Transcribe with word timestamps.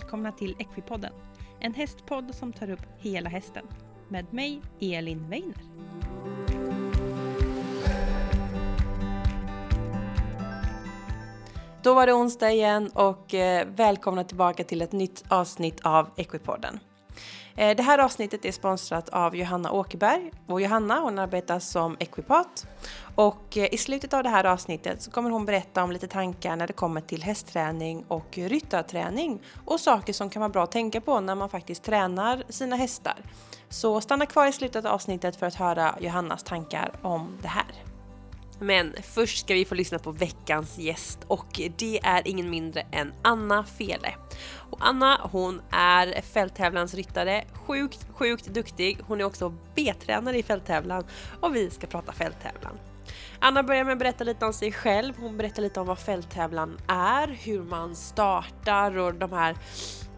välkomna 0.00 0.32
till 0.32 0.56
Equipodden. 0.58 1.12
En 1.60 1.74
hästpodd 1.74 2.34
som 2.34 2.52
tar 2.52 2.70
upp 2.70 2.86
hela 2.98 3.30
hästen. 3.30 3.66
Med 4.08 4.32
mig, 4.32 4.62
Elin 4.80 5.28
Weiner. 5.28 5.62
Då 11.82 11.94
var 11.94 12.06
det 12.06 12.12
onsdag 12.12 12.50
igen 12.50 12.90
och 12.94 13.34
eh, 13.34 13.66
välkomna 13.68 14.24
tillbaka 14.24 14.64
till 14.64 14.82
ett 14.82 14.92
nytt 14.92 15.24
avsnitt 15.28 15.80
av 15.84 16.10
Equipodden. 16.16 16.78
Eh, 17.56 17.76
det 17.76 17.82
här 17.82 17.98
avsnittet 17.98 18.44
är 18.44 18.52
sponsrat 18.52 19.08
av 19.08 19.36
Johanna 19.36 19.72
Åkerberg 19.72 20.30
och 20.46 20.60
Johanna 20.60 21.00
hon 21.00 21.18
arbetar 21.18 21.58
som 21.58 21.96
ekvipat. 22.00 22.66
och 23.14 23.56
eh, 23.56 23.74
i 23.74 23.78
slutet 23.78 24.14
av 24.14 24.22
det 24.22 24.28
här 24.28 24.44
avsnittet 24.44 25.02
så 25.02 25.10
kommer 25.10 25.30
hon 25.30 25.46
berätta 25.46 25.84
om 25.84 25.92
lite 25.92 26.06
tankar 26.06 26.56
när 26.56 26.66
det 26.66 26.72
kommer 26.72 27.00
till 27.00 27.22
hästträning 27.22 28.04
och 28.08 28.38
ryttarträning 28.38 29.42
och 29.64 29.80
saker 29.80 30.12
som 30.12 30.30
kan 30.30 30.40
vara 30.40 30.48
bra 30.48 30.64
att 30.64 30.72
tänka 30.72 31.00
på 31.00 31.20
när 31.20 31.34
man 31.34 31.48
faktiskt 31.48 31.82
tränar 31.82 32.44
sina 32.48 32.76
hästar. 32.76 33.16
Så 33.68 34.00
stanna 34.00 34.26
kvar 34.26 34.46
i 34.46 34.52
slutet 34.52 34.84
av 34.84 34.92
avsnittet 34.92 35.36
för 35.36 35.46
att 35.46 35.54
höra 35.54 35.94
Johannas 36.00 36.42
tankar 36.42 36.92
om 37.02 37.38
det 37.42 37.48
här. 37.48 37.89
Men 38.60 38.94
först 39.02 39.38
ska 39.38 39.54
vi 39.54 39.64
få 39.64 39.74
lyssna 39.74 39.98
på 39.98 40.12
veckans 40.12 40.78
gäst 40.78 41.18
och 41.26 41.60
det 41.78 42.00
är 42.02 42.28
ingen 42.28 42.50
mindre 42.50 42.86
än 42.92 43.12
Anna 43.22 43.64
Fele. 43.64 44.14
Och 44.70 44.78
Anna 44.80 45.28
hon 45.32 45.62
är 45.70 46.22
fälttävlansryttare, 46.22 47.44
sjukt, 47.52 48.06
sjukt 48.14 48.46
duktig. 48.46 48.98
Hon 49.06 49.20
är 49.20 49.24
också 49.24 49.54
B-tränare 49.74 50.38
i 50.38 50.42
fälttävlan 50.42 51.04
och 51.40 51.56
vi 51.56 51.70
ska 51.70 51.86
prata 51.86 52.12
fälttävlan. 52.12 52.78
Anna 53.38 53.62
börjar 53.62 53.84
med 53.84 53.92
att 53.92 53.98
berätta 53.98 54.24
lite 54.24 54.46
om 54.46 54.52
sig 54.52 54.72
själv. 54.72 55.14
Hon 55.18 55.36
berättar 55.36 55.62
lite 55.62 55.80
om 55.80 55.86
vad 55.86 55.98
fälttävlan 55.98 56.78
är, 56.88 57.28
hur 57.28 57.62
man 57.62 57.96
startar 57.96 58.98
och 58.98 59.14
de 59.14 59.32
här 59.32 59.56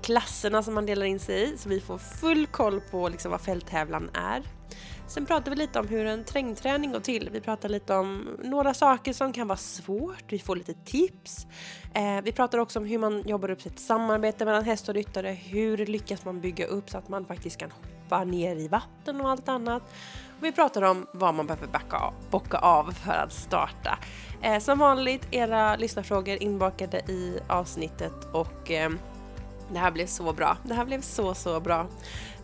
klasserna 0.02 0.62
som 0.62 0.74
man 0.74 0.86
delar 0.86 1.06
in 1.06 1.20
sig 1.20 1.42
i 1.42 1.58
så 1.58 1.68
vi 1.68 1.80
får 1.80 1.98
full 1.98 2.46
koll 2.46 2.80
på 2.80 3.08
liksom 3.08 3.30
vad 3.30 3.40
fälttävlan 3.40 4.10
är. 4.14 4.42
Sen 5.06 5.26
pratar 5.26 5.50
vi 5.50 5.56
lite 5.56 5.80
om 5.80 5.88
hur 5.88 6.06
en 6.06 6.24
trängträning 6.24 6.92
går 6.92 7.00
till. 7.00 7.28
Vi 7.32 7.40
pratar 7.40 7.68
lite 7.68 7.94
om 7.94 8.36
några 8.42 8.74
saker 8.74 9.12
som 9.12 9.32
kan 9.32 9.48
vara 9.48 9.58
svårt. 9.58 10.24
Vi 10.28 10.38
får 10.38 10.56
lite 10.56 10.74
tips. 10.74 11.46
Eh, 11.94 12.22
vi 12.24 12.32
pratar 12.32 12.58
också 12.58 12.78
om 12.78 12.84
hur 12.84 12.98
man 12.98 13.22
jobbar 13.28 13.50
upp 13.50 13.62
sitt 13.62 13.78
samarbete 13.78 14.44
mellan 14.44 14.64
häst 14.64 14.88
och 14.88 14.94
ryttare. 14.94 15.30
Hur 15.30 15.86
lyckas 15.86 16.24
man 16.24 16.40
bygga 16.40 16.66
upp 16.66 16.90
så 16.90 16.98
att 16.98 17.08
man 17.08 17.26
faktiskt 17.26 17.56
kan 17.56 17.70
hoppa 17.70 18.24
ner 18.24 18.56
i 18.56 18.68
vatten 18.68 19.20
och 19.20 19.30
allt 19.30 19.48
annat. 19.48 19.82
Och 20.38 20.44
vi 20.44 20.52
pratar 20.52 20.82
om 20.82 21.06
vad 21.12 21.34
man 21.34 21.46
behöver 21.46 21.66
backa 21.66 21.96
av, 21.96 22.14
bocka 22.30 22.58
av 22.58 22.92
för 22.92 23.12
att 23.12 23.32
starta. 23.32 23.98
Eh, 24.42 24.58
som 24.58 24.78
vanligt, 24.78 25.28
era 25.30 25.76
lyssnarfrågor 25.76 26.42
inbakade 26.42 26.98
i 26.98 27.38
avsnittet 27.48 28.28
och 28.32 28.70
eh, 28.70 28.90
det 29.72 29.78
här 29.78 29.90
blev 29.90 30.06
så 30.06 30.32
bra. 30.32 30.56
Det 30.64 30.74
här 30.74 30.84
blev 30.84 31.00
så, 31.00 31.34
så 31.34 31.60
bra. 31.60 31.86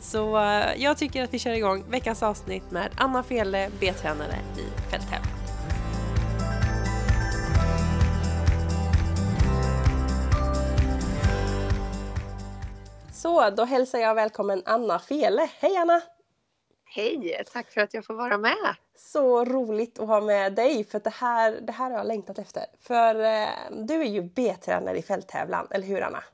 Så 0.00 0.36
uh, 0.36 0.82
jag 0.82 0.98
tycker 0.98 1.24
att 1.24 1.34
vi 1.34 1.38
kör 1.38 1.52
igång 1.52 1.84
veckans 1.90 2.22
avsnitt 2.22 2.70
med 2.70 2.90
Anna 2.96 3.22
Fele, 3.22 3.70
B-tränare 3.80 4.34
i 4.56 4.90
fälttävlan. 4.90 5.38
Så, 13.12 13.50
då 13.50 13.64
hälsar 13.64 13.98
jag 13.98 14.14
välkommen 14.14 14.62
Anna 14.64 14.98
Fele. 14.98 15.50
Hej 15.60 15.76
Anna! 15.76 16.00
Hej! 16.84 17.42
Tack 17.52 17.70
för 17.70 17.80
att 17.80 17.94
jag 17.94 18.04
får 18.04 18.14
vara 18.14 18.38
med. 18.38 18.74
Så 18.96 19.44
roligt 19.44 19.98
att 19.98 20.08
ha 20.08 20.20
med 20.20 20.52
dig 20.52 20.84
för 20.84 21.00
det 21.00 21.14
här, 21.14 21.60
det 21.60 21.72
här 21.72 21.90
har 21.90 21.98
jag 21.98 22.06
längtat 22.06 22.38
efter. 22.38 22.64
För 22.80 23.14
eh, 23.14 23.48
du 23.70 23.94
är 23.94 24.08
ju 24.08 24.22
B-tränare 24.22 24.98
i 24.98 25.02
fälttävlan, 25.02 25.66
eller 25.70 25.86
hur 25.86 26.02
Anna? 26.02 26.24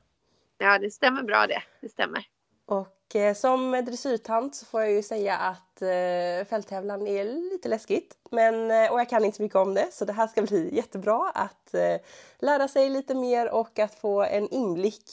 Ja, 0.57 0.79
det 0.79 0.91
stämmer 0.91 1.23
bra 1.23 1.47
det. 1.47 1.63
Det 1.81 1.89
stämmer. 1.89 2.27
Och 2.65 2.79
eh, 2.79 2.87
som 3.35 3.71
dressyrtant 3.71 4.55
så 4.55 4.65
får 4.65 4.81
jag 4.81 4.91
ju 4.91 5.03
säga 5.03 5.37
att 5.37 5.81
eh, 5.81 6.47
fälttävlan 6.49 7.07
är 7.07 7.23
lite 7.51 7.69
läskigt. 7.69 8.17
Men, 8.31 8.71
eh, 8.71 8.91
och 8.91 8.99
jag 8.99 9.09
kan 9.09 9.25
inte 9.25 9.37
så 9.37 9.43
mycket 9.43 9.55
om 9.55 9.73
det 9.73 9.87
så 9.91 10.05
det 10.05 10.13
här 10.13 10.27
ska 10.27 10.41
bli 10.41 10.75
jättebra 10.75 11.31
att 11.33 11.73
eh, 11.73 11.97
lära 12.39 12.67
sig 12.67 12.89
lite 12.89 13.15
mer 13.15 13.51
och 13.51 13.79
att 13.79 13.95
få 13.95 14.23
en 14.23 14.49
inblick 14.49 15.09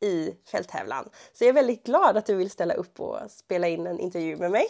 i 0.00 0.34
fälttävlan. 0.50 1.08
Så 1.32 1.44
jag 1.44 1.48
är 1.48 1.52
väldigt 1.52 1.86
glad 1.86 2.16
att 2.16 2.26
du 2.26 2.34
vill 2.34 2.50
ställa 2.50 2.74
upp 2.74 3.00
och 3.00 3.18
spela 3.30 3.68
in 3.68 3.86
en 3.86 4.00
intervju 4.00 4.36
med 4.36 4.50
mig. 4.50 4.66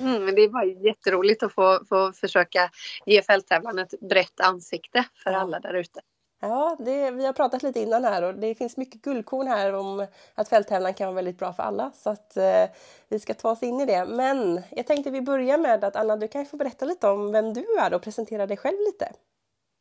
Mm, 0.00 0.34
det 0.34 0.48
var 0.48 0.64
jätteroligt 0.64 1.42
att 1.42 1.52
få, 1.52 1.84
få 1.88 2.12
försöka 2.12 2.70
ge 3.06 3.22
fälttävlan 3.22 3.78
ett 3.78 4.00
brett 4.00 4.40
ansikte 4.40 5.04
för 5.24 5.30
alla 5.30 5.60
där 5.60 5.74
ute. 5.74 6.00
Ja, 6.40 6.76
det, 6.78 7.10
vi 7.10 7.26
har 7.26 7.32
pratat 7.32 7.62
lite 7.62 7.80
innan 7.80 8.04
här 8.04 8.22
och 8.22 8.34
det 8.34 8.54
finns 8.54 8.76
mycket 8.76 9.02
guldkorn 9.02 9.46
här 9.46 9.72
om 9.72 10.06
att 10.34 10.48
fälttävlan 10.48 10.94
kan 10.94 11.06
vara 11.06 11.14
väldigt 11.14 11.38
bra 11.38 11.52
för 11.52 11.62
alla. 11.62 11.92
Så 11.94 12.10
att 12.10 12.36
eh, 12.36 12.64
vi 13.08 13.18
ska 13.18 13.34
ta 13.34 13.50
oss 13.50 13.62
in 13.62 13.80
i 13.80 13.86
det. 13.86 14.06
Men 14.06 14.62
jag 14.70 14.86
tänkte 14.86 15.10
vi 15.10 15.20
börjar 15.20 15.58
med 15.58 15.84
att 15.84 15.96
Anna, 15.96 16.16
du 16.16 16.28
kan 16.28 16.46
få 16.46 16.56
berätta 16.56 16.84
lite 16.84 17.08
om 17.08 17.32
vem 17.32 17.54
du 17.54 17.64
är 17.80 17.94
och 17.94 18.02
presentera 18.02 18.46
dig 18.46 18.56
själv 18.56 18.76
lite. 18.86 19.12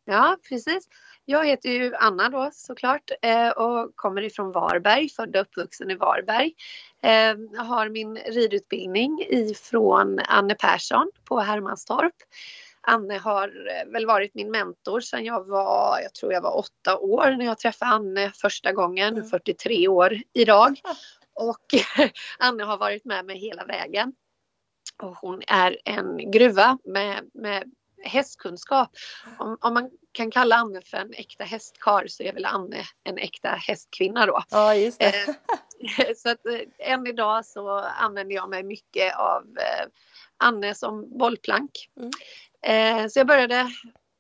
Ja, 0.06 0.38
precis. 0.50 0.88
Jag 1.26 1.46
heter 1.46 1.70
ju 1.70 1.96
Anna 1.96 2.30
då 2.30 2.50
såklart 2.54 3.12
eh, 3.22 3.50
och 3.50 3.96
kommer 3.96 4.22
ifrån 4.22 4.52
Varberg, 4.52 5.10
född 5.10 5.36
och 5.36 5.42
uppvuxen 5.42 5.92
i 5.92 5.96
Varberg. 5.96 6.54
Jag 7.52 7.64
har 7.64 7.90
min 7.90 8.16
ridutbildning 8.16 9.26
ifrån 9.30 10.20
Anne 10.20 10.56
Persson 10.56 11.12
på 11.26 11.40
Hermanstorp. 11.40 12.14
Anne 12.88 13.18
har 13.18 13.48
eh, 13.48 13.92
väl 13.92 14.06
varit 14.06 14.36
min 14.36 14.52
mentor 14.52 15.00
sedan 15.00 15.26
jag 15.26 15.48
var, 15.48 16.00
jag 16.00 16.14
tror 16.14 16.34
jag 16.34 16.42
var 16.42 16.58
åtta 16.58 16.98
år 16.98 17.36
när 17.38 17.46
jag 17.46 17.60
träffade 17.60 17.92
Anne 17.92 18.32
första 18.36 18.72
gången, 18.72 19.14
mm. 19.14 19.30
43 19.30 19.88
år 19.88 20.22
idag. 20.34 20.82
Och 21.34 21.66
Anne 22.40 22.64
har 22.64 22.78
varit 22.78 23.06
med 23.06 23.26
mig 23.26 23.38
hela 23.38 23.66
vägen. 23.66 24.14
Och 25.02 25.18
hon 25.18 25.42
är 25.48 25.78
en 25.86 26.32
gruva 26.32 26.78
med, 26.84 27.30
med 27.34 27.72
hästkunskap. 28.04 28.90
Om, 29.40 29.58
om, 29.62 29.74
man 29.74 29.90
kan 30.12 30.32
kalla 30.32 30.56
Anne 30.56 30.82
för 30.82 30.98
en 30.98 31.14
äkta 31.14 31.44
hästkar 31.44 32.08
så 32.08 32.24
är 32.24 32.34
väl 32.34 32.46
Anne 32.46 32.84
en 33.04 33.18
äkta 33.18 33.50
hästkvinna 33.50 34.26
då. 34.26 34.44
Ja, 34.50 34.76
just 34.76 35.00
det. 35.00 35.06
Eh, 35.06 36.16
så 36.16 36.30
att 36.30 36.46
eh, 36.46 36.92
än 36.92 37.08
idag 37.08 37.46
så 37.46 37.70
använder 37.80 38.36
jag 38.36 38.50
mig 38.50 38.64
mycket 38.64 39.16
av 39.16 39.44
Anne 40.38 40.76
som 40.76 41.18
bollplank. 41.18 41.90
Mm. 41.98 42.12
Eh, 42.64 43.08
så 43.08 43.20
jag 43.20 43.28
började 43.28 43.70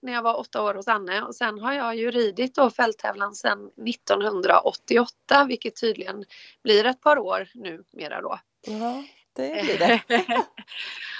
när 0.02 0.14
jag 0.14 0.22
var 0.22 0.40
åtta 0.40 0.64
år 0.64 0.74
hos 0.74 0.88
Anne 0.88 1.22
och 1.22 1.36
sen 1.36 1.60
har 1.60 1.74
jag 1.74 1.96
ju 1.96 2.12
ridit 2.12 2.56
då 2.56 2.70
fälttävlan 2.70 3.36
sedan 3.36 3.72
1988 3.88 5.46
vilket 5.48 5.82
tydligen 5.82 6.26
blir 6.64 6.86
ett 6.86 7.02
par 7.02 7.18
år 7.18 7.48
nu 7.54 7.84
mera 7.94 8.22
då. 8.22 8.40
Ja, 8.68 9.04
det 9.36 9.64
blir 9.64 9.78
det. 9.78 10.02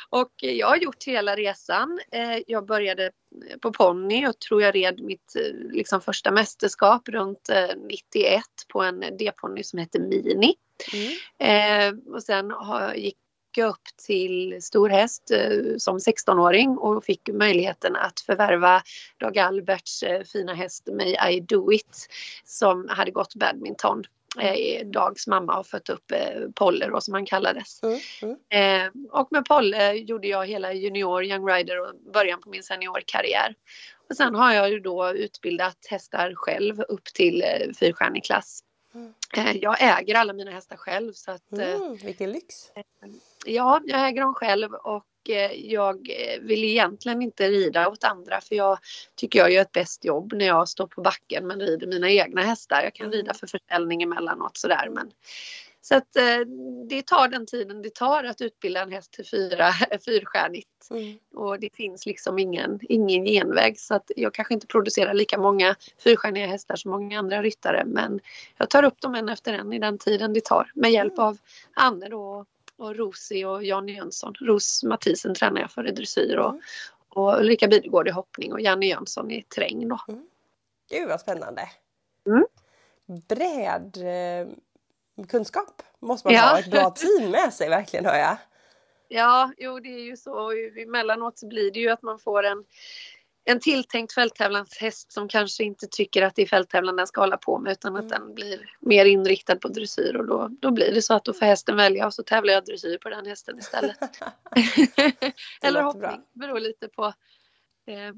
och 0.10 0.32
jag 0.38 0.68
har 0.68 0.78
gjort 0.78 1.04
hela 1.04 1.36
resan. 1.36 2.00
Eh, 2.12 2.38
jag 2.48 2.66
började 2.66 3.12
på 3.62 3.74
ponny 3.74 4.28
och 4.28 4.40
tror 4.40 4.62
jag 4.62 4.76
red 4.76 5.04
mitt 5.04 5.36
eh, 5.36 5.72
liksom, 5.72 6.02
första 6.02 6.32
mästerskap 6.32 7.10
runt 7.10 7.50
91 7.90 8.44
på 8.68 8.82
en 8.82 9.00
D-ponny 9.00 9.64
som 9.64 9.80
heter 9.80 10.00
Mini. 10.00 10.56
Mm. 11.40 12.00
och 12.14 12.24
sen 12.24 12.54
gick 12.96 13.18
upp 13.58 13.82
till 14.06 14.62
stor 14.62 14.90
häst 14.90 15.32
eh, 15.32 15.78
som 15.78 15.98
16-åring 15.98 16.78
och 16.78 17.04
fick 17.04 17.30
möjligheten 17.34 17.96
att 17.96 18.20
förvärva 18.20 18.82
Dag 19.18 19.38
Alberts 19.38 20.04
eh, 20.04 20.24
fina 20.24 20.54
häst 20.54 20.88
May 20.92 21.34
I 21.36 21.40
Do 21.40 21.74
It 21.74 22.08
som 22.46 22.88
hade 22.90 23.12
gått 23.12 23.36
badminton. 23.36 24.04
Eh, 24.40 24.86
Dags 24.86 25.28
mamma 25.28 25.54
har 25.54 25.64
fött 25.64 25.90
upp 25.90 26.12
Polle 26.56 26.88
då 26.88 27.02
som 27.02 27.14
han 27.14 27.26
kallades. 27.26 27.84
Mm, 27.84 28.00
mm. 28.50 29.08
och 29.12 29.28
med 29.32 29.46
Polle 29.46 29.94
gjorde 29.94 30.28
jag 30.28 30.48
hela 30.48 30.74
junior, 30.74 31.24
young 31.24 31.48
rider 31.48 31.82
och 31.82 31.96
början 32.14 32.42
på 32.42 32.50
min 32.50 32.64
seniorkarriär. 32.64 33.56
Och 34.10 34.16
sen 34.16 34.36
har 34.36 34.54
jag 34.54 34.70
ju 34.70 34.80
då 34.80 35.12
utbildat 35.12 35.78
hästar 35.90 36.34
själv 36.36 36.82
upp 36.82 37.06
till 37.06 37.44
fyrstjärnig 37.80 38.24
klass. 38.24 38.64
Mm. 38.96 39.14
Jag 39.62 39.78
äger 39.80 40.16
alla 40.16 40.34
mina 40.34 40.52
hästar 40.52 40.78
själv 40.78 41.14
så 41.14 41.32
att... 41.32 41.52
Mm, 41.52 41.96
vilken 41.96 42.32
lyx! 42.32 42.72
Ja, 43.46 43.82
jag 43.86 44.08
äger 44.08 44.22
dem 44.22 44.34
själv 44.34 44.74
och 44.74 45.30
eh, 45.30 45.52
jag 45.52 46.10
vill 46.42 46.64
egentligen 46.64 47.22
inte 47.22 47.50
rida 47.50 47.90
åt 47.90 48.04
andra 48.04 48.42
för 48.42 48.56
jag 48.56 48.78
tycker 49.16 49.40
jag 49.40 49.52
gör 49.52 49.62
ett 49.62 49.72
bäst 49.72 50.06
jobb 50.06 50.34
när 50.34 50.46
jag 50.46 50.70
står 50.70 50.88
på 50.88 51.02
backen 51.02 51.48
men 51.48 51.60
rider 51.60 51.88
mina 51.88 52.10
egna 52.10 52.42
hästar. 52.42 52.84
Jag 52.84 52.94
kan 52.94 53.12
rida 53.12 53.32
mm. 53.32 53.36
för 53.36 53.48
försäljning 53.48 54.04
emellanåt 54.04 54.58
sådär 54.58 54.90
men 54.92 55.12
så 55.86 55.96
att 55.96 56.16
eh, 56.16 56.40
det 56.90 57.06
tar 57.06 57.28
den 57.28 57.46
tiden 57.46 57.82
det 57.82 57.96
tar 57.96 58.24
att 58.24 58.42
utbilda 58.42 58.82
en 58.82 58.92
häst 58.92 59.12
till 59.14 59.26
fyra, 59.26 59.72
fyrstjärnigt. 60.06 60.90
Mm. 60.92 61.18
Och 61.36 61.60
det 61.60 61.76
finns 61.76 62.06
liksom 62.06 62.40
ingen, 62.40 62.80
ingen 62.82 63.26
genväg 63.26 63.80
så 63.80 63.96
att 63.96 64.12
jag 64.16 64.34
kanske 64.34 64.54
inte 64.54 64.68
producerar 64.68 65.14
lika 65.14 65.38
många 65.38 65.76
fyrstjärniga 66.04 66.48
hästar 66.48 66.76
som 66.76 66.92
många 66.92 67.20
andra 67.20 67.42
ryttare 67.42 67.84
men 67.86 68.20
jag 68.58 68.70
tar 68.70 68.84
upp 68.84 69.02
dem 69.02 69.16
en 69.16 69.30
efter 69.30 69.54
en 69.54 69.74
i 69.74 69.80
den 69.80 69.98
tiden 69.98 70.34
det 70.34 70.46
tar 70.46 70.72
med 70.76 70.92
hjälp 70.92 71.18
mm. 71.18 71.26
av 71.26 71.38
Anne 71.74 72.10
då 72.10 72.46
och 72.78 72.96
Rosie 72.96 73.46
och 73.46 73.64
Jan 73.64 73.88
Jönsson. 73.88 74.34
Ros 74.34 74.84
Mathisen 74.84 75.36
tränar 75.36 75.62
jag 75.62 75.72
för 75.72 75.88
i 75.88 75.92
dressyr 75.92 76.38
och, 76.38 76.50
mm. 76.50 76.62
och 77.10 77.40
Ulrika 77.40 77.68
Bidegård 77.68 78.08
i 78.08 78.12
hoppning 78.12 78.54
och 78.54 78.62
Janne 78.62 78.86
Jönsson 78.86 79.32
i 79.32 79.44
terräng 79.44 79.88
då. 79.90 80.00
Mm. 80.08 80.28
Gud 80.90 81.08
vad 81.08 81.22
spännande! 81.22 81.70
Mm. 82.26 82.46
bred 83.28 83.98
eh, 83.98 85.26
kunskap 85.28 85.84
måste 86.00 86.28
man 86.28 86.36
Ja. 86.36 86.42
ha 86.42 86.60
ett 86.60 86.72
bra 86.72 86.90
team 86.90 87.32
med 87.32 87.54
sig 87.54 87.70
verkligen 87.70 88.06
hör 88.06 88.18
jag. 88.18 88.38
Ja, 89.08 89.52
jo 89.58 89.80
det 89.80 89.90
är 89.90 90.04
ju 90.04 90.18
så. 90.18 90.52
Emellanåt 90.78 91.38
så 91.38 91.48
blir 91.48 91.72
det 91.72 91.80
ju 91.80 91.90
att 91.90 92.02
man 92.02 92.20
får 92.20 92.44
en, 92.44 92.66
en 93.46 93.60
tilltänkt 93.60 94.14
fälttävlanshäst 94.14 95.12
som 95.12 95.28
kanske 95.28 95.64
inte 95.64 95.88
tycker 95.88 96.22
att 96.22 96.36
det 96.36 96.42
är 96.42 96.46
fälttävlan 96.46 96.96
den 96.96 97.08
ska 97.08 97.22
hålla 97.22 97.38
på 97.38 97.60
med 97.60 97.72
utan 97.72 97.96
att 97.96 98.02
Mm. 98.04 98.12
den 98.12 98.34
blir 98.36 98.78
mer 98.80 99.06
inriktad 99.06 99.56
på 99.56 99.68
dressyr 99.68 100.16
och 100.16 100.28
då, 100.28 100.50
då 100.62 100.72
blir 100.72 100.94
det 100.94 101.02
så 101.02 101.14
att 101.14 101.26
då 101.26 101.34
får 101.34 101.46
hästen 101.46 101.76
välja 101.78 102.06
och 102.06 102.14
så 102.14 102.24
tävlar 102.24 102.54
jag 102.54 102.66
dressyr 102.66 102.98
på 102.98 103.10
den 103.10 103.26
hästen 103.26 103.60
istället. 103.60 103.98
Eller 105.62 105.84
låter 105.84 106.00
bra. 106.00 106.10
hoppning, 106.10 106.26
beror 106.34 106.60
lite 106.60 106.88
på 106.88 107.06
eh, 107.86 108.14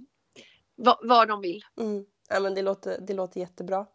vad, 0.75 0.98
vad 1.01 1.27
de 1.27 1.42
vill. 1.42 1.66
Mm. 1.80 2.06
Ja, 2.30 2.39
men 2.39 2.56
det, 2.56 2.62
låter, 2.62 2.98
det 3.01 3.13
låter 3.13 3.39
jättebra. 3.39 3.86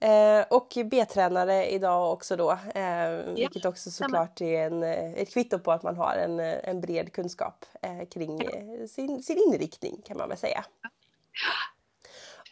Eh, 0.00 0.44
och 0.50 0.78
B-tränare 0.84 1.70
idag 1.70 2.12
också 2.12 2.36
då, 2.36 2.50
eh, 2.74 3.10
vilket 3.34 3.64
också 3.64 3.90
såklart 3.90 4.40
är 4.40 4.66
en, 4.66 4.82
eh, 4.82 5.12
ett 5.12 5.30
kvitto 5.30 5.58
på 5.58 5.72
att 5.72 5.82
man 5.82 5.96
har 5.96 6.14
en, 6.16 6.40
eh, 6.40 6.68
en 6.68 6.80
bred 6.80 7.12
kunskap 7.12 7.64
eh, 7.82 8.08
kring 8.08 8.40
eh, 8.40 8.86
sin, 8.86 9.22
sin 9.22 9.38
inriktning 9.48 10.02
kan 10.04 10.16
man 10.16 10.28
väl 10.28 10.38
säga. 10.38 10.64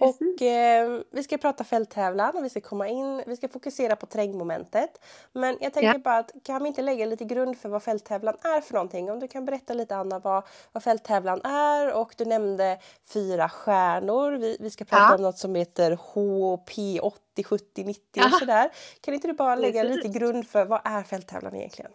Och 0.01 0.43
eh, 0.43 1.01
vi 1.11 1.23
ska 1.23 1.39
prata 1.39 1.65
fälttävlan 1.65 2.37
och 2.37 2.45
vi 2.45 2.51
ska 2.51 2.61
komma 2.61 2.89
in, 2.89 3.23
vi 3.27 3.37
ska 3.37 3.49
fokusera 3.49 3.97
på 3.97 4.07
terrängmomentet. 4.07 5.05
Men 5.33 5.59
jag 5.61 5.73
tänker 5.73 5.93
Ja. 5.93 5.99
bara 5.99 6.19
att 6.19 6.31
kan 6.45 6.63
vi 6.63 6.69
inte 6.69 6.83
lägga 6.83 7.07
lite 7.07 7.25
grund 7.25 7.59
för 7.59 7.69
vad 7.69 7.83
fälttävlan 7.83 8.37
är 8.43 8.61
för 8.61 8.73
någonting? 8.75 9.11
Om 9.11 9.21
du 9.21 9.29
kan 9.29 9.45
berätta 9.45 9.75
lite 9.75 9.97
Anna 9.97 10.19
vad, 10.19 10.43
vad 10.73 10.83
fälttävlan 10.83 11.41
är 11.45 11.93
och 11.93 12.15
du 12.19 12.25
nämnde 12.25 12.79
fyra 13.13 13.49
stjärnor. 13.49 14.33
Vi, 14.33 14.57
vi 14.61 14.71
ska 14.71 14.85
prata 14.85 15.03
Ja. 15.03 15.15
om 15.15 15.23
något 15.23 15.39
som 15.39 15.55
heter 15.55 15.91
HP 15.93 17.01
80, 17.03 17.45
70, 17.45 17.85
90 17.85 18.23
och 18.25 18.33
sådär. 18.39 18.71
Kan 19.01 19.15
inte 19.15 19.29
du 19.29 19.33
bara 19.33 19.55
lägga 19.55 19.83
lite 19.83 20.09
grund 20.09 20.49
för 20.49 20.65
vad 20.65 20.81
är 20.85 21.03
fälttävlan 21.03 21.55
egentligen? 21.55 21.93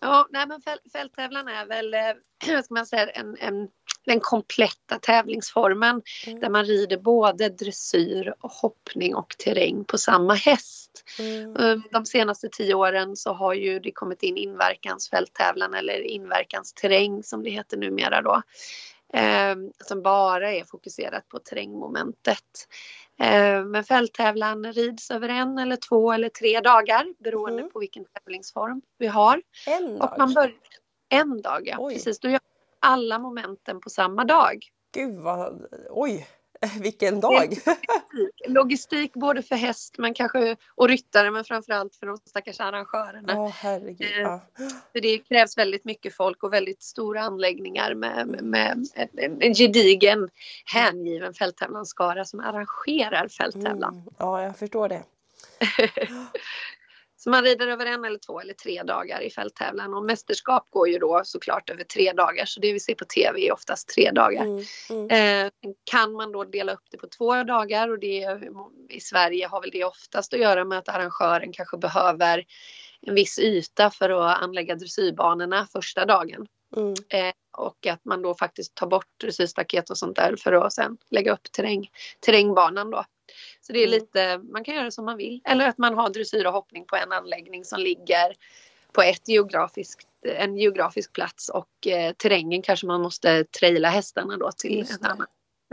Ja, 0.00 0.26
nej 0.30 0.46
men 0.46 0.60
fäl, 0.60 0.78
fälttävlan 0.92 1.48
är 1.48 1.66
väl, 1.66 1.94
eh, 1.94 2.00
vad 2.54 2.64
ska 2.64 2.74
man 2.74 2.86
säga, 2.86 3.06
en, 3.10 3.36
en, 3.40 3.68
den 4.06 4.20
kompletta 4.20 4.98
tävlingsformen 4.98 6.02
Mm. 6.26 6.40
där 6.40 6.48
man 6.50 6.64
rider 6.64 6.96
både 6.96 7.48
dressyr, 7.48 8.34
och 8.40 8.50
hoppning 8.50 9.14
och 9.14 9.34
terräng 9.38 9.84
på 9.84 9.98
samma 9.98 10.34
häst. 10.34 11.04
Mm. 11.18 11.56
Eh, 11.56 11.76
De 11.90 12.06
senaste 12.06 12.48
tio 12.48 12.74
åren 12.74 13.16
så 13.16 13.32
har 13.32 13.54
ju 13.54 13.78
det 13.80 13.92
kommit 13.92 14.22
in 14.22 14.36
inverkansfälttävlan 14.36 15.74
eller 15.74 16.00
inverkansterräng 16.00 17.22
som 17.22 17.42
det 17.42 17.50
heter 17.50 17.76
numera 17.76 18.22
då. 18.22 18.42
Eh, 19.12 19.56
som 19.84 20.02
bara 20.02 20.52
är 20.52 20.64
fokuserat 20.64 21.28
på 21.28 21.38
terrängmomentet. 21.38 22.68
Eh, 23.20 23.64
men 23.64 23.84
fälttävlan 23.84 24.72
rids 24.72 25.10
över 25.10 25.28
en 25.28 25.58
eller 25.58 25.76
två 25.76 26.12
eller 26.12 26.28
tre 26.28 26.60
dagar 26.60 27.06
beroende 27.18 27.60
Mm. 27.60 27.72
på 27.72 27.78
vilken 27.78 28.04
tävlingsform 28.04 28.82
vi 28.98 29.06
har. 29.06 29.42
En 29.66 29.92
Och 29.92 29.98
dag? 29.98 30.14
man 30.18 30.34
börjar 30.34 30.52
en 31.08 31.42
dag, 31.42 31.62
ja. 31.68 31.76
Oj. 31.78 31.94
Precis, 31.94 32.18
då 32.20 32.28
gör 32.28 32.40
alla 32.80 33.18
momenten 33.18 33.80
på 33.80 33.90
samma 33.90 34.24
dag. 34.24 34.66
Gud 34.94 35.18
vad, 35.18 35.66
oj, 35.90 36.26
vilken 36.80 37.20
dag! 37.20 37.58
Logistik 38.46 39.12
både 39.14 39.42
för 39.42 39.56
häst 39.56 39.94
men 39.98 40.14
kanske, 40.14 40.56
och 40.74 40.88
ryttare 40.88 41.30
men 41.30 41.44
framförallt 41.44 41.96
för 41.96 42.06
de 42.06 42.16
stackars 42.16 42.60
arrangörerna. 42.60 43.32
Ja, 43.32 43.52
herregud. 43.54 44.12
Eh, 44.12 44.20
Ja. 44.20 44.40
För 44.92 45.00
det 45.00 45.18
krävs 45.18 45.58
väldigt 45.58 45.84
mycket 45.84 46.16
folk 46.16 46.42
och 46.42 46.52
väldigt 46.52 46.82
stora 46.82 47.20
anläggningar 47.20 47.94
med, 47.94 48.28
med, 48.28 48.44
med 48.44 48.86
en, 49.16 49.42
en 49.42 49.54
gedigen 49.54 50.28
hängiven 50.64 51.34
fälttävlansskara 51.34 52.24
som 52.24 52.40
arrangerar 52.40 53.28
fälttävlan. 53.28 53.94
Mm. 53.94 54.08
Ja, 54.18 54.42
jag 54.42 54.58
förstår 54.58 54.88
det. 54.88 55.02
Så 57.26 57.30
man 57.30 57.42
rider 57.42 57.66
över 57.66 57.86
en 57.86 58.04
eller 58.04 58.18
två 58.18 58.40
eller 58.40 58.54
tre 58.54 58.82
dagar 58.82 59.20
i 59.20 59.30
fälttävlan 59.30 59.94
och 59.94 60.04
mästerskap 60.04 60.66
går 60.70 60.88
ju 60.88 60.98
då 60.98 61.20
såklart 61.24 61.70
över 61.70 61.84
tre 61.84 62.12
dagar 62.12 62.44
så 62.44 62.60
det 62.60 62.72
vi 62.72 62.80
ser 62.80 62.94
på 62.94 63.04
tv 63.04 63.48
är 63.48 63.52
oftast 63.52 63.88
tre 63.88 64.10
dagar. 64.10 64.44
Mm. 64.44 64.64
Mm. 64.90 65.46
Eh, 65.46 65.52
kan 65.84 66.12
man 66.12 66.32
då 66.32 66.44
dela 66.44 66.72
upp 66.72 66.84
det 66.90 66.96
på 66.96 67.06
två 67.06 67.42
dagar 67.42 67.88
och 67.88 67.98
det 67.98 68.40
i 68.88 69.00
Sverige 69.00 69.46
har 69.46 69.60
väl 69.60 69.70
det 69.70 69.84
oftast 69.84 70.34
att 70.34 70.40
göra 70.40 70.64
med 70.64 70.78
att 70.78 70.88
arrangören 70.88 71.52
kanske 71.52 71.78
behöver 71.78 72.44
en 73.02 73.14
viss 73.14 73.38
yta 73.38 73.90
för 73.90 74.10
att 74.10 74.42
anlägga 74.42 74.74
dressyrbanorna 74.74 75.66
första 75.72 76.04
dagen. 76.04 76.46
Mm. 76.76 76.94
Eh, 77.08 77.34
och 77.58 77.86
att 77.86 78.04
man 78.04 78.22
då 78.22 78.34
faktiskt 78.34 78.74
tar 78.74 78.86
bort 78.86 79.20
dressyrstaket 79.20 79.90
och 79.90 79.98
sånt 79.98 80.16
där 80.16 80.36
för 80.38 80.52
att 80.52 80.72
sen 80.72 80.96
lägga 81.10 81.32
upp 81.32 81.52
terräng, 81.52 81.90
terrängbanan 82.20 82.90
då. 82.90 83.04
Så 83.60 83.72
det 83.72 83.78
är 83.78 83.86
Mm. 83.86 83.90
lite, 84.00 84.38
man 84.38 84.64
kan 84.64 84.74
göra 84.74 84.90
som 84.90 85.04
man 85.04 85.16
vill. 85.16 85.40
Eller 85.44 85.68
att 85.68 85.78
man 85.78 85.94
har 85.94 86.10
dressyr 86.10 86.46
och 86.46 86.52
hoppning 86.52 86.84
på 86.86 86.96
en 86.96 87.12
anläggning 87.12 87.64
som 87.64 87.80
ligger 87.80 88.34
på 88.92 89.02
ett 89.02 89.28
geografiskt, 89.28 90.08
en 90.22 90.56
geografisk 90.56 91.12
plats 91.12 91.48
och 91.48 91.86
eh, 91.86 92.12
terrängen 92.12 92.62
kanske 92.62 92.86
man 92.86 93.02
måste 93.02 93.44
traila 93.44 93.88
hästarna 93.88 94.36
då 94.36 94.52
till 94.52 94.78
Just 94.78 95.00
en 95.00 95.06
annan 95.06 95.26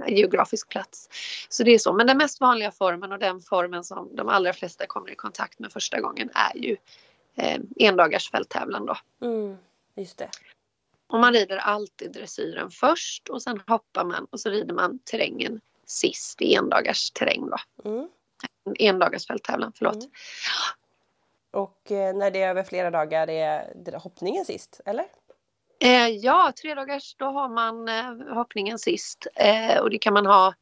geografisk 0.07 0.69
plats. 0.69 1.09
Så 1.50 1.63
det 1.63 1.71
är 1.71 1.77
så. 1.77 1.94
Men 1.94 2.07
den 2.07 2.17
mest 2.17 2.41
vanliga 2.41 2.71
formen 2.71 3.11
och 3.11 3.19
den 3.19 3.41
formen 3.41 3.83
som 3.83 4.15
de 4.15 4.29
allra 4.29 4.53
flesta 4.53 4.85
kommer 4.88 5.11
i 5.11 5.15
kontakt 5.15 5.59
med 5.59 5.71
första 5.71 5.99
gången 5.99 6.29
är 6.33 6.57
ju 6.57 6.77
eh, 7.35 7.59
endagars 7.79 8.31
fälttävlan 8.31 8.85
då. 8.85 8.97
Mm. 9.21 9.57
Just 9.95 10.17
det. 10.17 10.29
Och 11.07 11.19
man 11.19 11.33
rider 11.33 11.57
alltid 11.57 12.11
dressyren 12.11 12.71
först 12.71 13.29
och 13.29 13.41
sen 13.44 13.61
hoppar 13.67 14.06
man 14.06 14.27
och 14.29 14.39
så 14.39 14.49
rider 14.49 14.73
man 14.73 14.99
terrängen 14.99 15.61
sist 15.85 16.41
i 16.41 16.56
endagars 16.56 17.12
terräng. 17.12 17.50
Mm. 17.85 18.07
Endagars 18.80 19.27
fälttävlan, 19.27 19.71
förlåt. 19.75 19.95
Mm. 19.95 20.09
Och 21.51 21.91
eh, 21.91 22.15
när 22.15 22.31
det 22.31 22.41
är 22.41 22.50
över 22.50 22.63
flera 22.63 22.91
dagar 22.91 23.30
är 23.30 23.74
det 23.75 23.97
hoppningen 23.97 24.45
sist, 24.45 24.81
eller? 24.85 25.06
Eh, 25.80 26.07
ja, 26.07 26.53
tre 26.62 26.75
dagars 26.75 27.15
då 27.15 27.25
har 27.25 27.50
man 27.50 27.89
eh, 27.89 28.35
hoppningen 28.35 28.80
sist 28.80 29.27
eh, 29.35 29.80
och 29.80 29.89
det 29.89 29.97
kan 29.97 30.13
man 30.13 30.25
ha 30.25 30.53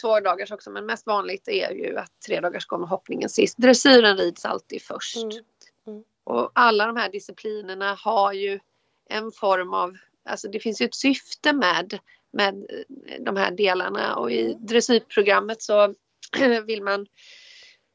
två 0.00 0.20
dagars 0.20 0.52
också 0.52 0.70
men 0.70 0.86
mest 0.86 1.06
vanligt 1.06 1.48
är 1.48 1.70
ju 1.70 1.98
att 1.98 2.20
tre 2.26 2.40
dagars 2.40 2.66
kommer 2.66 2.86
hoppningen 2.86 3.28
sist. 3.28 3.58
Dressyren 3.58 4.16
rids 4.16 4.44
alltid 4.44 4.82
först. 4.82 5.16
Mm. 5.16 5.44
Mm. 5.86 6.04
Och 6.24 6.50
alla 6.54 6.86
de 6.86 6.96
här 6.96 7.10
disciplinerna 7.10 7.94
har 7.94 8.32
ju 8.32 8.60
en 9.08 9.32
form 9.32 9.74
av, 9.74 9.96
alltså 10.24 10.48
det 10.48 10.60
finns 10.60 10.80
ju 10.80 10.84
ett 10.86 10.94
syfte 10.94 11.52
med, 11.52 11.98
med 12.34 12.54
eh, 12.54 13.20
de 13.20 13.36
här 13.36 13.50
delarna 13.50 14.16
och 14.16 14.30
i 14.32 14.40
Mm. 14.44 14.66
dressyrprogrammet 14.66 15.62
så 15.62 15.94
vill 16.66 16.82
man 16.82 17.06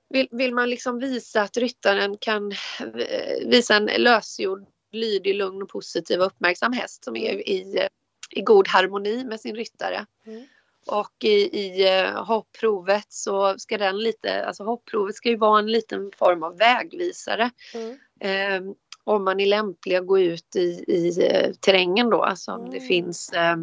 vill, 0.10 0.27
vill 0.31 0.53
man 0.53 0.69
liksom 0.69 1.00
visa 1.00 1.41
att 1.41 1.58
ryttaren 1.58 2.17
kan 2.17 2.51
eh, 2.79 3.48
visa 3.48 3.75
en 3.75 3.86
lösgjord, 3.86 4.65
lydig, 4.91 5.36
lugn 5.36 5.62
och 5.62 5.69
positiv 5.69 6.19
och 6.19 6.25
uppmärksam 6.25 6.74
häst 6.74 7.03
som 7.03 7.15
är 7.15 7.50
i, 7.50 7.88
i 8.31 8.41
god 8.41 8.67
harmoni 8.67 9.24
med 9.24 9.39
sin 9.41 9.55
ryttare. 9.55 10.05
Mm. 10.25 10.46
Och 10.88 11.24
i, 11.24 11.60
i 11.60 12.00
eh, 12.00 12.25
hoppprovet 12.25 13.05
så 13.10 13.55
ska 13.58 13.77
den 13.77 13.98
lite, 14.00 14.46
alltså 14.46 14.63
hoppprovet 14.63 15.15
ska 15.15 15.29
ju 15.29 15.36
vara 15.38 15.60
en 15.60 15.72
liten 15.72 16.12
form 16.17 16.43
av 16.43 16.58
vägvisare. 16.58 17.50
Mm. 17.74 17.98
Eh, 18.19 18.74
om 19.03 19.24
man 19.24 19.39
är 19.39 19.46
lämplig 19.46 19.96
att 19.96 20.08
gå 20.08 20.19
ut 20.19 20.55
i, 20.55 20.84
i 20.88 21.12
terrängen 21.60 22.10
då. 22.10 22.24
Alltså 22.24 22.51
om 22.51 22.69
det 22.69 22.77
Mm. 22.77 22.88
finns 22.88 23.29
eh, 23.34 23.55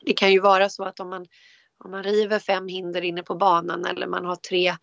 Det 0.00 0.12
kan 0.12 0.32
ju 0.32 0.40
vara 0.40 0.68
så 0.68 0.84
att 0.84 1.00
om 1.00 1.10
man 1.10 1.26
om 1.84 1.90
man 1.90 2.02
river 2.02 2.38
fem 2.38 2.68
hinder 2.68 3.02
inne 3.02 3.22
på 3.22 3.34
banan 3.34 3.84
eller 3.84 4.06
man 4.06 4.24
har 4.24 4.36
tre, 4.36 4.76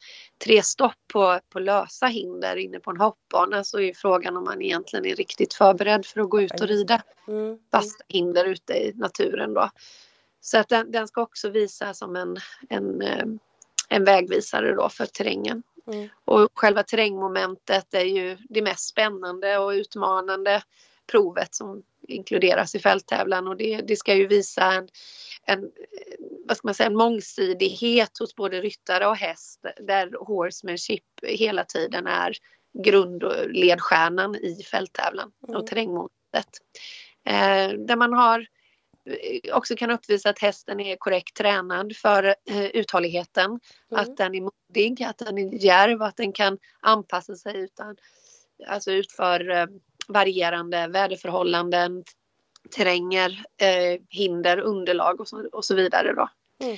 tre 0.43 0.63
stopp 0.63 0.95
på, 1.13 1.39
på 1.49 1.59
lösa 1.59 2.05
hinder 2.05 2.55
inne 2.55 2.79
på 2.79 2.91
en 2.91 2.97
hoppbana 2.97 3.63
så 3.63 3.79
är 3.79 3.93
frågan 3.93 4.37
om 4.37 4.43
man 4.43 4.61
egentligen 4.61 5.05
är 5.05 5.15
riktigt 5.15 5.53
förberedd 5.53 6.05
för 6.05 6.21
att 6.21 6.29
gå 6.29 6.41
ut 6.41 6.61
och 6.61 6.67
rida 6.67 7.01
Mm. 7.27 7.59
fasta 7.71 8.03
hinder 8.07 8.45
ute 8.45 8.73
i 8.73 8.93
naturen 8.95 9.53
då. 9.53 9.69
Så 10.41 10.57
att 10.57 10.69
den, 10.69 10.91
den 10.91 11.07
ska 11.07 11.21
också 11.21 11.49
visa 11.49 11.93
som 11.93 12.15
en, 12.15 12.37
en, 12.69 13.01
eh, 13.01 13.25
en 13.89 14.03
vägvisare 14.03 14.75
då 14.75 14.89
för 14.89 15.05
terrängen. 15.05 15.63
Mm. 15.87 16.09
Och 16.25 16.49
själva 16.53 16.83
terrängmomentet 16.83 17.93
är 17.93 18.05
ju 18.05 18.37
det 18.49 18.61
mest 18.61 18.89
spännande 18.89 19.57
och 19.57 19.69
utmanande 19.69 20.61
provet 21.11 21.55
som 21.55 21.83
inkluderas 22.07 22.75
i 22.75 22.79
fälttävlan 22.79 23.47
och 23.47 23.57
det, 23.57 23.81
det 23.81 23.95
ska 23.95 24.13
ju 24.15 24.27
visa 24.27 24.73
en, 24.73 24.89
en, 25.45 25.71
vad 26.47 26.57
ska 26.57 26.67
man 26.67 26.75
säga, 26.75 26.87
en 26.87 26.95
mångsidighet 26.97 28.17
hos 28.19 28.35
både 28.35 28.61
ryttare 28.61 29.07
och 29.07 29.15
häst 29.17 29.65
där 29.87 30.25
horsemanship 30.25 31.03
hela 31.23 31.63
tiden 31.63 32.07
är 32.07 32.33
grundledstjärnan 32.83 34.35
i 34.35 34.63
fälttävlan 34.63 35.31
Mm. 35.47 35.55
och 35.61 35.67
terrängmomentet. 35.67 36.49
Eh, 37.25 37.69
där 37.69 37.95
man 37.95 38.13
har 38.13 38.47
eh, 39.05 39.55
också 39.55 39.75
kan 39.75 39.91
uppvisa 39.91 40.29
att 40.29 40.39
hästen 40.39 40.79
är 40.79 40.95
korrekt 40.95 41.37
tränad 41.37 41.95
för 41.95 42.23
eh, 42.23 42.65
uthålligheten, 42.65 43.45
Mm. 43.45 43.59
att 43.89 44.17
den 44.17 44.35
är 44.35 44.41
modig, 44.41 45.03
att 45.03 45.17
den 45.17 45.37
är 45.37 45.63
djärv, 45.65 46.01
att 46.01 46.17
den 46.17 46.31
kan 46.33 46.57
anpassa 46.79 47.35
sig 47.35 47.57
utan, 47.57 47.95
alltså 48.67 48.91
utför 48.91 49.49
eh, 49.49 49.65
varierande 50.07 50.87
väderförhållanden, 50.87 52.03
terränger, 52.75 53.43
eh, 53.61 54.01
hinder, 54.09 54.59
underlag 54.59 55.21
och 55.21 55.27
så, 55.27 55.49
och 55.51 55.65
så 55.65 55.75
vidare. 55.75 56.13
Då. 56.13 56.29
Mm. 56.63 56.77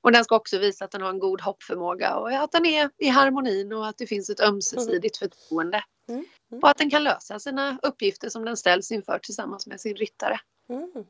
Och 0.00 0.12
den 0.12 0.24
ska 0.24 0.36
också 0.36 0.58
visa 0.58 0.84
att 0.84 0.90
den 0.90 1.02
har 1.02 1.10
en 1.10 1.18
god 1.18 1.40
hoppförmåga 1.40 2.16
och 2.16 2.30
att 2.30 2.52
den 2.52 2.66
är 2.66 2.90
i 2.98 3.08
harmonin 3.08 3.72
och 3.72 3.86
att 3.86 3.98
det 3.98 4.06
finns 4.06 4.30
ett 4.30 4.40
ömsesidigt 4.40 5.16
förtroende. 5.16 5.84
Mm. 6.08 6.24
Mm. 6.50 6.62
Och 6.62 6.70
att 6.70 6.78
den 6.78 6.90
kan 6.90 7.04
lösa 7.04 7.38
sina 7.38 7.78
uppgifter 7.82 8.28
som 8.28 8.44
den 8.44 8.56
ställs 8.56 8.92
inför 8.92 9.18
tillsammans 9.18 9.66
med 9.66 9.80
sin 9.80 9.96
ryttare. 9.96 10.40
Mm. 10.68 11.04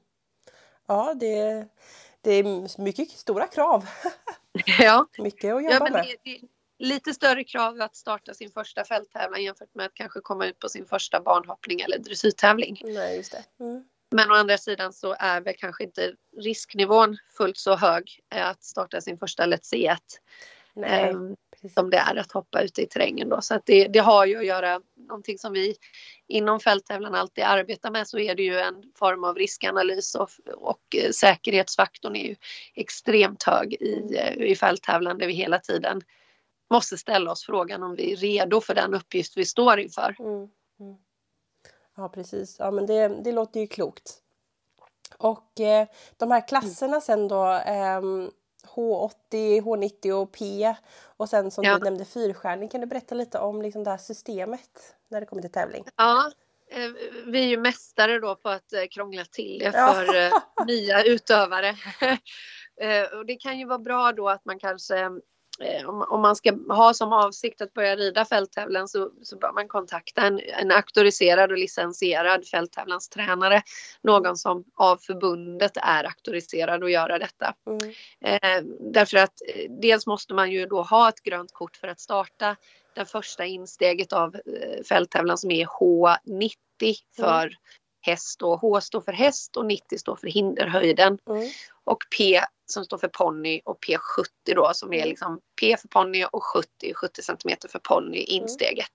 Ja, 0.87 1.15
det, 1.15 1.67
det 2.21 2.31
är 2.31 2.81
mycket 2.83 3.11
stora 3.11 3.47
krav. 3.47 3.89
Ja, 4.79 5.07
Mycket 5.19 5.55
att 5.55 5.63
ja 5.65 5.73
jobba 5.73 5.85
men 5.85 5.93
med. 5.93 6.07
det, 6.25 6.31
det 6.31 6.47
lite 6.83 7.15
större 7.15 7.45
krav 7.45 7.81
att 7.81 7.97
starta 7.97 8.35
sin 8.35 8.51
första 8.51 8.85
fälttävlan 8.85 9.43
jämfört 9.43 9.75
med 9.75 9.87
att 9.87 9.95
kanske 9.95 10.21
komma 10.21 10.47
ut 10.47 10.59
på 10.59 10.69
sin 10.69 10.87
första 10.87 11.21
barnhoppning 11.21 11.81
eller 11.81 11.99
dressyrtävling. 11.99 12.81
Nej, 12.85 13.17
just 13.17 13.33
det. 13.33 13.65
Mm. 13.65 13.85
Men 14.11 14.31
å 14.31 14.35
andra 14.35 14.59
sidan 14.59 14.93
så 14.93 15.17
är 15.19 15.41
väl 15.41 15.55
kanske 15.59 15.85
inte 15.85 16.15
risknivån 16.37 17.17
fullt 17.37 17.57
så 17.57 17.77
hög 17.77 18.21
eh, 18.35 18.49
att 18.49 18.65
starta 18.65 19.01
sin 19.01 19.19
första 19.19 19.47
Let's 19.47 19.63
See 19.63 19.93
It. 19.93 20.21
Nej, 20.75 21.11
ehm, 21.11 21.37
precis. 21.53 21.75
som 21.75 21.91
det 21.91 21.97
är 21.97 22.17
att 22.17 22.33
hoppa 22.33 22.63
ute 22.63 22.83
i 22.83 22.87
terrängen 22.87 23.29
då. 23.29 23.41
Så 23.41 23.55
att 23.55 23.67
det, 23.67 23.89
det 23.89 23.99
har 23.99 24.27
ju 24.27 24.39
att 24.39 24.47
göra 24.47 24.81
någonting 25.09 25.39
som 25.39 25.53
vi 25.53 25.75
inom 26.29 26.61
fälttävlan 26.61 27.15
alltid 27.15 27.45
arbetar 27.45 27.91
med 27.91 28.09
så 28.09 28.19
är 28.19 28.35
det 28.35 28.43
ju 28.43 28.59
en 28.59 28.83
form 28.99 29.25
av 29.25 29.37
riskanalys 29.37 30.15
och, 30.15 30.31
och 30.55 30.97
eh, 30.97 31.11
säkerhetsfaktorn 31.11 32.17
är 32.17 32.25
ju 32.25 32.37
extremt 32.75 33.43
hög 33.43 33.73
i, 33.73 34.17
eh, 34.17 34.51
i 34.51 34.57
fälttävlan 34.57 35.19
där 35.19 35.27
vi 35.27 35.33
hela 35.33 35.59
tiden 35.59 36.03
måste 36.73 36.99
ställa 36.99 37.31
oss 37.33 37.45
frågan 37.47 37.83
om 37.83 37.95
vi 37.95 38.13
är 38.13 38.17
redo 38.17 38.61
för 38.61 38.75
den 38.75 38.95
uppgift 38.95 39.37
vi 39.37 39.45
står 39.47 39.79
inför. 39.81 40.17
Mm. 40.19 40.33
Mm. 40.81 40.97
Ja, 41.97 42.09
precis. 42.09 42.57
Ja, 42.59 42.71
men 42.71 42.87
det, 42.87 43.09
det 43.09 43.33
låter 43.33 43.61
ju 43.61 43.67
klokt. 43.67 44.19
Och 45.19 45.61
eh, 45.61 45.87
de 46.17 46.31
här 46.31 46.49
klasserna 46.49 47.01
sen 47.01 47.29
då, 47.29 47.45
ehm, 47.67 48.31
H80, 48.75 49.61
H90 49.63 50.11
och 50.13 50.33
P 50.33 50.75
och 51.17 51.29
sen 51.29 51.51
som 51.51 51.65
Ja. 51.65 51.79
du 51.79 51.85
nämnde 51.85 52.05
fyrstjärning. 52.05 52.69
Kan 52.69 52.81
du 52.81 52.87
berätta 52.87 53.15
lite 53.15 53.39
om 53.39 53.63
liksom 53.63 53.85
det 53.85 53.91
här 53.91 53.99
systemet 53.99 54.97
när 55.09 55.21
det 55.21 55.27
kommer 55.27 55.43
till 55.43 55.53
tävling? 55.53 55.85
Ja, 55.97 56.31
eh, 56.71 56.91
vi 57.27 57.39
är 57.45 57.47
ju 57.47 57.57
mästare 57.57 58.19
då 58.21 58.37
på 58.37 58.49
att 58.49 58.73
eh, 58.73 58.85
krångla 58.91 59.25
till 59.25 59.59
det 59.59 59.71
Ja. 59.75 59.93
för 59.95 60.17
eh, 60.17 60.31
nya 60.67 61.05
utövare. 61.05 61.77
Eh, 62.81 63.19
och 63.19 63.27
det 63.27 63.35
kan 63.37 63.59
ju 63.59 63.67
vara 63.67 63.79
bra 63.79 64.13
då 64.13 64.29
att 64.29 64.45
man 64.45 64.59
kanske 64.59 64.99
eh, 65.01 65.11
om, 65.87 66.07
om 66.09 66.21
man 66.21 66.37
ska 66.37 66.59
ha 66.69 66.95
som 66.95 67.13
avsikt 67.13 67.61
att 67.61 67.75
börja 67.75 67.97
rida 67.97 68.25
fälttävlan 68.25 68.89
så, 68.89 69.11
så 69.23 69.37
bör 69.37 69.53
man 69.53 69.69
kontakta 69.69 70.23
en, 70.23 70.41
en 70.61 70.71
auktoriserad 70.71 71.53
och 71.53 71.59
licensierad 71.59 72.47
fälttävlanstränare. 72.47 73.63
Någon 74.03 74.37
som 74.37 74.65
av 74.75 74.97
förbundet 74.97 75.77
är 75.77 76.05
auktoriserad 76.05 76.85
att 76.85 76.91
göra 76.91 77.19
detta. 77.19 77.55
Mm. 77.67 77.95
Eh, 78.25 78.63
därför 78.93 79.17
att 79.17 79.35
eh, 79.55 79.71
dels 79.71 80.07
måste 80.07 80.35
man 80.35 80.51
ju 80.51 80.67
då 80.67 80.83
ha 80.83 81.09
ett 81.09 81.23
grönt 81.23 81.53
kort 81.53 81.77
för 81.77 81.89
att 81.89 82.01
starta 82.01 82.57
den 82.95 83.07
första 83.07 83.45
insteget 83.45 84.13
av 84.13 84.35
eh, 84.35 84.85
fälttävlan 84.89 85.39
som 85.39 85.51
är 85.51 85.67
H90 85.67 86.53
för 87.17 87.57
häst 88.01 88.43
och 88.43 88.61
H 88.61 88.81
står 88.81 89.01
för 89.01 89.13
häst 89.13 89.57
och 89.57 89.67
90 89.67 89.99
står 89.99 90.17
för 90.17 90.27
hinderhöjden 90.27 91.19
Mm. 91.27 91.49
och 91.85 91.99
P 92.19 92.41
som 92.73 92.85
står 92.85 92.99
för 92.99 93.09
ponny 93.09 93.61
och 93.65 93.79
P70 93.85 94.55
då 94.57 94.71
som 94.75 94.93
är 94.93 94.97
Mm. 94.97 95.09
liksom 95.09 95.41
P 95.61 95.77
för 95.77 95.89
ponny 95.89 96.25
och 96.33 96.45
70, 96.45 96.95
70 96.95 97.23
centimeter 97.23 97.69
för 97.69 97.79
ponny 97.79 98.19
insteget. 98.19 98.93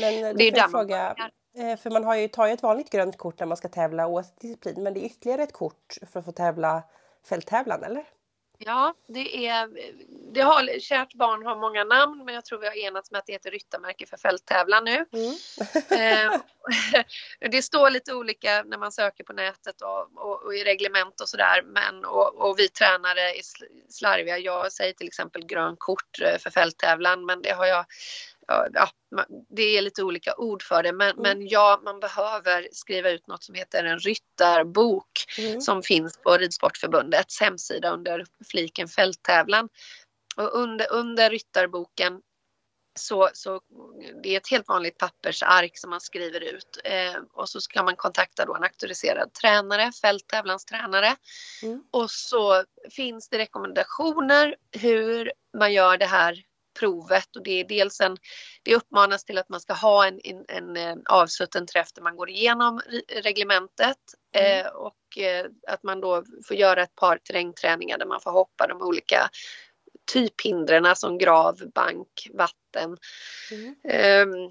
Men 0.00 0.24
eh, 0.24 0.34
Det 0.36 0.44
är 0.44 0.52
där 0.52 0.60
man 0.60 0.70
fråga, 0.70 1.14
börjar. 1.54 1.72
eh, 1.72 1.76
för 1.78 1.90
man 1.90 2.04
har 2.04 2.14
ju, 2.14 2.28
tar 2.28 2.46
ju 2.46 2.52
ett 2.52 2.62
vanligt 2.62 2.90
grönt 2.90 3.18
kort 3.18 3.38
när 3.40 3.46
man 3.46 3.56
ska 3.56 3.68
tävla 3.68 4.06
oavsett 4.06 4.40
disciplin, 4.40 4.82
men 4.82 4.94
det 4.94 5.00
är 5.00 5.04
ytterligare 5.06 5.42
ett 5.42 5.52
kort 5.52 5.94
för 6.12 6.18
att 6.20 6.24
få 6.26 6.32
tävla 6.32 6.82
fälttävlan, 7.28 7.84
eller? 7.84 8.04
Ja, 8.64 8.94
det 9.08 9.46
är, 9.46 9.68
det 10.32 10.40
har, 10.40 10.80
kärt 10.80 11.14
barn 11.14 11.46
har 11.46 11.56
många 11.56 11.84
namn 11.84 12.24
men 12.24 12.34
jag 12.34 12.44
tror 12.44 12.58
vi 12.58 12.66
har 12.66 12.74
enats 12.74 13.10
med 13.10 13.18
att 13.18 13.26
det 13.26 13.32
heter 13.32 13.50
ryttarmärke 13.50 14.06
för 14.06 14.16
fälttävlan 14.16 14.84
nu. 14.84 15.06
Mm. 15.12 15.34
Eh, 15.90 16.40
det 17.50 17.62
står 17.62 17.90
lite 17.90 18.14
olika 18.14 18.62
när 18.62 18.78
man 18.78 18.92
söker 18.92 19.24
på 19.24 19.32
nätet 19.32 19.82
och, 19.82 20.10
och, 20.14 20.42
och 20.42 20.54
i 20.54 20.64
reglement 20.64 21.20
och 21.20 21.28
sådär. 21.28 21.62
Men 21.66 22.04
och, 22.04 22.34
och 22.34 22.58
vi 22.58 22.68
tränare 22.68 23.20
är 23.20 23.42
sl- 23.42 23.90
slarviga. 23.90 24.38
Jag 24.38 24.72
säger 24.72 24.92
till 24.92 25.06
exempel 25.06 25.46
grön 25.46 25.76
kort 25.78 26.20
eh, 26.22 26.38
för 26.38 26.50
fälttävlan 26.50 27.26
men 27.26 27.42
det 27.42 27.52
har 27.52 27.66
jag 27.66 27.84
ja, 28.72 28.90
det 29.48 29.62
är 29.62 29.82
lite 29.82 30.02
olika 30.02 30.34
ord 30.34 30.62
för 30.62 30.82
det 30.82 30.92
men, 30.92 31.16
men 31.16 31.48
ja, 31.48 31.80
man 31.84 32.00
behöver 32.00 32.68
skriva 32.72 33.10
ut 33.10 33.26
något 33.26 33.44
som 33.44 33.54
heter 33.54 33.84
en 33.84 33.98
ryttarbok 33.98 35.10
Mm. 35.38 35.60
som 35.60 35.82
finns 35.82 36.16
på 36.16 36.36
Ridsportförbundets 36.36 37.40
hemsida 37.40 37.90
under 37.90 38.26
fliken 38.50 38.88
fälttävlan. 38.88 39.68
Och 40.36 40.54
under, 40.54 40.92
under 40.92 41.30
ryttarboken 41.30 42.20
så, 42.98 43.30
så 43.32 43.60
det 44.22 44.28
är 44.28 44.36
ett 44.36 44.50
helt 44.50 44.68
vanligt 44.68 44.98
pappersark 44.98 45.78
som 45.78 45.90
man 45.90 46.00
skriver 46.00 46.40
ut 46.40 46.80
eh, 46.84 47.16
och 47.32 47.48
så 47.48 47.60
ska 47.60 47.82
man 47.82 47.96
kontakta 47.96 48.44
då 48.44 48.54
en 48.54 48.62
auktoriserad 48.62 49.32
tränare, 49.32 49.92
fälttävlanstränare. 49.92 51.16
Mm. 51.62 51.84
Och 51.90 52.10
så 52.10 52.64
finns 52.90 53.28
det 53.28 53.38
rekommendationer 53.38 54.56
hur 54.72 55.32
man 55.58 55.72
gör 55.72 55.98
det 55.98 56.06
här 56.06 56.44
provet 56.80 57.36
och 57.36 57.42
det 57.42 57.60
är 57.60 57.64
dels 57.64 58.00
en, 58.00 58.16
det 58.62 58.74
uppmanas 58.74 59.24
till 59.24 59.38
att 59.38 59.48
man 59.48 59.60
ska 59.60 59.72
ha 59.72 60.06
en, 60.06 60.20
en, 60.24 60.44
en 60.48 60.76
eh, 60.76 60.96
avsutten 61.10 61.66
träff 61.66 61.92
där 61.92 62.02
man 62.02 62.16
går 62.16 62.30
igenom 62.30 62.80
re- 62.80 63.22
reglementet 63.22 63.96
Mm. 64.32 64.66
eh, 64.66 64.72
och 64.72 65.18
eh, 65.18 65.46
att 65.68 65.82
man 65.82 66.00
då 66.00 66.24
får 66.48 66.56
göra 66.56 66.82
ett 66.82 66.94
par 66.94 67.18
terrängträningar 67.18 67.98
där 67.98 68.06
man 68.06 68.20
får 68.20 68.30
hoppa 68.30 68.66
de 68.66 68.82
olika 68.82 69.30
typhindren 70.12 70.96
som 70.96 71.18
grav, 71.18 71.60
bank, 71.74 72.28
vatten. 72.34 72.96
Mm. 73.50 73.74
Ehm, 73.84 74.50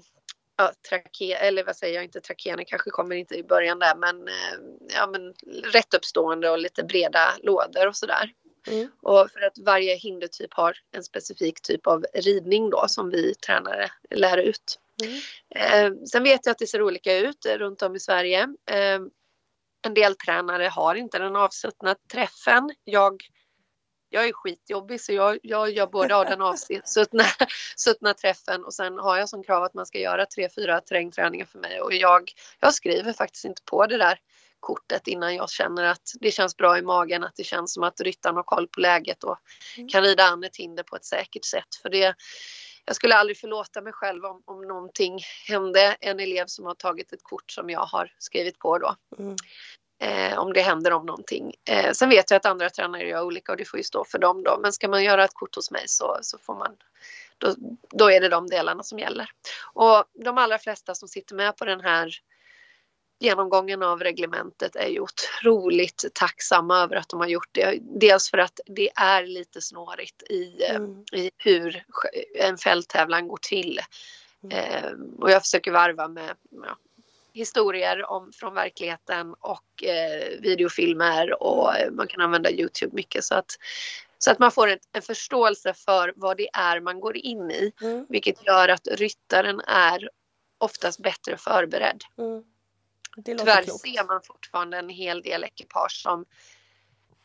ja, 0.56 0.72
trake, 0.88 1.36
eller 1.36 1.64
vad 1.64 1.76
säger 1.76 1.94
jag, 1.94 2.04
inte 2.04 2.20
trakener 2.20 2.64
kanske 2.64 2.90
kommer 2.90 3.16
inte 3.16 3.34
i 3.34 3.44
början 3.44 3.78
där 3.78 3.96
men, 3.96 4.28
eh, 4.28 4.58
ja, 4.96 5.06
men 5.06 5.34
rätt 5.72 5.94
uppstående 5.94 6.50
och 6.50 6.58
lite 6.58 6.82
breda 6.84 7.32
lådor 7.42 7.86
och 7.86 7.96
sådär. 7.96 8.32
Mm. 8.66 8.88
Och 9.02 9.30
för 9.30 9.40
att 9.40 9.58
varje 9.58 9.94
hindertyp 9.94 10.54
har 10.54 10.76
en 10.92 11.02
specifik 11.02 11.60
typ 11.62 11.86
av 11.86 12.06
ridning 12.14 12.70
då 12.70 12.88
som 12.88 13.10
vi 13.10 13.34
tränare 13.34 13.90
lär 14.10 14.38
ut. 14.38 14.78
Mm. 15.02 15.20
Eh, 15.54 15.98
sen 16.04 16.22
vet 16.22 16.46
jag 16.46 16.52
att 16.52 16.58
det 16.58 16.66
ser 16.66 16.82
olika 16.82 17.18
ut 17.18 17.46
runt 17.46 17.82
om 17.82 17.96
i 17.96 18.00
Sverige. 18.00 18.42
Eh, 18.70 19.00
en 19.82 19.94
del 19.94 20.16
tränare 20.16 20.64
har 20.64 20.94
inte 20.94 21.18
den 21.18 21.36
avsuttna 21.36 21.96
träffen. 22.12 22.70
Jag, 22.84 23.22
jag 24.08 24.28
är 24.28 24.32
skitjobbig 24.32 25.00
så 25.00 25.12
jag, 25.12 25.38
jag 25.42 25.70
gör 25.70 25.86
både 25.86 26.16
av 26.16 26.24
den 26.24 26.42
avsuttna 26.42 27.24
suttna 27.76 28.14
träffen 28.20 28.64
och 28.64 28.74
sen 28.74 28.98
har 28.98 29.18
jag 29.18 29.28
som 29.28 29.42
krav 29.42 29.62
att 29.62 29.74
man 29.74 29.86
ska 29.86 29.98
göra 29.98 30.26
tre, 30.26 30.48
fyra 30.54 30.80
terrängträningar 30.80 31.46
för 31.46 31.58
mig 31.58 31.80
och 31.80 31.92
jag, 31.92 32.32
jag 32.60 32.74
skriver 32.74 33.12
faktiskt 33.12 33.44
inte 33.44 33.62
på 33.64 33.86
det 33.86 33.98
där 33.98 34.18
kortet 34.60 35.08
innan 35.08 35.34
jag 35.34 35.50
känner 35.50 35.84
att 35.84 36.12
det 36.20 36.30
känns 36.30 36.56
bra 36.56 36.78
i 36.78 36.82
magen, 36.82 37.24
att 37.24 37.36
det 37.36 37.44
känns 37.44 37.74
som 37.74 37.82
att 37.82 38.00
ryttaren 38.00 38.36
har 38.36 38.42
koll 38.42 38.68
på 38.68 38.80
läget 38.80 39.24
och 39.24 39.38
Mm. 39.76 39.88
kan 39.88 40.02
rida 40.02 40.24
an 40.24 40.44
ett 40.44 40.56
hinder 40.56 40.82
på 40.82 40.96
ett 40.96 41.04
säkert 41.04 41.44
sätt. 41.44 41.74
För 41.82 41.88
det, 41.88 42.14
jag 42.84 42.96
skulle 42.96 43.14
aldrig 43.14 43.38
förlåta 43.38 43.80
mig 43.80 43.92
själv 43.92 44.24
om, 44.24 44.42
om 44.44 44.62
någonting 44.68 45.18
hände 45.48 45.96
en 46.00 46.20
elev 46.20 46.46
som 46.46 46.66
har 46.66 46.74
tagit 46.74 47.12
ett 47.12 47.22
kort 47.22 47.50
som 47.50 47.70
jag 47.70 47.80
har 47.80 48.12
skrivit 48.18 48.58
på 48.58 48.78
då. 48.78 48.96
Mm. 49.18 49.36
Eh, 50.02 50.38
om 50.38 50.52
det 50.52 50.60
händer 50.62 50.92
om 50.92 51.06
någonting. 51.06 51.54
Eh, 51.64 51.92
sen 51.92 52.08
vet 52.08 52.30
jag 52.30 52.36
att 52.36 52.46
andra 52.46 52.70
tränare 52.70 53.08
gör 53.08 53.22
olika 53.22 53.52
och 53.52 53.58
det 53.58 53.64
får 53.64 53.78
ju 53.78 53.84
stå 53.84 54.04
för 54.04 54.18
dem 54.18 54.42
då. 54.42 54.58
Men 54.62 54.72
ska 54.72 54.88
man 54.88 55.04
göra 55.04 55.24
ett 55.24 55.34
kort 55.34 55.56
hos 55.56 55.70
mig 55.70 55.84
så, 55.88 56.18
så 56.22 56.38
får 56.38 56.54
man 56.54 56.76
då, 57.38 57.54
då 57.90 58.10
är 58.10 58.20
det 58.20 58.28
de 58.28 58.46
delarna 58.46 58.82
som 58.82 58.98
gäller. 58.98 59.30
Och 59.72 60.04
de 60.14 60.38
allra 60.38 60.58
flesta 60.58 60.94
som 60.94 61.08
sitter 61.08 61.34
med 61.34 61.56
på 61.56 61.64
den 61.64 61.80
här 61.80 62.14
genomgången 63.20 63.82
av 63.82 64.00
reglementet 64.00 64.76
är 64.76 64.88
ju 64.88 65.00
otroligt 65.00 66.04
tacksamma 66.14 66.82
över 66.82 66.96
att 66.96 67.08
de 67.08 67.20
har 67.20 67.26
gjort 67.26 67.48
det. 67.52 67.78
Dels 67.80 68.30
för 68.30 68.38
att 68.38 68.60
det 68.66 68.90
är 68.96 69.26
lite 69.26 69.60
snårigt 69.60 70.22
i, 70.22 70.62
eh, 70.68 70.76
Mm. 70.76 71.04
i 71.12 71.30
hur 71.36 71.84
en 72.34 72.58
fälttävlan 72.58 73.28
går 73.28 73.38
till. 73.42 73.80
Mm. 74.42 74.58
Eh, 74.58 74.92
och 75.18 75.30
jag 75.30 75.42
försöker 75.42 75.72
varva 75.72 76.08
med 76.08 76.36
ja, 76.50 76.76
historier 77.32 78.10
om, 78.10 78.32
från 78.32 78.54
verkligheten 78.54 79.34
och 79.40 79.84
eh, 79.84 80.40
videofilmer 80.40 81.42
och 81.42 81.76
eh, 81.76 81.90
man 81.90 82.06
kan 82.06 82.20
använda 82.20 82.50
Youtube 82.50 82.96
mycket 82.96 83.24
så 83.24 83.34
att, 83.34 83.50
så 84.18 84.30
att 84.30 84.38
man 84.38 84.50
får 84.52 84.68
en, 84.68 84.78
en 84.92 85.02
förståelse 85.02 85.74
för 85.74 86.12
vad 86.16 86.36
det 86.36 86.48
är 86.52 86.80
man 86.80 87.00
går 87.00 87.16
in 87.16 87.50
i. 87.50 87.72
Mm. 87.82 88.06
Vilket 88.08 88.46
gör 88.46 88.68
att 88.68 88.86
ryttaren 88.86 89.60
är 89.60 90.08
oftast 90.58 91.02
bättre 91.02 91.36
förberedd. 91.36 92.02
Mm. 92.18 92.44
Det 93.24 93.32
låter 93.32 93.44
Tyvärr 93.44 93.62
klokt. 93.62 93.80
ser 93.80 94.06
man 94.06 94.20
fortfarande 94.22 94.78
en 94.78 94.88
hel 94.88 95.22
del 95.22 95.44
ekipage 95.44 96.00
som 96.02 96.24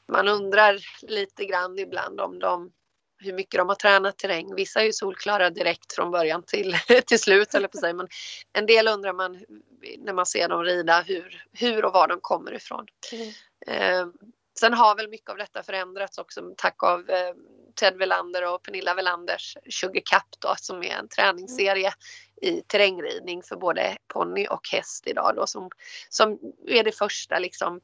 man 0.08 0.28
undrar 0.28 0.80
lite 1.02 1.46
grann 1.46 1.80
ibland 1.80 2.22
om 2.22 2.40
de 2.40 2.72
hur 3.18 3.34
mycket 3.34 3.58
de 3.58 3.70
har 3.70 3.76
tränat 3.76 4.18
terräng. 4.18 4.56
Vissa 4.56 4.82
är 4.82 4.86
ju 4.86 4.94
solklara 4.94 5.50
direkt 5.50 5.94
från 5.94 6.12
början 6.12 6.44
till, 6.44 6.76
till 7.06 7.20
slut, 7.20 7.54
eller 7.54 7.68
på 7.68 7.78
sig. 7.78 7.94
men 7.94 8.08
en 8.54 8.66
del 8.66 8.88
undrar 8.88 9.14
man 9.14 9.46
när 9.98 10.14
man 10.14 10.26
ser 10.26 10.50
dem 10.50 10.64
rida 10.64 11.02
hur, 11.02 11.44
hur 11.54 11.86
och 11.86 11.94
var 11.94 12.08
de 12.08 12.20
kommer 12.22 12.54
ifrån. 12.54 12.86
Mm. 13.12 13.32
Eh, 13.68 14.08
sen 14.60 14.74
har 14.74 14.96
väl 14.96 15.10
mycket 15.10 15.30
av 15.30 15.38
detta 15.38 15.64
förändrats 15.64 16.18
också 16.18 16.54
tack 16.58 16.84
av 16.84 17.10
eh, 17.10 17.34
Ted 17.76 17.98
Velander 17.98 18.54
och 18.54 18.64
Pernilla 18.64 18.94
Velanders 18.94 19.58
20 19.70 20.02
Cup 20.02 20.40
då 20.40 20.56
som 20.58 20.84
är 20.84 20.98
en 20.98 21.08
träningsserie 21.08 21.94
i 22.42 22.62
terrängridning 22.62 23.44
för 23.44 23.56
både 23.56 23.98
ponny 24.08 24.48
och 24.48 24.70
häst 24.72 25.08
idag 25.08 25.34
då 25.36 25.48
som, 25.48 25.70
som 26.10 26.40
är 26.68 26.84
det 26.84 26.92
första 26.92 27.40
liksom 27.40 27.82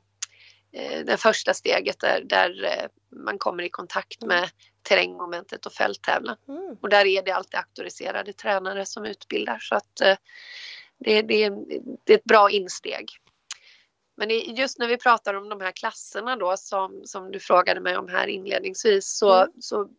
eh, 0.74 1.06
det 1.06 1.18
första 1.18 1.54
steget 1.54 2.00
där, 2.00 2.22
där 2.26 2.64
eh, 2.64 3.18
man 3.26 3.38
kommer 3.38 3.64
i 3.64 3.70
kontakt 3.70 4.22
med 4.22 4.50
terrängmomentet 4.84 5.66
och 5.66 5.74
fälttävlan. 5.74 6.38
Mm. 6.48 6.78
Och 6.82 6.90
där 6.90 7.06
är 7.06 7.24
det 7.24 7.32
alltid 7.32 7.56
auktoriserade 7.60 8.34
tränare 8.34 8.86
som 8.86 9.06
utbildar 9.06 9.60
så 9.60 9.76
att 9.76 10.02
eh, 10.02 10.18
det, 10.98 11.22
det, 11.22 11.50
det 12.06 12.14
är 12.14 12.18
ett 12.18 12.24
bra 12.24 12.50
insteg. 12.50 13.21
Men 14.22 14.56
just 14.56 14.80
när 14.80 14.88
vi 14.88 14.98
pratar 14.98 15.34
om 15.34 15.50
de 15.50 15.62
här 15.62 15.72
klasserna 15.72 16.36
då 16.36 16.58
som, 16.58 17.02
som 17.06 17.32
du 17.32 17.40
frågade 17.40 17.80
mig 17.80 17.98
om 17.98 18.08
här 18.08 18.28
inledningsvis 18.28 19.18
så, 19.18 19.34
mm. 19.34 19.52
så 19.60 19.90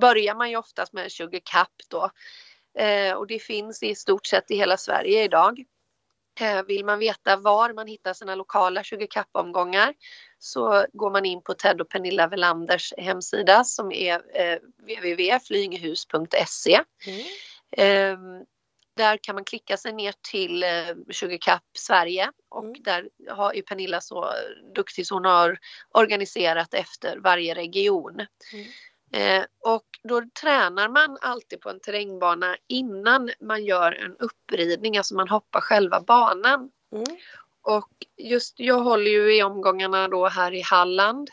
börjar 0.00 0.34
man 0.34 0.50
ju 0.50 0.56
oftast 0.56 0.92
med 0.92 1.10
20 1.10 1.40
kapp 1.40 1.72
då. 1.88 2.10
Eh, 2.78 3.14
och 3.14 3.26
det 3.26 3.38
finns 3.38 3.82
i 3.82 3.94
stort 3.94 4.26
sett 4.26 4.50
i 4.50 4.56
hela 4.56 4.76
Sverige 4.76 5.24
idag. 5.24 5.64
Eh, 6.40 6.62
vill 6.62 6.84
man 6.84 6.98
veta 6.98 7.36
var 7.36 7.72
man 7.72 7.86
hittar 7.86 8.12
sina 8.12 8.34
lokala 8.34 8.82
20 8.82 9.06
kapp-omgångar 9.06 9.94
så 10.38 10.86
går 10.92 11.10
man 11.10 11.24
in 11.24 11.42
på 11.42 11.54
Ted 11.54 11.80
och 11.80 11.88
Pernilla 11.88 12.28
Velanders 12.28 12.94
hemsida 12.98 13.64
som 13.64 13.92
är 13.92 14.22
eh, 14.34 14.58
www.flygehus.se. 14.78 16.80
Mm. 17.06 17.24
Där 19.00 19.16
kan 19.16 19.34
man 19.34 19.44
klicka 19.44 19.76
sig 19.76 19.92
ner 19.92 20.14
till 20.30 20.62
eh, 20.62 20.68
20 21.10 21.38
Cup 21.38 21.62
Sverige 21.78 22.32
och 22.48 22.64
mm. 22.64 22.82
där 22.82 23.08
har 23.28 23.54
ju 23.54 23.62
Pernilla 23.62 24.00
så 24.00 24.32
duktig 24.74 25.06
så 25.06 25.14
hon 25.14 25.24
har 25.24 25.58
organiserat 25.90 26.74
efter 26.74 27.18
varje 27.18 27.54
region. 27.54 28.26
Mm. 28.52 28.66
Eh, 29.12 29.46
och 29.60 29.86
då 30.02 30.22
tränar 30.40 30.88
man 30.88 31.18
alltid 31.20 31.60
på 31.60 31.70
en 31.70 31.80
terrängbana 31.80 32.56
innan 32.68 33.30
man 33.40 33.64
gör 33.64 33.92
en 33.92 34.16
uppridning, 34.16 34.96
alltså 34.96 35.14
man 35.14 35.28
hoppar 35.28 35.60
själva 35.60 36.00
banan. 36.00 36.70
Mm. 36.92 37.18
Och 37.62 37.90
just 38.16 38.60
jag 38.60 38.80
håller 38.80 39.10
ju 39.10 39.36
i 39.36 39.42
omgångarna 39.42 40.08
då 40.08 40.28
här 40.28 40.52
i 40.52 40.60
Halland 40.60 41.30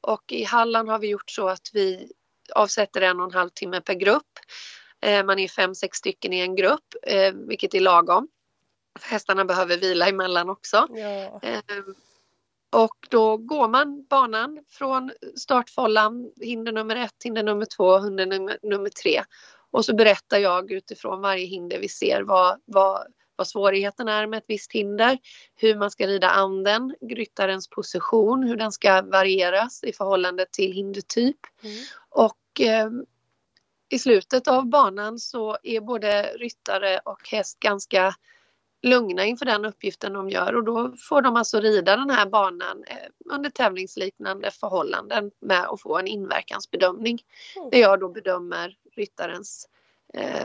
och 0.00 0.32
i 0.32 0.44
Halland 0.44 0.88
har 0.88 0.98
vi 0.98 1.08
gjort 1.08 1.30
så 1.30 1.48
att 1.48 1.70
vi 1.72 2.12
avsätter 2.54 3.00
en 3.00 3.20
och 3.20 3.26
en 3.26 3.38
halv 3.38 3.50
timme 3.50 3.80
per 3.80 3.94
grupp. 3.94 4.38
Eh, 5.06 5.24
man 5.24 5.38
är 5.38 5.48
fem, 5.48 5.74
sex 5.74 5.98
stycken 5.98 6.32
i 6.32 6.40
en 6.40 6.56
grupp, 6.56 6.94
eh, 7.02 7.32
vilket 7.32 7.74
är 7.74 7.80
lagom. 7.80 8.28
Hästarna 9.00 9.44
behöver 9.44 9.76
vila 9.76 10.08
emellan 10.08 10.50
också. 10.50 10.86
Ja. 10.90 11.40
Eh, 11.42 11.60
och 12.72 13.06
då 13.08 13.36
går 13.36 13.68
man 13.68 14.06
banan 14.10 14.64
från 14.68 15.12
startfållan, 15.36 16.32
hinder 16.40 16.72
nummer 16.72 16.96
ett, 16.96 17.14
hinder 17.24 17.42
nummer 17.42 17.66
två, 17.76 17.98
hinder 17.98 18.26
nummer, 18.26 18.58
nummer 18.62 18.90
tre. 18.90 19.22
Och 19.70 19.84
så 19.84 19.94
berättar 19.94 20.38
jag 20.38 20.72
utifrån 20.72 21.20
varje 21.20 21.46
hinder 21.46 21.78
vi 21.78 21.88
ser 21.88 22.22
vad, 22.22 22.60
vad, 22.64 23.06
vad 23.36 23.48
svårigheten 23.48 24.08
är 24.08 24.26
med 24.26 24.38
ett 24.38 24.44
visst 24.48 24.72
hinder, 24.72 25.18
hur 25.54 25.74
man 25.74 25.90
ska 25.90 26.06
rida 26.06 26.30
anden, 26.30 26.94
ryttarens 27.00 27.68
position, 27.68 28.42
hur 28.42 28.56
den 28.56 28.72
ska 28.72 29.02
varieras 29.02 29.84
i 29.84 29.92
förhållande 29.92 30.46
till 30.50 30.72
hindertyp. 30.72 31.38
Mm. 31.62 31.76
Och 32.08 32.60
eh, 32.60 32.90
i 33.88 33.98
slutet 33.98 34.48
av 34.48 34.66
banan 34.66 35.18
så 35.18 35.56
är 35.62 35.80
både 35.80 36.22
ryttare 36.22 37.00
och 37.04 37.28
häst 37.28 37.60
ganska 37.60 38.14
lugna 38.82 39.24
inför 39.24 39.46
den 39.46 39.64
uppgiften 39.64 40.12
de 40.12 40.30
gör 40.30 40.54
och 40.54 40.64
då 40.64 40.94
får 41.08 41.22
de 41.22 41.36
alltså 41.36 41.60
rida 41.60 41.96
den 41.96 42.10
här 42.10 42.26
banan 42.26 42.84
eh, 42.86 43.32
under 43.34 43.50
tävlingsliknande 43.50 44.50
förhållanden 44.50 45.30
med 45.40 45.64
att 45.64 45.80
få 45.80 45.98
en 45.98 46.06
inverkansbedömning. 46.06 47.22
Mm. 47.56 47.70
Där 47.70 47.78
jag 47.78 48.00
då 48.00 48.08
bedömer 48.08 48.76
ryttarens 48.96 49.68
eh, 50.14 50.44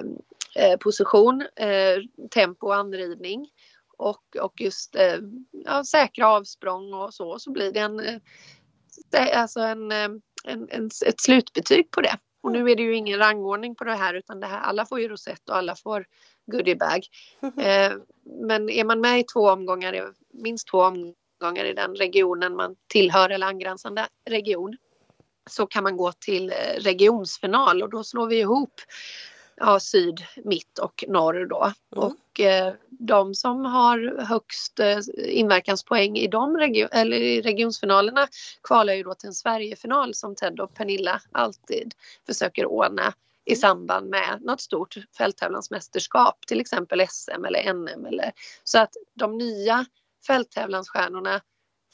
eh, 0.56 0.78
position, 0.80 1.42
eh, 1.56 2.28
tempo 2.32 2.68
och 2.68 2.76
anridning 2.76 3.50
och, 3.98 4.38
och 4.42 4.62
just 4.62 4.96
eh, 4.96 5.18
ja, 5.52 5.84
säkra 5.84 6.28
avsprång 6.28 6.94
och 6.94 7.14
så, 7.14 7.40
så 7.40 7.52
blir 7.52 7.72
det 7.72 7.80
en, 7.80 8.00
eh, 8.00 9.42
alltså 9.42 9.60
en, 9.60 9.92
en, 9.92 10.22
en, 10.46 10.90
ett 11.06 11.22
slutbetyg 11.22 11.92
på 11.92 12.02
det. 12.02 12.18
Och 12.44 12.52
nu 12.52 12.72
är 12.72 12.76
det 12.76 12.84
ju 12.84 12.96
ingen 12.96 13.20
rangordning 13.20 13.76
på 13.76 13.84
det 13.84 13.96
här 13.96 14.14
utan 14.14 14.40
det 14.40 14.48
här, 14.48 14.60
alla 14.60 14.86
får 14.86 15.00
ju 15.00 15.08
rosett 15.08 15.50
och 15.50 15.58
alla 15.58 15.76
får 15.76 16.06
goodiebag. 16.52 17.06
Eh, 17.42 17.92
men 18.24 18.70
är 18.70 18.84
man 18.84 19.02
med 19.02 19.20
i 19.20 19.24
två 19.24 19.50
omgångar, 19.50 20.14
minst 20.34 20.68
två 20.68 20.78
omgångar 20.78 21.66
i 21.66 21.74
den 21.74 21.96
regionen 21.96 22.56
man 22.56 22.76
tillhör 22.88 23.30
eller 23.30 23.48
angränsande 23.48 24.08
region 24.30 24.78
så 25.50 25.66
kan 25.66 25.84
man 25.84 25.98
gå 25.98 26.12
till 26.12 26.50
eh, 26.50 26.80
regionsfinal 26.80 27.84
och 27.84 27.90
då 27.90 28.04
slår 28.04 28.28
vi 28.28 28.40
ihop 28.40 28.82
ja, 29.62 29.80
syd, 29.80 30.26
mitt 30.44 30.80
och 30.80 31.04
norr 31.08 31.46
då. 31.46 31.64
Mm. 31.64 32.08
Och 32.08 32.40
eh, 32.40 32.74
de 32.90 33.36
som 33.36 33.66
har 33.66 34.24
högst 34.24 34.80
eh, 34.80 35.00
inverkanspoäng 35.18 36.18
i 36.18 36.28
de 36.28 36.58
region, 36.58 36.90
eller 36.92 37.18
i 37.18 37.42
regionsfinalerna 37.42 38.28
kvalar 38.64 38.94
ju 38.94 39.04
då 39.04 39.14
till 39.14 39.28
en 39.28 39.34
Sverigefinal 39.34 40.14
som 40.14 40.36
Ted 40.36 40.60
och 40.60 40.74
Pernilla 40.74 41.22
alltid 41.32 41.94
försöker 42.26 42.66
ordna 42.66 43.14
i 43.46 43.52
mm. 43.52 43.60
samband 43.60 44.10
med 44.10 44.40
något 44.42 44.62
stort 44.62 44.96
fälttävlansmästerskap, 45.18 46.48
till 46.48 46.60
exempel 46.60 47.06
SM 47.10 47.46
eller 47.46 47.74
NM. 47.74 48.06
Eller, 48.06 48.32
så 48.64 48.80
att 48.80 48.94
de 49.14 49.38
nya 49.38 49.86
fälttävlansstjärnorna 50.28 51.42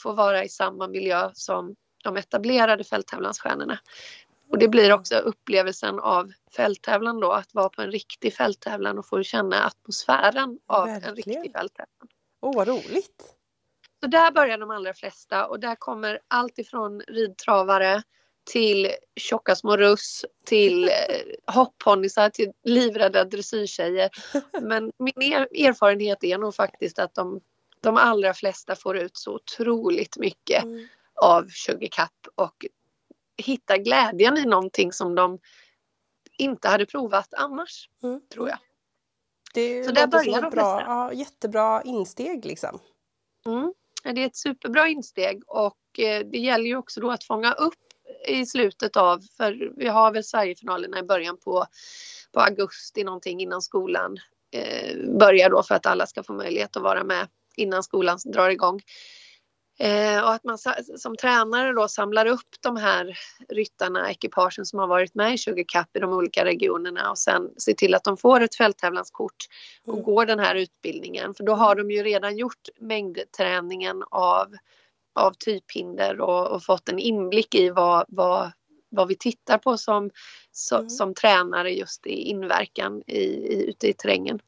får 0.01 0.13
vara 0.13 0.43
i 0.43 0.49
samma 0.49 0.87
miljö 0.87 1.29
som 1.33 1.75
de 2.03 2.17
etablerade 2.17 2.83
fälttävlansstjärnorna. 2.83 3.79
Och 4.49 4.57
det 4.57 4.67
blir 4.67 4.93
också 4.93 5.15
upplevelsen 5.15 5.99
av 5.99 6.31
fälttävlan 6.55 7.19
då, 7.19 7.31
att 7.31 7.53
vara 7.53 7.69
på 7.69 7.81
en 7.81 7.91
riktig 7.91 8.33
fälttävlan 8.33 8.97
och 8.97 9.07
få 9.07 9.23
känna 9.23 9.63
atmosfären 9.63 10.59
av 10.65 10.85
Verkligen. 10.85 11.09
en 11.09 11.15
riktig 11.15 11.51
fälttävlan. 11.51 12.09
Åh, 12.41 12.51
oh, 12.51 12.55
vad 12.55 12.67
roligt! 12.67 13.33
Så 13.99 14.07
där 14.07 14.31
börjar 14.31 14.57
de 14.57 14.71
allra 14.71 14.93
flesta 14.93 15.47
och 15.47 15.59
där 15.59 15.75
kommer 15.75 16.19
allt 16.27 16.59
ifrån 16.59 17.01
ridtravare 17.01 18.03
till 18.51 18.91
tjocka 19.15 19.55
små 19.55 19.77
russ, 19.77 20.25
till 20.45 20.83
eh, 20.89 21.53
hopponnysar, 21.53 22.29
till 22.29 22.51
livrädda 22.63 23.23
dressyrtjejer. 23.23 24.09
Men 24.61 24.91
min 24.97 25.33
er 25.33 25.67
erfarenhet 25.67 26.23
är 26.23 26.37
nog 26.37 26.55
faktiskt 26.55 26.99
att 26.99 27.15
de, 27.15 27.41
de 27.81 27.97
allra 27.97 28.33
flesta 28.33 28.75
får 28.75 28.97
ut 28.97 29.17
så 29.17 29.35
otroligt 29.35 30.17
mycket 30.17 30.63
mm. 30.63 30.87
av 31.15 31.47
Sugarcup 31.49 32.27
och 32.35 32.65
hitta 33.37 33.77
glädjen 33.77 34.37
i 34.37 34.45
någonting 34.45 34.93
som 34.93 35.15
de 35.15 35.39
inte 36.37 36.67
hade 36.67 36.85
provat 36.85 37.33
annars, 37.33 37.89
mm. 38.03 38.21
tror 38.33 38.49
jag. 38.49 38.57
Det 39.53 39.83
så 39.83 39.91
där 39.91 40.07
börjar 40.07 40.41
de 40.41 40.49
bra, 40.49 40.81
ja, 40.81 41.13
jättebra 41.13 41.81
insteg 41.81 42.45
liksom. 42.45 42.79
Mm. 43.45 43.73
Det 44.03 44.21
är 44.21 44.25
ett 44.25 44.35
superbra 44.35 44.87
insteg 44.87 45.43
och 45.47 45.99
eh, 45.99 46.25
det 46.25 46.37
gäller 46.37 46.65
ju 46.65 46.77
också 46.77 47.01
då 47.01 47.11
att 47.11 47.23
fånga 47.23 47.53
upp 47.53 47.73
i 48.27 48.45
slutet 48.45 48.97
av, 48.97 49.21
för 49.37 49.71
vi 49.77 49.87
har 49.87 50.11
väl 50.11 50.23
Sverigefinalerna 50.23 50.99
i 50.99 51.03
början 51.03 51.37
på, 51.37 51.65
på 52.31 52.39
augusti 52.39 53.03
någonting 53.03 53.41
innan 53.41 53.61
skolan 53.61 54.17
eh, 54.51 54.97
börjar 55.19 55.49
då 55.49 55.63
för 55.63 55.75
att 55.75 55.85
alla 55.85 56.07
ska 56.07 56.23
få 56.23 56.33
möjlighet 56.33 56.77
att 56.77 56.83
vara 56.83 57.03
med 57.03 57.27
innan 57.55 57.83
skolan 57.83 58.19
drar 58.25 58.49
igång. 58.49 58.81
Eh, 59.79 60.23
och 60.23 60.33
att 60.33 60.43
man 60.43 60.57
som 60.97 61.17
tränare 61.17 61.73
då 61.73 61.87
samlar 61.87 62.25
upp 62.25 62.55
de 62.61 62.77
här 62.77 63.17
ryttarna, 63.49 64.11
ekipagen 64.11 64.65
som 64.65 64.79
har 64.79 64.87
varit 64.87 65.15
med 65.15 65.33
i 65.33 65.37
20 65.37 65.63
Cup 65.63 65.95
i 65.97 65.99
de 65.99 66.13
olika 66.13 66.45
regionerna 66.45 67.11
och 67.11 67.17
sen 67.17 67.49
ser 67.57 67.73
till 67.73 67.95
att 67.95 68.03
de 68.03 68.17
får 68.17 68.41
ett 68.41 68.55
fälttävlanskort 68.55 69.35
och 69.85 69.93
mm. 69.93 70.05
går 70.05 70.25
den 70.25 70.39
här 70.39 70.55
utbildningen. 70.55 71.33
För 71.33 71.43
då 71.43 71.53
har 71.53 71.75
de 71.75 71.91
ju 71.91 72.03
redan 72.03 72.37
gjort 72.37 72.69
mängdträningen 72.79 74.03
av, 74.09 74.55
av 75.15 75.33
typhinder 75.33 76.21
och, 76.21 76.47
och 76.47 76.63
fått 76.63 76.89
en 76.89 76.99
inblick 76.99 77.55
i 77.55 77.69
vad, 77.69 78.05
vad, 78.07 78.51
vad 78.89 79.07
vi 79.07 79.15
tittar 79.15 79.57
på 79.57 79.77
som, 79.77 80.09
som, 80.51 80.77
mm. 80.79 80.89
som 80.89 81.13
tränare 81.13 81.71
just 81.71 82.07
i 82.07 82.13
inverkan 82.13 83.03
i, 83.07 83.19
i, 83.19 83.69
ute 83.69 83.87
i 83.87 83.93
terrängen. 83.93 84.39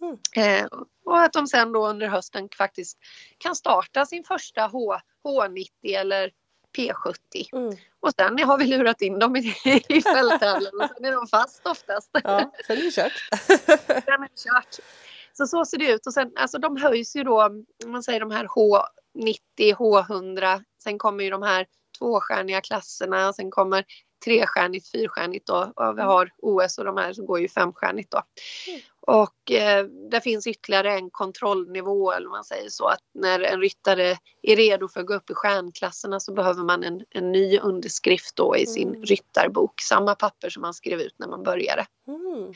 Mm. 0.00 0.18
Eh, 0.36 0.66
och 1.06 1.18
att 1.18 1.32
de 1.32 1.46
sen 1.46 1.72
då 1.72 1.88
under 1.88 2.08
hösten 2.08 2.48
faktiskt 2.58 2.98
kan 3.38 3.56
starta 3.56 4.06
sin 4.06 4.24
första 4.24 4.66
H, 4.66 4.96
H90 5.24 5.68
eller 5.84 6.30
P70. 6.76 7.14
Mm. 7.52 7.76
Och 8.00 8.12
sen 8.12 8.38
har 8.38 8.58
vi 8.58 8.64
lurat 8.64 9.02
in 9.02 9.18
dem 9.18 9.36
i, 9.36 9.54
i 9.88 10.02
fälttävlan 10.02 10.80
och 10.80 10.90
sen 10.96 11.04
är 11.04 11.12
de 11.12 11.26
fast 11.26 11.66
oftast. 11.66 12.10
Ja, 12.12 12.52
sen 12.66 12.78
är 12.78 12.82
det 12.82 12.90
kört. 12.90 13.28
sen 13.86 14.22
är 14.22 14.28
det 14.28 14.42
kört. 14.44 14.78
Så 15.32 15.46
så 15.46 15.64
ser 15.64 15.78
det 15.78 15.92
ut 15.92 16.06
och 16.06 16.14
sen 16.14 16.32
alltså 16.36 16.58
de 16.58 16.76
höjs 16.76 17.16
ju 17.16 17.24
då, 17.24 17.44
om 17.84 17.92
man 17.92 18.02
säger 18.02 18.20
de 18.20 18.30
här 18.30 18.44
H90, 18.44 19.74
H100, 19.74 20.64
sen 20.82 20.98
kommer 20.98 21.24
ju 21.24 21.30
de 21.30 21.42
här 21.42 21.66
tvåstjärniga 21.98 22.60
klasserna 22.60 23.28
och 23.28 23.34
sen 23.34 23.50
kommer 23.50 23.84
trestjärnigt, 24.24 24.90
fyrstjärnigt 24.90 25.46
då. 25.46 25.72
Och 25.76 25.98
vi 25.98 26.00
mm. 26.00 26.06
har 26.06 26.30
OS 26.38 26.78
och 26.78 26.84
de 26.84 26.96
här 26.96 27.12
så 27.12 27.22
går 27.22 27.40
ju 27.40 27.48
femstjärnigt 27.48 28.10
då. 28.10 28.22
Mm. 28.68 28.80
Och 29.06 29.52
eh, 29.52 29.86
det 30.10 30.20
finns 30.20 30.46
ytterligare 30.46 30.92
en 30.92 31.10
kontrollnivå 31.10 32.12
eller 32.12 32.28
man 32.28 32.44
säger 32.44 32.68
så 32.68 32.86
att 32.86 33.00
när 33.14 33.40
en 33.40 33.60
ryttare 33.60 34.16
är 34.42 34.56
redo 34.56 34.88
för 34.88 35.00
att 35.00 35.06
gå 35.06 35.14
upp 35.14 35.30
i 35.30 35.34
stjärnklasserna 35.34 36.20
så 36.20 36.32
behöver 36.32 36.64
man 36.64 36.84
en, 36.84 37.04
en 37.10 37.32
ny 37.32 37.58
underskrift 37.58 38.36
då 38.36 38.56
i 38.56 38.66
sin 38.66 38.88
mm. 38.88 39.02
ryttarbok. 39.02 39.80
Samma 39.80 40.14
papper 40.14 40.50
som 40.50 40.62
man 40.62 40.74
skrev 40.74 41.00
ut 41.00 41.14
när 41.18 41.28
man 41.28 41.42
började. 41.42 41.86
Mm. 42.08 42.52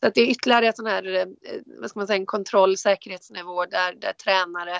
Så 0.00 0.06
att 0.06 0.14
det 0.14 0.20
är 0.20 0.26
ytterligare 0.26 0.66
en 0.66 0.72
sån 0.72 0.86
här, 0.86 1.14
eh, 1.14 1.26
vad 1.80 1.90
ska 1.90 2.00
man 2.00 2.06
säga, 2.06 2.16
en 2.16 2.26
kontroll, 2.26 2.76
säkerhetsnivå 2.76 3.66
där, 3.66 3.94
där 3.94 4.12
tränare 4.12 4.76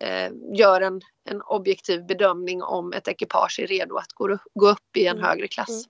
eh, 0.00 0.32
gör 0.58 0.80
en, 0.80 1.00
en 1.24 1.42
objektiv 1.42 2.06
bedömning 2.06 2.62
om 2.62 2.92
ett 2.92 3.08
ekipage 3.08 3.60
är 3.62 3.66
redo 3.66 3.96
att 3.96 4.12
gå, 4.12 4.38
gå 4.54 4.68
upp 4.68 4.96
i 4.96 5.06
en 5.06 5.16
mm. 5.16 5.28
högre 5.28 5.48
klass. 5.48 5.84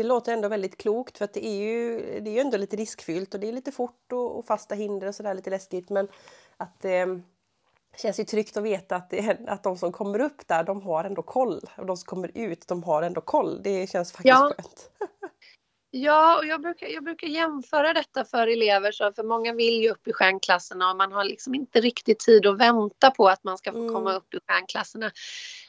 Mm. 0.00 0.08
Det 0.08 0.14
låter 0.14 0.32
ändå 0.32 0.48
väldigt 0.48 0.76
klokt 0.76 1.18
för 1.18 1.24
att 1.24 1.34
det 1.34 1.46
är 1.46 1.60
ju, 1.60 2.00
det 2.20 2.30
är 2.30 2.34
ju 2.34 2.40
ändå 2.40 2.56
lite 2.56 2.76
riskfyllt 2.76 3.34
och 3.34 3.40
det 3.40 3.48
är 3.48 3.52
lite 3.52 3.72
fort 3.72 4.12
och, 4.12 4.38
och 4.38 4.44
fasta 4.44 4.74
hinder 4.74 5.06
och 5.06 5.14
sådär 5.14 5.34
lite 5.34 5.50
läskigt 5.50 5.90
men 5.90 6.08
att 6.56 6.80
det 6.80 6.98
eh, 6.98 7.16
känns 7.96 8.20
ju 8.20 8.24
tryggt 8.24 8.56
att 8.56 8.62
veta 8.62 8.96
att, 8.96 9.10
det, 9.10 9.38
att 9.46 9.62
de 9.62 9.78
som 9.78 9.92
kommer 9.92 10.20
upp 10.20 10.48
där 10.48 10.64
de 10.64 10.82
har 10.82 11.04
ändå 11.04 11.22
koll 11.22 11.60
och 11.76 11.86
de 11.86 11.96
som 11.96 12.06
kommer 12.06 12.30
ut 12.34 12.68
de 12.68 12.82
har 12.82 13.02
ändå 13.02 13.20
koll. 13.20 13.62
Det 13.62 13.90
känns 13.90 14.12
faktiskt 14.12 14.28
ja. 14.28 14.52
skönt. 14.56 14.90
Ja, 15.92 16.38
och 16.38 16.46
jag 16.46 16.60
brukar, 16.60 16.86
jag 16.86 17.04
brukar 17.04 17.28
jämföra 17.28 17.92
detta 17.92 18.24
för 18.24 18.46
elever, 18.46 18.92
så 18.92 19.12
för 19.12 19.22
många 19.22 19.52
vill 19.52 19.82
ju 19.82 19.90
upp 19.90 20.08
i 20.08 20.12
stjärnklasserna 20.12 20.90
och 20.90 20.96
man 20.96 21.12
har 21.12 21.24
liksom 21.24 21.54
inte 21.54 21.80
riktigt 21.80 22.18
tid 22.18 22.46
att 22.46 22.58
vänta 22.58 23.10
på 23.10 23.28
att 23.28 23.44
man 23.44 23.58
ska 23.58 23.72
få 23.72 23.78
mm. 23.78 23.94
komma 23.94 24.12
upp 24.12 24.34
i 24.34 24.38
stjärnklasserna. 24.46 25.10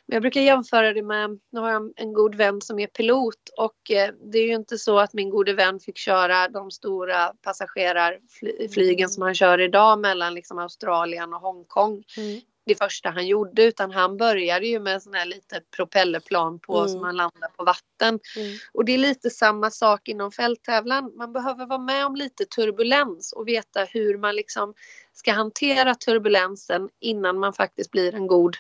Men 0.08 0.16
jag 0.16 0.22
brukar 0.22 0.42
jämföra 0.42 0.94
det 0.94 1.04
med, 1.04 1.40
nu 1.52 1.60
har 1.60 1.72
jag 1.72 1.94
en 1.96 2.14
god 2.14 2.36
vän 2.36 2.62
som 2.62 2.80
är 2.80 2.88
pilot 2.88 3.50
och 3.58 3.92
eh, 3.92 4.14
det 4.32 4.40
är 4.40 4.48
ju 4.48 4.54
inte 4.54 4.78
så 4.78 5.00
att 5.00 5.14
min 5.14 5.30
gode 5.30 5.54
vän 5.54 5.80
fick 5.80 5.98
köra 5.98 6.48
de 6.48 6.72
stora 6.72 7.34
passagerarflygen 7.42 9.00
mm. 9.00 9.10
som 9.10 9.24
han 9.24 9.36
kör 9.36 9.62
idag 9.62 10.00
mellan 10.00 10.34
liksom 10.34 10.58
Australien 10.58 11.34
och 11.34 11.42
Hongkong. 11.42 12.04
Mm 12.18 12.42
det 12.66 12.76
första 12.76 13.10
han 13.10 13.28
gjorde 13.28 13.64
utan 13.64 13.92
han 13.92 14.18
började 14.18 14.68
ju 14.68 14.80
med 14.80 15.04
sån 15.04 15.14
här 15.14 15.26
lite 15.26 15.62
propellerplan 15.76 16.60
på 16.60 16.78
mm. 16.78 16.90
som 16.90 17.02
man 17.02 17.16
landar 17.16 17.48
på 17.58 17.64
vatten. 17.64 18.20
Mm. 18.38 18.58
Och 18.74 18.86
det 18.86 18.92
är 18.92 18.98
lite 18.98 19.30
samma 19.30 19.72
sak 19.72 20.08
inom 20.08 20.32
fälttävlan. 20.32 21.12
Man 21.18 21.34
behöver 21.34 21.66
vara 21.66 21.80
med 21.80 22.06
om 22.06 22.16
lite 22.16 22.46
turbulens 22.46 23.34
och 23.34 23.48
veta 23.48 23.84
hur 23.84 24.18
man 24.18 24.36
liksom 24.36 24.74
ska 25.14 25.32
hantera 25.32 25.96
turbulensen 25.96 26.90
innan 27.00 27.40
man 27.40 27.54
faktiskt 27.54 27.92
blir 27.92 28.16
en 28.16 28.28
god 28.28 28.58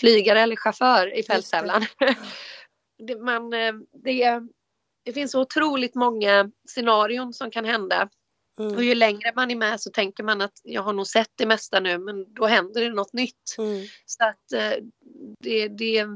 flygare 0.00 0.40
eller 0.40 0.56
chaufför 0.56 1.18
i 1.18 1.22
fälttävlan. 1.22 1.86
Det. 3.06 3.16
man, 3.16 3.52
eh, 3.52 3.72
det, 4.04 4.40
det 5.04 5.12
finns 5.12 5.32
så 5.32 5.40
otroligt 5.40 5.94
många 5.94 6.50
scenarion 6.68 7.32
som 7.32 7.50
kan 7.50 7.64
hända 7.64 8.08
Mm. 8.60 8.76
Och 8.76 8.84
ju 8.84 8.94
längre 8.94 9.32
man 9.36 9.50
är 9.50 9.56
med 9.56 9.80
så 9.80 9.90
tänker 9.90 10.24
man 10.24 10.40
att 10.40 10.60
jag 10.62 10.82
har 10.82 10.92
nog 10.92 11.06
sett 11.06 11.30
det 11.36 11.46
mesta 11.46 11.80
nu 11.80 11.98
men 11.98 12.34
då 12.34 12.46
händer 12.46 12.80
det 12.80 12.90
något 12.90 13.12
nytt. 13.12 13.54
Mm. 13.58 13.86
Så 14.06 14.24
att 14.24 14.52
eh, 14.52 14.84
det, 15.40 15.68
det, 15.68 16.06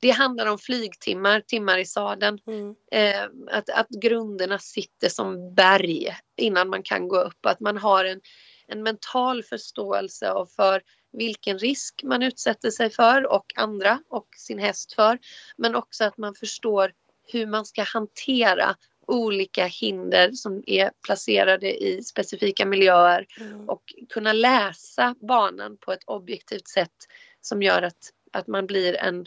det 0.00 0.10
handlar 0.10 0.46
om 0.46 0.58
flygtimmar, 0.58 1.40
timmar 1.40 1.78
i 1.78 1.84
sadeln. 1.84 2.38
Mm. 2.46 2.74
Eh, 2.92 3.56
att, 3.56 3.70
att 3.70 3.88
grunderna 3.88 4.58
sitter 4.58 5.08
som 5.08 5.54
berg 5.54 6.16
innan 6.36 6.68
man 6.68 6.82
kan 6.82 7.08
gå 7.08 7.20
upp. 7.20 7.46
Att 7.46 7.60
man 7.60 7.76
har 7.76 8.04
en, 8.04 8.20
en 8.66 8.82
mental 8.82 9.42
förståelse 9.42 10.30
och 10.30 10.50
för 10.50 10.82
vilken 11.16 11.58
risk 11.58 12.02
man 12.04 12.22
utsätter 12.22 12.70
sig 12.70 12.90
för 12.90 13.32
och 13.32 13.52
andra 13.56 14.00
och 14.08 14.26
sin 14.36 14.58
häst 14.58 14.92
för. 14.92 15.18
Men 15.56 15.74
också 15.74 16.04
att 16.04 16.18
man 16.18 16.34
förstår 16.34 16.92
hur 17.32 17.46
man 17.46 17.66
ska 17.66 17.82
hantera 17.82 18.76
olika 19.06 19.66
hinder 19.66 20.32
som 20.32 20.62
är 20.66 20.90
placerade 21.02 21.84
i 21.84 22.04
specifika 22.04 22.66
miljöer 22.66 23.26
mm. 23.40 23.68
och 23.68 23.82
kunna 24.08 24.32
läsa 24.32 25.14
banan 25.20 25.76
på 25.76 25.92
ett 25.92 26.04
objektivt 26.04 26.68
sätt 26.68 26.94
som 27.40 27.62
gör 27.62 27.82
att, 27.82 28.10
att 28.32 28.46
man 28.46 28.66
blir 28.66 28.96
en, 28.96 29.26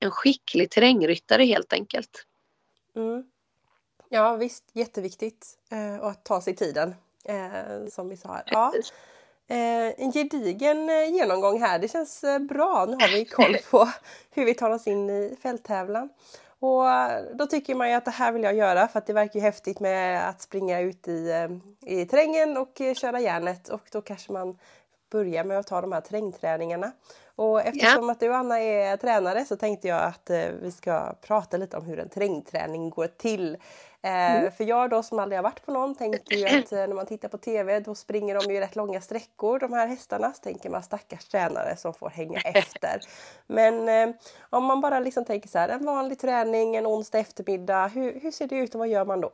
en 0.00 0.10
skicklig 0.10 0.70
terrängryttare 0.70 1.44
helt 1.44 1.72
enkelt. 1.72 2.26
Mm. 2.96 3.24
Ja 4.08 4.36
visst, 4.36 4.64
jätteviktigt 4.72 5.58
eh, 5.70 6.04
att 6.04 6.24
ta 6.24 6.40
sig 6.40 6.56
tiden 6.56 6.94
eh, 7.24 7.86
som 7.90 8.08
vi 8.08 8.16
sa 8.16 8.32
här. 8.32 8.42
Ja. 8.46 8.72
Eh, 9.50 10.04
en 10.04 10.12
gedigen 10.12 10.90
eh, 10.90 11.14
genomgång 11.14 11.60
här, 11.60 11.78
det 11.78 11.88
känns 11.88 12.24
eh, 12.24 12.38
bra. 12.38 12.86
Nu 12.88 12.92
har 12.92 13.08
vi 13.08 13.24
koll 13.24 13.56
på 13.70 13.88
hur 14.30 14.44
vi 14.44 14.54
tar 14.54 14.70
oss 14.70 14.86
in 14.86 15.10
i 15.10 15.36
fälttävlan. 15.42 16.08
Och 16.60 16.84
då 17.34 17.46
tycker 17.46 17.74
man 17.74 17.88
ju 17.88 17.94
att 17.94 18.04
det 18.04 18.10
här 18.10 18.32
vill 18.32 18.42
jag 18.42 18.54
göra 18.54 18.88
för 18.88 18.98
att 18.98 19.06
det 19.06 19.12
verkar 19.12 19.34
ju 19.34 19.40
häftigt 19.40 19.80
med 19.80 20.28
att 20.28 20.42
springa 20.42 20.80
ut 20.80 21.08
i, 21.08 21.48
i 21.86 22.04
terrängen 22.04 22.56
och 22.56 22.82
köra 22.96 23.20
järnet 23.20 23.68
och 23.68 23.80
då 23.92 24.00
kanske 24.00 24.32
man 24.32 24.58
börjar 25.10 25.44
med 25.44 25.58
att 25.58 25.66
ta 25.66 25.80
de 25.80 25.92
här 25.92 26.00
terrängträningarna. 26.00 26.92
Och 27.36 27.60
eftersom 27.60 28.04
ja. 28.04 28.12
att 28.12 28.20
du 28.20 28.34
Anna 28.34 28.60
är 28.60 28.96
tränare 28.96 29.44
så 29.44 29.56
tänkte 29.56 29.88
jag 29.88 30.02
att 30.02 30.30
vi 30.62 30.72
ska 30.72 31.14
prata 31.20 31.56
lite 31.56 31.76
om 31.76 31.84
hur 31.84 31.98
en 31.98 32.08
terrängträning 32.08 32.90
går 32.90 33.06
till. 33.06 33.56
Mm. 34.02 34.44
Eh, 34.44 34.52
för 34.52 34.64
jag 34.64 34.90
då 34.90 35.02
som 35.02 35.18
aldrig 35.18 35.38
har 35.38 35.42
varit 35.42 35.66
på 35.66 35.72
någon 35.72 35.94
tänker 35.94 36.36
ju 36.36 36.44
att 36.46 36.72
eh, 36.72 36.78
när 36.78 36.94
man 36.94 37.06
tittar 37.06 37.28
på 37.28 37.38
TV 37.38 37.80
då 37.80 37.94
springer 37.94 38.34
de 38.34 38.54
ju 38.54 38.60
rätt 38.60 38.76
långa 38.76 39.00
sträckor 39.00 39.58
de 39.58 39.72
här 39.72 39.86
hästarna. 39.86 40.32
Så 40.32 40.42
tänker 40.42 40.70
man 40.70 40.82
stackars 40.82 41.24
tränare 41.24 41.76
som 41.76 41.94
får 41.94 42.10
hänga 42.10 42.38
efter. 42.44 43.00
Men 43.46 43.88
eh, 43.88 44.16
om 44.50 44.64
man 44.64 44.80
bara 44.80 45.00
liksom 45.00 45.24
tänker 45.24 45.48
så 45.48 45.58
här 45.58 45.68
en 45.68 45.84
vanlig 45.84 46.18
träning 46.18 46.76
en 46.76 46.86
onsdag 46.86 47.18
eftermiddag. 47.18 47.86
Hur, 47.86 48.20
hur 48.20 48.30
ser 48.30 48.46
det 48.46 48.56
ut 48.56 48.74
och 48.74 48.78
vad 48.78 48.88
gör 48.88 49.04
man 49.04 49.20
då? 49.20 49.30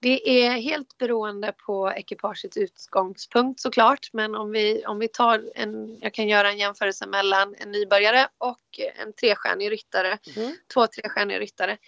Det 0.00 0.44
är 0.44 0.50
helt 0.50 0.98
beroende 0.98 1.52
på 1.66 1.92
ekipagets 1.92 2.56
utgångspunkt 2.56 3.60
såklart 3.60 4.08
men 4.12 4.34
om 4.34 4.50
vi, 4.50 4.86
om 4.86 4.98
vi 4.98 5.08
tar 5.08 5.50
en, 5.54 5.98
jag 6.00 6.14
kan 6.14 6.28
göra 6.28 6.50
en 6.50 6.58
jämförelse 6.58 7.06
mellan 7.06 7.54
en 7.58 7.70
nybörjare 7.70 8.28
och 8.38 8.80
en 9.02 9.12
trestjärnig 9.12 9.70
ryttare, 9.70 10.18
mm. 10.36 10.56
två 10.74 10.86
trestjärniga 10.86 11.38
ryttare. 11.38 11.78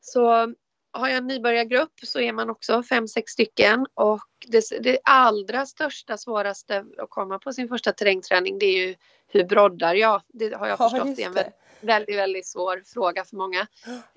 Så 0.00 0.54
har 0.92 1.08
jag 1.08 1.16
en 1.16 1.26
nybörjargrupp 1.26 1.92
så 2.02 2.20
är 2.20 2.32
man 2.32 2.50
också 2.50 2.82
fem, 2.82 3.08
sex 3.08 3.32
stycken 3.32 3.86
och 3.94 4.28
det, 4.46 4.64
det 4.80 4.98
allra 5.04 5.66
största 5.66 6.16
svåraste 6.16 6.84
att 6.98 7.10
komma 7.10 7.38
på 7.38 7.52
sin 7.52 7.68
första 7.68 7.92
terrängträning 7.92 8.58
det 8.58 8.66
är 8.66 8.86
ju 8.86 8.94
hur 9.28 9.44
broddar 9.44 9.94
jag? 9.94 10.22
Det 10.28 10.54
har 10.54 10.66
jag 10.66 10.80
ja, 10.80 10.90
förstått 10.90 11.18
är 11.18 11.26
en 11.26 11.32
väldigt, 11.32 11.54
väldigt, 11.80 12.16
väldigt 12.16 12.46
svår 12.46 12.82
fråga 12.86 13.24
för 13.24 13.36
många. 13.36 13.66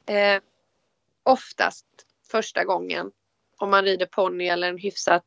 Eh, 0.05 0.41
oftast 1.23 1.85
första 2.31 2.63
gången 2.63 3.11
om 3.57 3.69
man 3.69 3.83
rider 3.83 4.05
ponny 4.05 4.47
eller 4.47 4.69
en 4.69 4.77
hyfsat, 4.77 5.25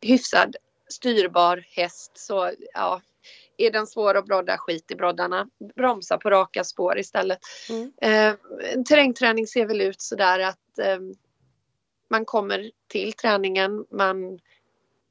hyfsad 0.00 0.56
styrbar 0.88 1.64
häst 1.70 2.12
så 2.14 2.52
ja, 2.74 3.00
är 3.58 3.70
den 3.70 3.86
svår 3.86 4.14
att 4.14 4.26
brodda, 4.26 4.58
skit 4.58 4.90
i 4.90 4.94
broddarna. 4.94 5.48
Bromsa 5.76 6.18
på 6.18 6.30
raka 6.30 6.64
spår 6.64 6.98
istället. 6.98 7.38
Mm. 7.70 7.92
Eh, 8.02 8.34
terrängträning 8.82 9.46
ser 9.46 9.66
väl 9.66 9.80
ut 9.80 10.00
sådär 10.00 10.40
att 10.40 10.78
eh, 10.78 10.98
man 12.10 12.24
kommer 12.24 12.70
till 12.88 13.12
träningen, 13.12 13.84
man 13.90 14.38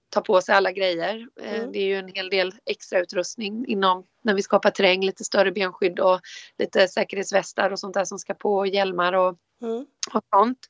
tar 0.09 0.21
på 0.21 0.41
sig 0.41 0.55
alla 0.55 0.71
grejer. 0.71 1.27
Eh, 1.41 1.55
mm. 1.55 1.71
Det 1.71 1.79
är 1.79 1.85
ju 1.85 1.95
en 1.95 2.07
hel 2.07 2.29
del 2.29 2.53
extra 2.65 2.99
utrustning 2.99 3.65
inom 3.67 4.05
när 4.21 4.33
vi 4.33 4.41
skapar 4.41 4.71
terräng, 4.71 5.05
lite 5.05 5.23
större 5.23 5.51
benskydd 5.51 5.99
och 5.99 6.19
lite 6.57 6.87
säkerhetsvästar 6.87 7.71
och 7.71 7.79
sånt 7.79 7.93
där 7.93 8.05
som 8.05 8.19
ska 8.19 8.33
på, 8.33 8.65
hjälmar 8.65 9.13
och, 9.13 9.37
mm. 9.61 9.85
och 10.13 10.23
sånt. 10.33 10.67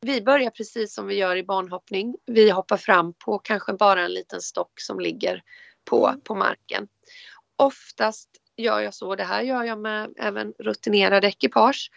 Vi 0.00 0.22
börjar 0.22 0.50
precis 0.50 0.94
som 0.94 1.06
vi 1.06 1.14
gör 1.14 1.36
i 1.36 1.42
banhoppning. 1.42 2.16
Vi 2.26 2.50
hoppar 2.50 2.76
fram 2.76 3.14
på 3.14 3.38
kanske 3.38 3.72
bara 3.72 4.04
en 4.04 4.14
liten 4.14 4.40
stock 4.40 4.80
som 4.80 5.00
ligger 5.00 5.42
på, 5.84 6.08
mm. 6.08 6.20
på 6.20 6.34
marken. 6.34 6.88
Oftast 7.56 8.28
gör 8.56 8.80
jag 8.80 8.94
så, 8.94 9.14
det 9.14 9.24
här 9.24 9.42
gör 9.42 9.64
jag 9.64 9.78
med 9.78 10.14
även 10.16 10.54
rutinerade 10.58 11.28
ekipage. 11.28 11.90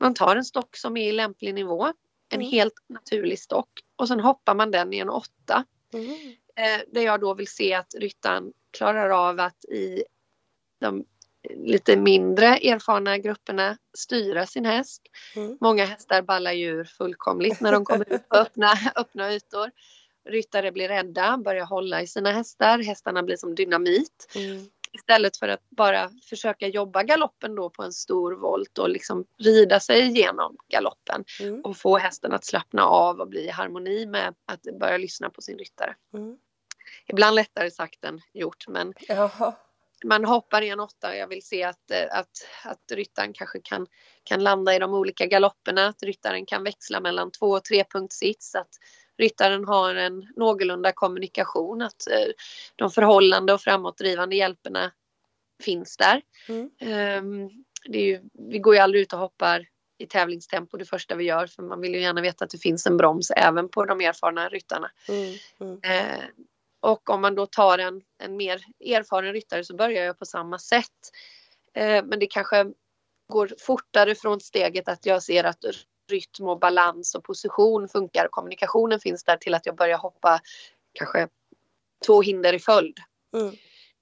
Man 0.00 0.14
tar 0.14 0.36
en 0.36 0.44
stock 0.44 0.76
som 0.76 0.96
är 0.96 1.08
i 1.08 1.12
lämplig 1.12 1.54
nivå, 1.54 1.86
en 2.28 2.40
mm. 2.40 2.50
helt 2.50 2.74
naturlig 2.86 3.38
stock 3.38 3.68
och 3.96 4.08
sen 4.08 4.20
hoppar 4.20 4.54
man 4.54 4.70
den 4.70 4.92
i 4.92 4.98
en 4.98 5.10
åtta. 5.10 5.64
Mm. 5.92 6.36
Eh, 6.56 6.80
där 6.92 7.02
jag 7.02 7.20
då 7.20 7.34
vill 7.34 7.48
se 7.48 7.74
att 7.74 7.94
ryttaren 7.94 8.52
klarar 8.70 9.28
av 9.28 9.40
att 9.40 9.64
i 9.64 10.04
de 10.80 11.04
lite 11.50 11.96
mindre 11.96 12.46
erfarna 12.46 13.18
grupperna 13.18 13.78
styra 13.94 14.46
sin 14.46 14.64
häst. 14.64 15.02
Mm. 15.36 15.58
Många 15.60 15.84
hästar 15.84 16.22
ballar 16.22 16.52
djur 16.52 16.84
fullkomligt 16.84 17.60
när 17.60 17.72
de 17.72 17.84
kommer 17.84 18.12
ut 18.12 18.28
på 18.28 18.36
öppna, 18.36 18.72
öppna 18.96 19.32
ytor. 19.34 19.70
Ryttare 20.28 20.72
blir 20.72 20.88
rädda, 20.88 21.36
börjar 21.44 21.66
hålla 21.66 22.02
i 22.02 22.06
sina 22.06 22.32
hästar. 22.32 22.78
Hästarna 22.78 23.22
blir 23.22 23.36
som 23.36 23.54
dynamit. 23.54 24.32
Mm. 24.34 24.66
Istället 24.92 25.36
för 25.36 25.48
att 25.48 25.70
bara 25.70 26.10
försöka 26.30 26.68
jobba 26.68 27.02
galoppen 27.02 27.54
då 27.54 27.70
på 27.70 27.82
en 27.82 27.92
stor 27.92 28.32
volt 28.32 28.78
och 28.78 28.88
liksom 28.88 29.24
rida 29.38 29.80
sig 29.80 30.00
igenom 30.00 30.56
galoppen 30.68 31.24
mm. 31.40 31.60
och 31.60 31.76
få 31.76 31.98
hästen 31.98 32.32
att 32.32 32.44
slappna 32.44 32.86
av 32.86 33.20
och 33.20 33.28
bli 33.28 33.40
i 33.40 33.50
harmoni 33.50 34.06
med 34.06 34.34
att 34.46 34.62
börja 34.80 34.98
lyssna 34.98 35.30
på 35.30 35.42
sin 35.42 35.58
ryttare. 35.58 35.94
Mm. 36.14 36.36
Ibland 37.06 37.36
lättare 37.36 37.70
sagt 37.70 38.04
än 38.04 38.20
gjort 38.32 38.68
men 38.68 38.94
Jaha 39.08 39.54
man 40.04 40.24
hoppar 40.24 40.62
i 40.62 40.68
en 40.68 40.80
åtta 40.80 41.08
och 41.08 41.16
jag 41.16 41.28
vill 41.28 41.42
se 41.42 41.62
att, 41.62 41.90
eh, 41.90 42.18
att, 42.18 42.30
att 42.64 42.92
ryttaren 42.92 43.32
kanske 43.32 43.60
kan, 43.64 43.86
kan 44.24 44.42
landa 44.42 44.74
i 44.74 44.78
de 44.78 44.94
olika 44.94 45.26
galopperna, 45.26 45.86
att 45.86 46.02
ryttaren 46.02 46.46
kan 46.46 46.64
växla 46.64 47.00
mellan 47.00 47.30
två 47.30 47.46
och 47.46 47.64
tre 47.64 47.84
punktsits, 47.84 48.54
att 48.54 48.70
ryttaren 49.18 49.64
har 49.64 49.94
en 49.94 50.28
någorlunda 50.36 50.92
kommunikation, 50.92 51.82
att 51.82 52.06
eh, 52.10 52.32
de 52.76 52.90
förhållande 52.90 53.52
och 53.52 53.60
framåtdrivande 53.60 54.36
hjälperna 54.36 54.92
finns 55.62 55.96
där. 55.96 56.22
Mm. 56.48 56.70
Um, 57.24 57.64
ju, 57.88 58.20
vi 58.32 58.58
går 58.58 58.74
ju 58.74 58.80
aldrig 58.80 59.02
ut 59.02 59.12
och 59.12 59.18
hoppar 59.18 59.66
i 59.98 60.06
tävlingstempo 60.06 60.76
det 60.76 60.84
första 60.84 61.14
vi 61.14 61.24
gör 61.24 61.46
för 61.46 61.62
man 61.62 61.80
vill 61.80 61.94
ju 61.94 62.00
gärna 62.00 62.20
veta 62.20 62.44
att 62.44 62.50
det 62.50 62.58
finns 62.58 62.86
en 62.86 62.96
broms 62.96 63.30
även 63.30 63.68
på 63.68 63.84
de 63.84 64.00
erfarna 64.00 64.48
ryttarna. 64.48 64.90
Mm, 65.08 65.34
mm. 65.60 65.80
Eh, 65.82 66.24
och 66.82 67.10
om 67.10 67.20
man 67.20 67.34
då 67.34 67.46
tar 67.46 67.78
en, 67.78 68.02
en 68.18 68.36
mer 68.36 68.64
erfaren 68.80 69.32
ryttare 69.32 69.64
så 69.64 69.76
börjar 69.76 70.04
jag 70.04 70.18
på 70.18 70.26
samma 70.26 70.58
sätt. 70.58 71.10
Eh, 71.74 72.04
men 72.04 72.18
det 72.18 72.26
kanske 72.26 72.72
går 73.28 73.54
fortare 73.58 74.14
från 74.14 74.40
steget 74.40 74.88
att 74.88 75.06
jag 75.06 75.22
ser 75.22 75.44
att 75.44 75.64
rytm 76.10 76.48
och 76.48 76.58
balans 76.58 77.14
och 77.14 77.24
position 77.24 77.88
funkar. 77.88 78.28
Kommunikationen 78.30 79.00
finns 79.00 79.24
där 79.24 79.36
till 79.36 79.54
att 79.54 79.66
jag 79.66 79.76
börjar 79.76 79.98
hoppa 79.98 80.40
kanske 80.92 81.28
två 82.06 82.22
hinder 82.22 82.52
i 82.52 82.58
följd. 82.58 82.98
Mm. 83.34 83.54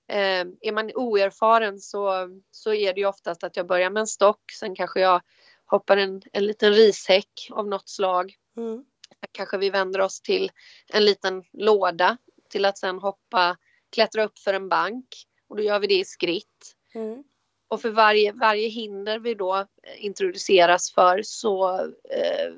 Eh, 0.08 0.54
är 0.60 0.72
man 0.72 0.90
oerfaren 0.94 1.80
så, 1.80 2.28
så 2.50 2.74
är 2.74 2.94
det 2.94 3.00
ju 3.00 3.06
oftast 3.06 3.44
att 3.44 3.56
jag 3.56 3.66
börjar 3.66 3.90
med 3.90 4.00
en 4.00 4.06
stock. 4.06 4.40
Sen 4.60 4.74
kanske 4.74 5.00
jag 5.00 5.20
hoppar 5.64 5.96
en, 5.96 6.22
en 6.32 6.46
liten 6.46 6.72
rishäck 6.72 7.48
av 7.50 7.68
något 7.68 7.88
slag. 7.88 8.34
Mm. 8.56 8.84
Kanske 9.32 9.58
vi 9.58 9.70
vänder 9.70 10.00
oss 10.00 10.20
till 10.20 10.50
en 10.92 11.04
liten 11.04 11.44
låda 11.52 12.16
till 12.50 12.64
att 12.64 12.78
sen 12.78 12.98
hoppa, 12.98 13.56
klättra 13.92 14.24
upp 14.24 14.38
för 14.38 14.54
en 14.54 14.68
bank 14.68 15.06
och 15.48 15.56
då 15.56 15.62
gör 15.62 15.80
vi 15.80 15.86
det 15.86 15.98
i 15.98 16.04
skritt. 16.04 16.76
Mm. 16.94 17.24
Och 17.68 17.80
för 17.80 17.90
varje, 17.90 18.32
varje 18.32 18.68
hinder 18.68 19.18
vi 19.18 19.34
då 19.34 19.56
eh, 19.56 20.04
introduceras 20.04 20.92
för 20.92 21.20
så 21.22 21.80
eh, 22.10 22.52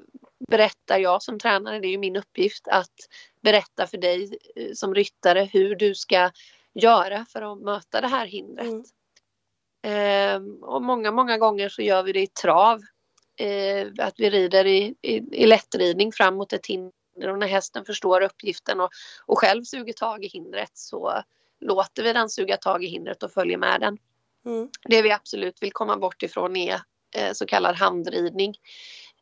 berättar 0.49 0.99
jag 0.99 1.23
som 1.23 1.39
tränare, 1.39 1.81
det 1.81 1.87
är 1.87 1.91
ju 1.91 1.99
min 1.99 2.17
uppgift 2.17 2.69
att 2.69 2.95
berätta 3.43 3.87
för 3.87 3.99
dig 3.99 4.39
eh, 4.57 4.73
som 4.75 4.95
ryttare 4.95 5.49
hur 5.53 5.77
du 5.77 5.95
ska 5.95 6.31
göra 6.75 7.27
för 7.29 7.53
att 7.53 7.59
möta 7.59 8.01
det 8.01 8.09
här 8.09 8.27
hindret. 8.27 8.67
Mm. 8.67 8.85
Eh, 9.85 10.65
och 10.65 10.83
många, 10.83 11.11
många 11.11 11.39
gånger 11.39 11.69
så 11.69 11.83
gör 11.83 12.03
vi 12.03 12.13
det 12.13 12.23
i 12.23 12.27
trav. 12.27 12.81
Eh, 13.37 13.89
att 13.99 14.15
vi 14.17 14.31
rider 14.31 14.67
i, 14.67 14.95
i, 15.03 15.43
i 15.43 15.47
lättridning 15.47 16.13
fram 16.13 16.35
mot 16.35 16.53
ett 16.53 16.67
hinder 16.67 17.02
och 17.17 17.39
när 17.39 17.47
hästen 17.47 17.85
förstår 17.85 18.21
uppgiften 18.21 18.81
och, 18.81 18.91
och 19.27 19.39
själv 19.39 19.65
suger 19.65 19.93
tag 19.93 20.25
i 20.25 20.29
hindret 20.29 20.71
så 20.75 21.23
låter 21.61 22.03
vi 22.03 22.13
den 22.13 22.29
suga 22.29 22.57
tag 22.57 22.85
i 22.85 22.87
hindret 22.87 23.23
och 23.23 23.33
följer 23.33 23.59
med 23.59 23.81
den. 23.81 23.99
Mm. 24.47 24.69
Det 24.85 25.03
vi 25.03 25.13
absolut 25.13 25.63
vill 25.63 25.73
komma 25.73 25.97
bort 25.97 26.23
ifrån 26.23 26.57
är 26.57 26.81
eh, 27.17 27.33
så 27.33 27.47
kallad 27.47 27.77
handridning. 27.77 28.55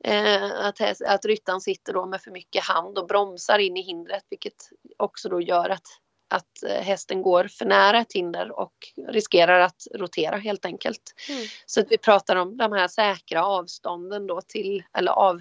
Eh, 0.04 0.66
att, 0.66 0.80
att 1.06 1.24
ryttaren 1.24 1.60
sitter 1.60 1.92
då 1.92 2.06
med 2.06 2.22
för 2.22 2.30
mycket 2.30 2.64
hand 2.64 2.98
och 2.98 3.06
bromsar 3.06 3.58
in 3.58 3.76
i 3.76 3.82
hindret 3.82 4.24
vilket 4.30 4.68
också 4.96 5.28
då 5.28 5.40
gör 5.40 5.70
att, 5.70 5.86
att 6.28 6.62
eh, 6.66 6.82
hästen 6.82 7.22
går 7.22 7.44
för 7.44 7.64
nära 7.64 7.98
ett 7.98 8.12
hinder 8.12 8.58
och 8.60 8.74
riskerar 9.08 9.60
att 9.60 9.86
rotera 9.94 10.36
helt 10.36 10.64
enkelt. 10.64 11.14
Mm. 11.28 11.46
Så 11.66 11.80
att 11.80 11.86
vi 11.90 11.98
pratar 11.98 12.36
om 12.36 12.56
de 12.56 12.72
här 12.72 12.88
säkra 12.88 13.44
avstånden 13.44 14.26
då 14.26 14.40
till, 14.40 14.82
eller 14.92 15.12
av, 15.12 15.40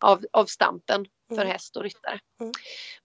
av, 0.00 0.24
av 0.32 0.46
stampen 0.46 1.06
för 1.34 1.42
mm. 1.42 1.52
häst 1.52 1.76
och 1.76 1.82
ryttare. 1.82 2.18
Mm. 2.40 2.52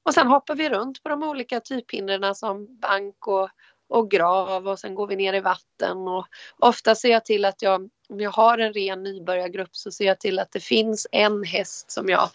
Och 0.04 0.14
sen 0.14 0.28
hoppar 0.28 0.56
vi 0.56 0.70
runt 0.70 1.04
på 1.04 1.10
de 1.10 1.24
olika 1.24 1.60
typhindren 1.60 2.36
som 2.36 2.80
bank 2.80 3.28
och, 3.28 3.50
och 3.90 4.12
grav 4.12 4.68
och 4.68 4.80
sen 4.80 4.96
går 4.96 5.08
vi 5.08 5.16
ner 5.16 5.34
i 5.34 5.40
vatten 5.40 5.98
och 5.98 6.28
ofta 6.60 6.96
ser 6.96 7.12
jag 7.12 7.26
till 7.26 7.46
att 7.46 7.62
jag, 7.62 7.90
om 8.10 8.20
jag 8.20 8.32
har 8.32 8.58
en 8.58 8.74
ren 8.74 9.04
nybörjargrupp 9.04 9.76
så 9.76 9.92
ser 9.92 10.06
jag 10.06 10.20
till 10.20 10.40
att 10.40 10.52
det 10.52 10.60
finns 10.60 11.08
en 11.12 11.44
häst 11.44 11.92
som 11.92 12.10
jag 12.10 12.30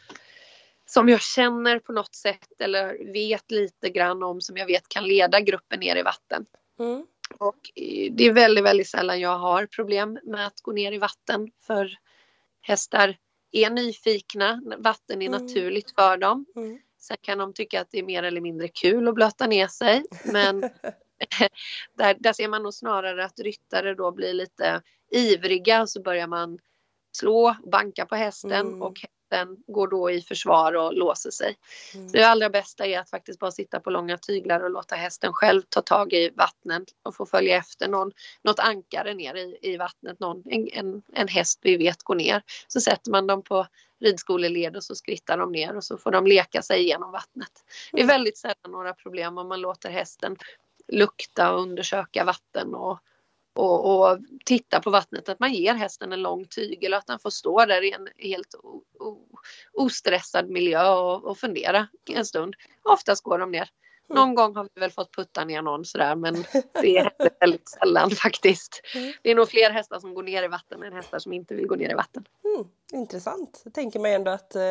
som 0.86 1.08
jag 1.08 1.20
känner 1.20 1.78
på 1.78 1.92
något 1.92 2.14
sätt 2.14 2.60
eller 2.60 3.12
vet 3.12 3.50
lite 3.50 3.90
grann 3.90 4.22
om 4.22 4.40
som 4.40 4.56
jag 4.56 4.66
vet 4.66 4.88
kan 4.88 5.04
leda 5.04 5.40
gruppen 5.40 5.80
ner 5.80 5.96
i 5.96 6.02
vatten. 6.02 6.46
Mm. 6.78 7.06
Och 7.38 7.70
det 8.10 8.26
är 8.26 8.32
väldigt, 8.32 8.64
väldigt 8.64 8.88
sällan 8.88 9.20
jag 9.20 9.38
har 9.38 9.66
problem 9.66 10.18
med 10.22 10.46
att 10.46 10.60
gå 10.60 10.72
ner 10.72 10.92
i 10.92 10.98
vatten 10.98 11.50
för 11.66 11.98
hästar 12.60 13.16
är 13.52 13.70
nyfikna. 13.70 14.62
Vatten 14.78 15.22
är 15.22 15.26
mm. 15.26 15.42
naturligt 15.42 15.94
för 15.94 16.16
dem. 16.16 16.46
Mm. 16.56 16.78
Sen 16.98 17.16
kan 17.20 17.38
de 17.38 17.52
tycka 17.52 17.80
att 17.80 17.90
det 17.90 17.98
är 17.98 18.02
mer 18.02 18.22
eller 18.22 18.40
mindre 18.40 18.68
kul 18.68 19.08
att 19.08 19.14
blöta 19.14 19.46
ner 19.46 19.66
sig. 19.66 20.04
Men 20.24 20.60
där, 21.96 22.16
där 22.18 22.32
ser 22.32 22.48
man 22.48 22.62
nog 22.62 22.74
snarare 22.74 23.24
att 23.24 23.40
ryttare 23.40 23.94
då 23.94 24.12
blir 24.12 24.32
lite 24.32 24.82
ivriga 25.10 25.82
och 25.82 25.90
så 25.90 26.02
börjar 26.02 26.26
man 26.26 26.58
slå 27.12 27.56
banka 27.72 28.06
på 28.06 28.14
hästen 28.14 28.52
mm. 28.52 28.82
och 28.82 28.96
hästen 29.30 29.56
går 29.66 29.88
då 29.88 30.10
i 30.10 30.22
försvar 30.22 30.72
och 30.72 30.94
låser 30.94 31.30
sig. 31.30 31.56
Mm. 31.94 32.12
Det 32.12 32.22
allra 32.22 32.50
bästa 32.50 32.86
är 32.86 32.98
att 32.98 33.10
faktiskt 33.10 33.38
bara 33.38 33.50
sitta 33.50 33.80
på 33.80 33.90
långa 33.90 34.18
tyglar 34.18 34.60
och 34.60 34.70
låta 34.70 34.94
hästen 34.94 35.32
själv 35.32 35.62
ta 35.68 35.80
tag 35.80 36.12
i 36.12 36.30
vattnet 36.36 36.82
och 37.02 37.16
få 37.16 37.26
följa 37.26 37.56
efter 37.56 37.88
någon, 37.88 38.12
något 38.42 38.58
ankare 38.58 39.14
ner 39.14 39.34
i, 39.34 39.58
i 39.62 39.76
vattnet, 39.76 40.20
någon, 40.20 40.42
en, 40.46 40.68
en, 40.72 41.02
en 41.12 41.28
häst 41.28 41.58
vi 41.62 41.76
vet 41.76 42.02
går 42.02 42.14
ner. 42.14 42.42
Så 42.68 42.80
sätter 42.80 43.10
man 43.10 43.26
dem 43.26 43.42
på 43.42 43.66
ridskoleled 44.00 44.76
och 44.76 44.84
så 44.84 44.94
skrittar 44.94 45.38
de 45.38 45.52
ner 45.52 45.76
och 45.76 45.84
så 45.84 45.98
får 45.98 46.10
de 46.10 46.26
leka 46.26 46.62
sig 46.62 46.80
igenom 46.80 47.12
vattnet. 47.12 47.64
Det 47.92 47.98
är 47.98 48.04
mm. 48.04 48.14
väldigt 48.14 48.38
sällan 48.38 48.70
några 48.70 48.94
problem 48.94 49.38
om 49.38 49.48
man 49.48 49.60
låter 49.60 49.90
hästen 49.90 50.36
lukta 50.88 51.52
och 51.52 51.60
undersöka 51.60 52.24
vatten 52.24 52.74
och 52.74 52.98
och, 53.54 54.10
och 54.10 54.18
titta 54.44 54.80
på 54.80 54.90
vattnet, 54.90 55.28
att 55.28 55.40
man 55.40 55.52
ger 55.52 55.74
hästen 55.74 56.12
en 56.12 56.22
lång 56.22 56.44
tygel 56.44 56.92
och 56.92 56.98
att 56.98 57.06
den 57.06 57.18
får 57.18 57.30
stå 57.30 57.64
där 57.64 57.82
i 57.82 57.92
en 57.92 58.08
helt 58.18 58.54
o, 58.54 58.82
o, 58.98 59.28
ostressad 59.72 60.50
miljö 60.50 60.90
och, 60.90 61.24
och 61.24 61.38
fundera 61.38 61.88
en 62.10 62.26
stund. 62.26 62.54
Oftast 62.82 63.24
går 63.24 63.38
de 63.38 63.50
ner. 63.50 63.68
Mm. 64.10 64.20
Någon 64.20 64.34
gång 64.34 64.56
har 64.56 64.68
vi 64.74 64.80
väl 64.80 64.90
fått 64.90 65.16
putta 65.16 65.44
ner 65.44 65.62
någon 65.62 65.84
sådär 65.84 66.16
men 66.16 66.34
det 66.82 66.98
händer 66.98 67.30
väldigt 67.40 67.68
sällan 67.68 68.10
faktiskt. 68.10 68.80
Mm. 68.94 69.12
Det 69.22 69.30
är 69.30 69.34
nog 69.34 69.48
fler 69.48 69.70
hästar 69.70 70.00
som 70.00 70.14
går 70.14 70.22
ner 70.22 70.42
i 70.42 70.48
vatten 70.48 70.82
än 70.82 70.92
hästar 70.92 71.18
som 71.18 71.32
inte 71.32 71.54
vill 71.54 71.66
gå 71.66 71.74
ner 71.74 71.90
i 71.90 71.94
vatten. 71.94 72.24
Mm, 72.44 72.68
intressant. 72.92 73.60
Jag 73.64 73.74
tänker 73.74 74.00
mig 74.00 74.14
ändå 74.14 74.30
att 74.30 74.54
eh, 74.54 74.62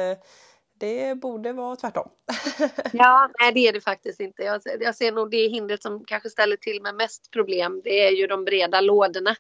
det 0.80 1.16
borde 1.16 1.54
vara 1.54 1.76
tvärtom. 1.76 2.10
ja, 2.94 3.30
nej 3.40 3.52
det 3.54 3.68
är 3.68 3.74
det 3.74 3.82
faktiskt 3.82 4.20
inte. 4.20 4.44
Jag, 4.44 4.62
jag 4.80 4.96
ser 4.96 5.12
nog 5.12 5.32
det 5.32 5.48
hindret 5.48 5.82
som 5.82 6.06
kanske 6.06 6.30
ställer 6.30 6.56
till 6.56 6.82
med 6.82 6.96
mest 6.96 7.32
problem. 7.32 7.82
Det 7.84 8.08
är 8.08 8.12
ju 8.12 8.28
de 8.28 8.46
breda 8.46 8.82
lådorna 8.82 9.36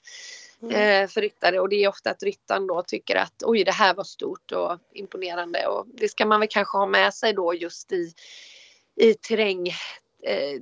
mm. 0.61 0.75
eh, 0.75 1.09
för 1.09 1.21
ryttare 1.21 1.59
och 1.59 1.69
det 1.69 1.83
är 1.83 1.89
ofta 1.89 2.11
att 2.11 2.23
ryttaren 2.23 2.67
då 2.67 2.83
tycker 2.83 3.15
att 3.15 3.43
oj 3.45 3.63
det 3.63 3.71
här 3.71 3.93
var 3.93 4.03
stort 4.03 4.51
och 4.51 4.77
imponerande 4.93 5.67
och 5.67 5.85
det 5.87 6.09
ska 6.09 6.25
man 6.25 6.39
väl 6.39 6.49
kanske 6.51 6.77
ha 6.77 6.85
med 6.85 7.13
sig 7.13 7.33
då 7.33 7.53
just 7.53 7.91
i, 7.91 8.13
i 8.95 9.13
terräng 9.13 9.67
eh, 10.23 10.61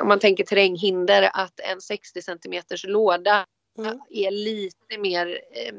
om 0.00 0.08
man 0.08 0.18
tänker 0.18 0.44
terränghinder 0.44 1.30
att 1.34 1.60
en 1.60 1.80
60 1.80 2.22
centimeters 2.22 2.84
låda 2.84 3.46
mm. 3.78 4.00
är 4.10 4.30
lite 4.30 4.98
mer 4.98 5.40
eh, 5.52 5.74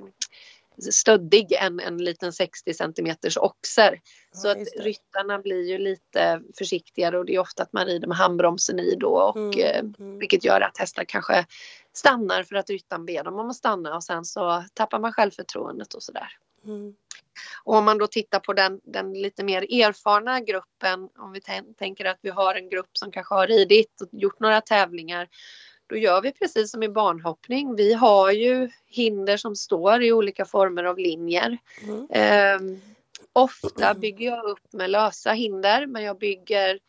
stöddig 0.91 1.51
än 1.51 1.79
en 1.79 1.97
liten 1.97 2.33
60 2.33 2.73
centimeters 2.73 3.37
oxer. 3.37 3.99
Ja, 4.33 4.39
så 4.39 4.49
att 4.49 4.67
ryttarna 4.79 5.39
blir 5.39 5.69
ju 5.69 5.77
lite 5.77 6.41
försiktigare 6.57 7.17
och 7.17 7.25
det 7.25 7.35
är 7.35 7.39
ofta 7.39 7.63
att 7.63 7.73
man 7.73 7.85
rider 7.85 8.07
med 8.07 8.17
handbromsen 8.17 8.79
i 8.79 8.95
då 8.95 9.15
och 9.15 9.37
mm, 9.37 9.59
eh, 9.59 9.79
mm. 9.79 10.19
vilket 10.19 10.43
gör 10.43 10.61
att 10.61 10.77
hästar 10.77 11.03
kanske 11.03 11.45
stannar 11.93 12.43
för 12.43 12.55
att 12.55 12.69
ryttaren 12.69 13.05
ber 13.05 13.23
dem 13.23 13.39
om 13.39 13.49
att 13.49 13.55
stanna 13.55 13.95
och 13.95 14.03
sen 14.03 14.25
så 14.25 14.63
tappar 14.73 14.99
man 14.99 15.13
självförtroendet 15.13 15.93
och 15.93 16.03
sådär. 16.03 16.37
Mm. 16.65 16.93
Och 17.63 17.75
om 17.75 17.85
man 17.85 17.97
då 17.97 18.07
tittar 18.07 18.39
på 18.39 18.53
den, 18.53 18.81
den 18.83 19.13
lite 19.13 19.43
mer 19.43 19.61
erfarna 19.61 20.39
gruppen, 20.39 21.09
om 21.17 21.31
vi 21.31 21.41
tänker 21.77 22.05
att 22.05 22.19
vi 22.21 22.29
har 22.29 22.55
en 22.55 22.69
grupp 22.69 22.89
som 22.97 23.11
kanske 23.11 23.35
har 23.35 23.47
ridit 23.47 24.01
och 24.01 24.09
gjort 24.11 24.39
några 24.39 24.61
tävlingar 24.61 25.29
då 25.87 25.97
gör 25.97 26.21
vi 26.21 26.31
precis 26.31 26.71
som 26.71 26.83
i 26.83 26.89
barnhoppning. 26.89 27.75
Vi 27.75 27.93
har 27.93 28.31
ju 28.31 28.69
hinder 28.87 29.37
som 29.37 29.55
står 29.55 30.03
i 30.03 30.11
olika 30.11 30.45
former 30.45 30.83
av 30.83 30.97
linjer. 30.97 31.57
Mm. 31.83 32.07
Eh, 32.09 32.77
ofta 33.33 33.93
bygger 33.93 34.25
jag 34.25 34.45
upp 34.45 34.73
med 34.73 34.89
lösa 34.89 35.31
hinder 35.31 35.85
men 35.85 36.03
jag 36.03 36.17
bygger, 36.17 36.79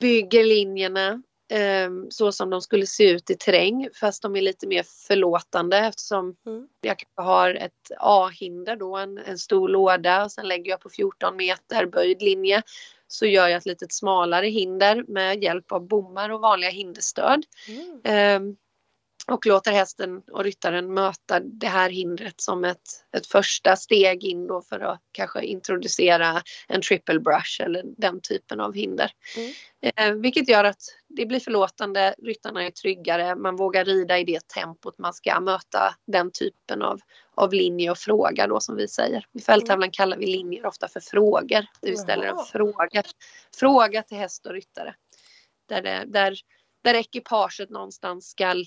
bygger 0.00 0.44
linjerna 0.44 1.22
eh, 1.52 1.90
så 2.10 2.32
som 2.32 2.50
de 2.50 2.60
skulle 2.60 2.86
se 2.86 3.10
ut 3.10 3.30
i 3.30 3.34
terräng 3.34 3.88
fast 3.94 4.22
de 4.22 4.36
är 4.36 4.42
lite 4.42 4.66
mer 4.66 4.82
förlåtande 4.82 5.78
eftersom 5.78 6.36
mm. 6.46 6.68
jag 6.80 6.96
har 7.24 7.54
ett 7.54 7.90
A-hinder 7.98 8.76
då, 8.76 8.96
en, 8.96 9.18
en 9.18 9.38
stor 9.38 9.68
låda 9.68 10.24
och 10.24 10.32
sen 10.32 10.48
lägger 10.48 10.70
jag 10.70 10.80
på 10.80 10.90
14 10.90 11.36
meter 11.36 11.86
böjd 11.86 12.22
linje 12.22 12.62
så 13.08 13.26
gör 13.26 13.48
jag 13.48 13.58
ett 13.58 13.66
lite 13.66 13.86
smalare 13.90 14.46
hinder 14.46 15.04
med 15.08 15.42
hjälp 15.42 15.72
av 15.72 15.86
bommar 15.88 16.30
och 16.30 16.40
vanliga 16.40 16.70
hinderstöd. 16.70 17.44
Mm. 18.04 18.56
Och 19.30 19.46
låter 19.46 19.72
hästen 19.72 20.22
och 20.32 20.44
ryttaren 20.44 20.94
möta 20.94 21.40
det 21.40 21.66
här 21.66 21.90
hindret 21.90 22.40
som 22.40 22.64
ett, 22.64 23.04
ett 23.16 23.26
första 23.26 23.76
steg 23.76 24.24
in 24.24 24.46
då 24.46 24.62
för 24.62 24.80
att 24.80 25.00
kanske 25.12 25.42
introducera 25.42 26.42
en 26.68 26.82
triple 26.82 27.20
brush 27.20 27.62
eller 27.62 27.82
den 27.96 28.20
typen 28.20 28.60
av 28.60 28.74
hinder. 28.74 29.10
Mm. 29.36 29.52
Eh, 29.96 30.22
vilket 30.22 30.48
gör 30.48 30.64
att 30.64 30.82
det 31.08 31.26
blir 31.26 31.40
förlåtande, 31.40 32.14
ryttarna 32.18 32.64
är 32.64 32.70
tryggare, 32.70 33.36
man 33.36 33.56
vågar 33.56 33.84
rida 33.84 34.18
i 34.18 34.24
det 34.24 34.48
tempot 34.48 34.98
man 34.98 35.14
ska 35.14 35.40
möta 35.40 35.94
den 36.06 36.30
typen 36.32 36.82
av, 36.82 37.00
av 37.34 37.52
linje 37.52 37.90
och 37.90 37.98
fråga 37.98 38.46
då 38.46 38.60
som 38.60 38.76
vi 38.76 38.88
säger. 38.88 39.24
I 39.34 39.40
fälttävlan 39.40 39.82
mm. 39.82 39.92
kallar 39.92 40.16
vi 40.16 40.26
linjer 40.26 40.66
ofta 40.66 40.88
för 40.88 41.00
frågor. 41.00 41.66
vi 41.82 41.96
ställer 41.96 42.26
en 42.26 42.44
fråga, 42.52 43.02
fråga 43.58 44.02
till 44.02 44.18
häst 44.18 44.46
och 44.46 44.52
ryttare. 44.52 44.94
Där, 45.68 45.82
det, 45.82 46.04
där, 46.06 46.38
där 46.84 46.94
ekipaget 46.94 47.70
någonstans 47.70 48.30
skall 48.30 48.66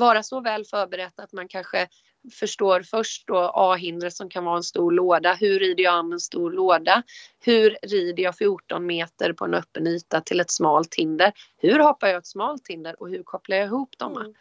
vara 0.00 0.22
så 0.22 0.40
väl 0.40 0.64
förberett 0.64 1.20
att 1.20 1.32
man 1.32 1.48
kanske 1.48 1.88
förstår 2.32 2.82
först 2.82 3.26
då 3.26 3.52
A-hindret 3.54 4.14
som 4.14 4.30
kan 4.30 4.44
vara 4.44 4.56
en 4.56 4.62
stor 4.62 4.92
låda. 4.92 5.34
Hur 5.34 5.58
rider 5.58 5.84
jag 5.84 5.94
an 5.94 6.12
en 6.12 6.20
stor 6.20 6.50
låda? 6.50 7.02
Hur 7.40 7.78
rider 7.82 8.22
jag 8.22 8.36
14 8.36 8.86
meter 8.86 9.32
på 9.32 9.44
en 9.44 9.54
öppen 9.54 9.86
yta 9.86 10.20
till 10.20 10.40
ett 10.40 10.50
smalt 10.50 10.94
hinder? 10.94 11.32
Hur 11.58 11.78
hoppar 11.78 12.08
jag 12.08 12.16
ett 12.16 12.26
smalt 12.26 12.68
hinder 12.68 13.02
och 13.02 13.08
hur 13.08 13.22
kopplar 13.22 13.56
jag 13.56 13.66
ihop 13.66 13.98
dem? 13.98 14.16
Mm. 14.16 14.34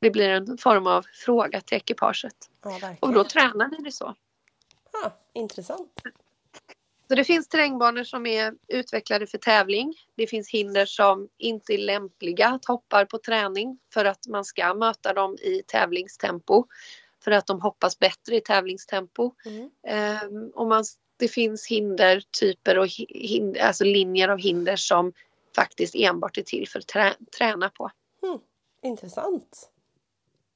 Det 0.00 0.10
blir 0.10 0.30
en 0.30 0.58
form 0.58 0.86
av 0.86 1.06
fråga 1.12 1.60
till 1.60 1.76
ekipaget. 1.76 2.50
Ja, 2.62 2.96
och 3.00 3.12
då 3.12 3.24
tränar 3.24 3.70
vi 3.70 3.76
det 3.84 3.92
så. 3.92 4.14
Ja, 4.92 5.12
intressant. 5.32 6.02
Så 7.08 7.14
det 7.14 7.24
finns 7.24 7.48
terrängbanor 7.48 8.04
som 8.04 8.26
är 8.26 8.54
utvecklade 8.68 9.26
för 9.26 9.38
tävling. 9.38 9.94
Det 10.16 10.26
finns 10.26 10.50
hinder 10.50 10.86
som 10.86 11.28
inte 11.38 11.74
är 11.74 11.78
lämpliga 11.78 12.48
att 12.48 12.64
hoppa 12.64 13.06
på 13.06 13.18
träning 13.18 13.78
för 13.94 14.04
att 14.04 14.26
man 14.28 14.44
ska 14.44 14.74
möta 14.74 15.12
dem 15.12 15.36
i 15.42 15.62
tävlingstempo. 15.66 16.66
För 17.24 17.30
att 17.30 17.46
de 17.46 17.60
hoppas 17.60 17.98
bättre 17.98 18.36
i 18.36 18.40
tävlingstempo. 18.40 19.32
Mm. 19.46 19.70
Um, 20.30 20.50
och 20.54 20.66
man, 20.66 20.84
det 21.16 21.28
finns 21.28 21.66
hinder, 21.66 22.22
typer 22.40 22.78
och 22.78 22.86
hinder, 23.08 23.60
alltså 23.60 23.84
linjer 23.84 24.28
av 24.28 24.38
hinder 24.38 24.76
som 24.76 25.12
faktiskt 25.56 25.94
enbart 25.94 26.38
är 26.38 26.42
till 26.42 26.68
för 26.68 26.78
att 26.78 26.86
trä, 26.86 27.14
träna 27.38 27.70
på. 27.70 27.90
Mm. 28.22 28.38
Intressant. 28.82 29.73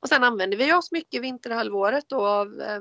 Och 0.02 0.08
sen 0.08 0.24
använder 0.24 0.58
vi 0.58 0.72
oss 0.72 0.92
mycket 0.92 1.22
vinterhalvåret 1.22 2.04
då 2.08 2.26
av 2.26 2.61
eh, 2.61 2.80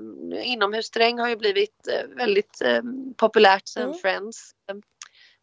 inomhusterräng 0.52 1.20
har 1.20 1.30
ju 1.30 1.36
blivit 1.36 1.88
eh, 1.88 2.16
väldigt 2.16 2.62
eh, 2.62 2.82
populärt 3.18 3.68
sen 3.68 3.84
mm. 3.84 3.98
Friends 3.98 4.52
eh, 4.70 4.76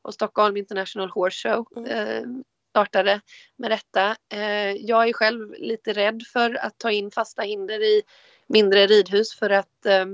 och 0.02 0.14
Stockholm 0.14 0.56
International 0.56 1.10
Horse 1.10 1.48
Show 1.48 1.66
mm. 1.76 1.90
eh, 1.90 2.22
startade 2.70 3.20
med 3.56 3.70
detta. 3.70 4.16
Eh, 4.32 4.72
jag 4.72 5.08
är 5.08 5.12
själv 5.12 5.52
lite 5.58 5.92
rädd 5.92 6.22
för 6.32 6.54
att 6.54 6.78
ta 6.78 6.90
in 6.90 7.10
fasta 7.10 7.42
hinder 7.42 7.82
i 7.82 8.02
mindre 8.46 8.86
ridhus 8.86 9.34
för 9.34 9.50
att 9.50 9.86
eh, 9.86 10.06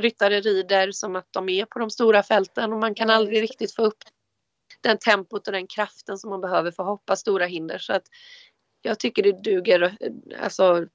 ryttare 0.00 0.40
rider 0.40 0.92
som 0.92 1.16
att 1.16 1.28
de 1.30 1.48
är 1.48 1.64
på 1.64 1.78
de 1.78 1.90
stora 1.90 2.22
fälten 2.22 2.72
och 2.72 2.78
man 2.78 2.94
kan 2.94 3.10
aldrig 3.10 3.42
riktigt 3.42 3.74
få 3.74 3.82
upp 3.82 3.98
den 4.80 4.98
tempot 4.98 5.46
och 5.46 5.52
den 5.52 5.66
kraften 5.66 6.18
som 6.18 6.30
man 6.30 6.40
behöver 6.40 6.70
för 6.70 6.82
att 6.82 6.88
hoppa 6.88 7.16
stora 7.16 7.46
hinder. 7.46 7.78
Så 7.78 7.92
att 7.92 8.04
jag 8.84 8.98
tycker 8.98 9.22
det 9.22 9.42
duger 9.42 9.96
alltså, 10.42 10.86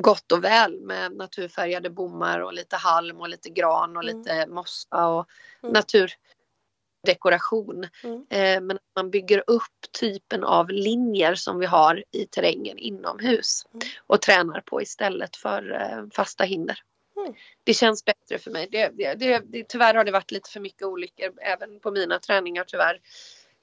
gott 0.00 0.32
och 0.32 0.44
väl 0.44 0.80
med 0.80 1.12
naturfärgade 1.12 1.90
bommar 1.90 2.40
och 2.40 2.52
lite 2.52 2.76
halm 2.76 3.20
och 3.20 3.28
lite 3.28 3.50
gran 3.50 3.96
och 3.96 4.04
mm. 4.04 4.16
lite 4.16 4.46
mossa 4.46 5.08
och 5.08 5.26
mm. 5.62 5.72
naturdekoration. 5.72 7.88
Mm. 8.04 8.26
Eh, 8.30 8.60
men 8.60 8.78
man 8.96 9.10
bygger 9.10 9.44
upp 9.46 9.92
typen 10.00 10.44
av 10.44 10.70
linjer 10.70 11.34
som 11.34 11.58
vi 11.58 11.66
har 11.66 12.04
i 12.12 12.26
terrängen 12.26 12.78
inomhus 12.78 13.66
mm. 13.74 13.88
och 14.06 14.22
tränar 14.22 14.60
på 14.60 14.82
istället 14.82 15.36
för 15.36 15.72
eh, 15.72 16.04
fasta 16.14 16.44
hinder. 16.44 16.78
Mm. 17.16 17.34
Det 17.64 17.74
känns 17.74 18.04
bättre 18.04 18.38
för 18.38 18.50
mig. 18.50 18.68
Det, 18.72 18.90
det, 19.16 19.42
det, 19.44 19.68
tyvärr 19.68 19.94
har 19.94 20.04
det 20.04 20.12
varit 20.12 20.30
lite 20.30 20.50
för 20.50 20.60
mycket 20.60 20.82
olyckor 20.82 21.32
även 21.42 21.80
på 21.80 21.90
mina 21.90 22.18
träningar 22.18 22.64
tyvärr. 22.64 23.00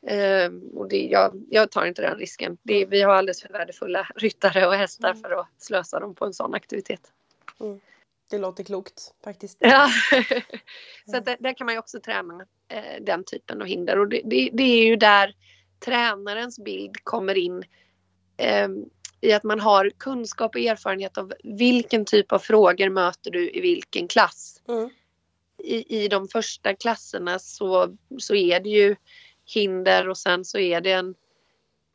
Eh, 0.08 0.52
och 0.74 0.90
det, 0.90 1.08
jag, 1.08 1.44
jag, 1.50 1.72
tar 1.72 1.86
inte 1.86 2.02
den 2.02 2.18
risken. 2.18 2.58
Det, 2.64 2.86
vi 2.86 3.02
har 3.02 3.14
alldeles 3.14 3.42
för 3.42 3.50
värdefulla 3.50 4.08
ryttare 4.16 4.68
och 4.68 4.74
hästar 4.74 5.10
mm. 5.10 5.22
för 5.22 5.32
att 5.32 5.48
slösa 5.58 6.00
dem 6.00 6.16
på 6.16 6.26
en 6.26 6.34
sån 6.34 6.54
aktivitet. 6.54 7.12
Mm. 7.60 7.80
Det 8.30 8.38
låter 8.38 8.64
klokt 8.64 9.14
faktiskt. 9.24 9.58
Ja, 9.60 9.90
så 11.06 11.20
där, 11.20 11.38
där, 11.40 11.54
kan 11.54 11.66
man 11.66 11.76
ju 11.76 11.80
också 11.80 12.00
träna 12.00 12.46
eh, 12.68 13.02
den 13.02 13.24
typen 13.24 13.62
av 13.62 13.68
hinder 13.68 14.00
och 14.00 14.08
det, 14.08 14.22
det, 14.24 14.50
det, 14.54 14.64
är 14.64 14.86
ju 14.86 14.96
där 14.96 15.36
tränarens 15.80 16.60
bild 16.60 17.04
kommer 17.04 17.38
in 17.38 17.64
eh, 18.38 18.68
i 19.22 19.34
att 19.34 19.44
man 19.44 19.60
har 19.60 19.90
kunskap 19.98 20.56
och 20.56 20.62
erfarenhet 20.62 21.18
av 21.18 21.34
vilken 21.44 22.06
typ 22.06 22.32
av 22.32 22.40
frågor 22.40 22.90
möter 22.90 23.32
du 23.32 23.52
i 23.52 23.62
vilken 23.62 24.08
klass. 24.08 24.62
Mm. 24.68 24.90
I, 25.58 26.04
I 26.04 26.08
de 26.08 26.28
första 26.28 26.74
klasserna 26.74 27.40
så, 27.40 27.98
så 28.18 28.36
är 28.36 28.60
det 28.60 28.70
ju 28.70 28.96
hinder 29.46 30.10
och 30.10 30.18
sen 30.18 30.46
så 30.46 30.58
är 30.58 30.82
det 30.82 30.92
en 30.92 31.16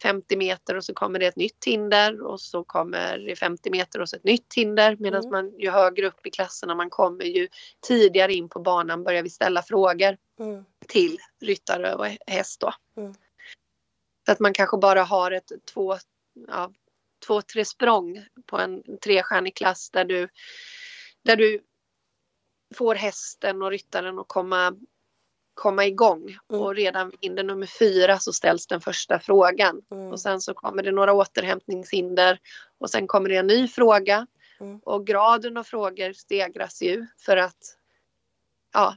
50 0.03 0.37
meter 0.37 0.77
och 0.77 0.85
så 0.85 0.95
kommer 0.95 1.19
det 1.19 1.27
ett 1.27 1.37
nytt 1.37 1.65
hinder 1.65 2.23
och 2.23 2.41
så 2.41 2.65
kommer 2.65 3.19
det 3.19 3.37
50 3.37 3.71
meter 3.71 4.01
och 4.01 4.09
så 4.09 4.17
ett 4.17 4.25
nytt 4.25 4.55
hinder 4.55 4.97
medan 5.01 5.21
mm. 5.21 5.31
man 5.31 5.61
ju 5.61 5.71
högre 5.71 6.07
upp 6.07 6.27
i 6.27 6.31
klasserna 6.31 6.75
man 6.75 6.91
kommer 6.91 7.25
ju 7.25 7.49
tidigare 7.81 8.33
in 8.33 8.49
på 8.49 8.61
banan 8.61 9.05
börjar 9.05 9.23
vi 9.23 9.31
ställa 9.31 9.63
frågor 9.63 10.17
mm. 10.41 10.65
till 10.87 11.19
ryttare 11.41 11.95
och 11.95 12.07
häst 12.27 12.61
då. 12.61 12.73
Mm. 12.97 13.15
Så 14.27 14.33
att 14.33 14.41
man 14.41 14.53
kanske 14.53 14.77
bara 14.77 15.03
har 15.03 15.31
ett 15.31 15.53
två, 15.75 15.97
ja, 16.49 16.73
två, 17.27 17.43
tre 17.43 17.65
språng 17.65 18.27
på 18.47 18.59
en 18.59 18.83
trestjärnig 19.05 19.57
klass 19.57 19.91
där 19.91 20.05
du, 20.05 20.29
där 21.25 21.37
du 21.37 21.61
får 22.75 22.95
hästen 22.95 23.63
och 23.63 23.71
ryttaren 23.71 24.19
att 24.19 24.29
komma 24.29 24.75
komma 25.59 25.87
igång 25.87 26.39
mm. 26.51 26.63
och 26.63 26.75
redan 26.75 27.11
vid 27.11 27.19
hinder 27.21 27.45
nummer 27.45 27.67
fyra 27.67 28.19
så 28.19 28.33
ställs 28.33 28.67
den 28.67 28.81
första 28.81 29.19
frågan 29.19 29.83
mm. 29.91 30.13
och 30.13 30.21
sen 30.21 30.41
så 30.41 30.55
kommer 30.55 30.83
det 30.83 30.93
några 30.93 31.13
återhämtningshinder 31.13 32.39
och 32.79 32.91
sen 32.91 33.07
kommer 33.07 33.29
det 33.29 33.37
en 33.37 33.47
ny 33.47 33.69
fråga 33.69 34.27
mm. 34.61 34.79
och 34.85 35.07
graden 35.07 35.57
av 35.57 35.65
frågor 35.65 36.13
stegras 36.13 36.83
ju 36.83 37.07
för 37.19 37.37
att 37.37 37.77
ja, 38.75 38.97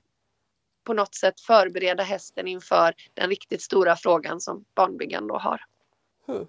på 0.84 0.94
något 0.94 1.16
sätt 1.16 1.42
förbereda 1.42 2.04
hästen 2.04 2.48
inför 2.48 2.94
den 3.14 3.30
riktigt 3.30 3.62
stora 3.62 3.96
frågan 3.96 4.42
som 4.42 4.66
barnbyggaren 4.76 5.28
då 5.28 5.38
har. 5.38 5.62
Mm. 6.28 6.48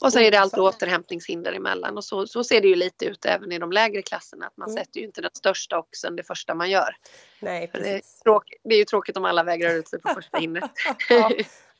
Och 0.00 0.12
så 0.12 0.18
är 0.18 0.30
det 0.30 0.40
alltid 0.40 0.60
återhämtningshinder 0.60 1.52
emellan 1.52 1.96
och 1.96 2.04
så, 2.04 2.26
så 2.26 2.44
ser 2.44 2.60
det 2.60 2.68
ju 2.68 2.74
lite 2.74 3.04
ut 3.04 3.24
även 3.24 3.52
i 3.52 3.58
de 3.58 3.72
lägre 3.72 4.02
klasserna. 4.02 4.46
Att 4.46 4.56
man 4.56 4.70
mm. 4.70 4.84
sätter 4.84 5.00
ju 5.00 5.06
inte 5.06 5.20
den 5.20 5.30
största 5.34 5.78
oxen 5.78 6.16
det 6.16 6.22
första 6.22 6.54
man 6.54 6.70
gör. 6.70 6.96
Nej, 7.40 7.66
precis. 7.66 7.86
Det 7.86 7.96
är, 7.96 8.22
tråk, 8.22 8.52
det 8.64 8.74
är 8.74 8.78
ju 8.78 8.84
tråkigt 8.84 9.16
om 9.16 9.24
alla 9.24 9.42
vägrar 9.42 9.74
ut 9.74 9.88
sig 9.88 10.00
på 10.00 10.08
första 10.08 10.38
hindret. 10.38 10.70
ja, 11.08 11.30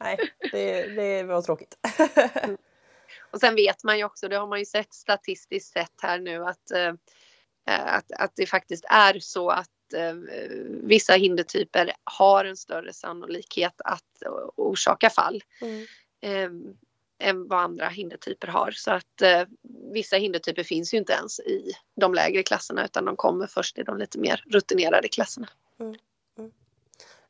nej, 0.00 0.18
det, 0.52 0.86
det 0.86 1.22
var 1.22 1.42
tråkigt. 1.42 1.78
mm. 2.34 2.56
Och 3.30 3.40
sen 3.40 3.54
vet 3.54 3.84
man 3.84 3.98
ju 3.98 4.04
också, 4.04 4.28
det 4.28 4.36
har 4.36 4.46
man 4.46 4.58
ju 4.58 4.64
sett 4.64 4.94
statistiskt 4.94 5.72
sett 5.72 5.92
här 6.02 6.18
nu 6.18 6.44
att, 6.44 6.70
äh, 6.70 6.92
att, 7.66 8.12
att 8.12 8.32
det 8.36 8.46
faktiskt 8.46 8.84
är 8.88 9.18
så 9.18 9.50
att 9.50 9.92
äh, 9.94 10.14
vissa 10.82 11.12
hindertyper 11.12 11.92
har 12.04 12.44
en 12.44 12.56
större 12.56 12.92
sannolikhet 12.92 13.80
att 13.84 14.22
orsaka 14.56 15.10
fall. 15.10 15.42
Mm. 15.60 15.86
Än 17.18 17.48
vad 17.48 17.58
andra 17.58 17.88
hindertyper 17.88 18.48
har. 18.48 18.70
Så 18.70 18.90
att 18.90 19.22
eh, 19.22 19.42
vissa 19.92 20.16
hindertyper 20.16 20.62
finns 20.62 20.94
ju 20.94 20.98
inte 20.98 21.12
ens 21.12 21.40
i 21.40 21.72
de 22.00 22.14
lägre 22.14 22.42
klasserna 22.42 22.84
utan 22.84 23.04
de 23.04 23.16
kommer 23.16 23.46
först 23.46 23.78
i 23.78 23.82
de 23.82 23.98
lite 23.98 24.18
mer 24.18 24.44
rutinerade 24.46 25.08
klasserna. 25.08 25.48
Mm. 25.80 25.96
Mm. 26.38 26.52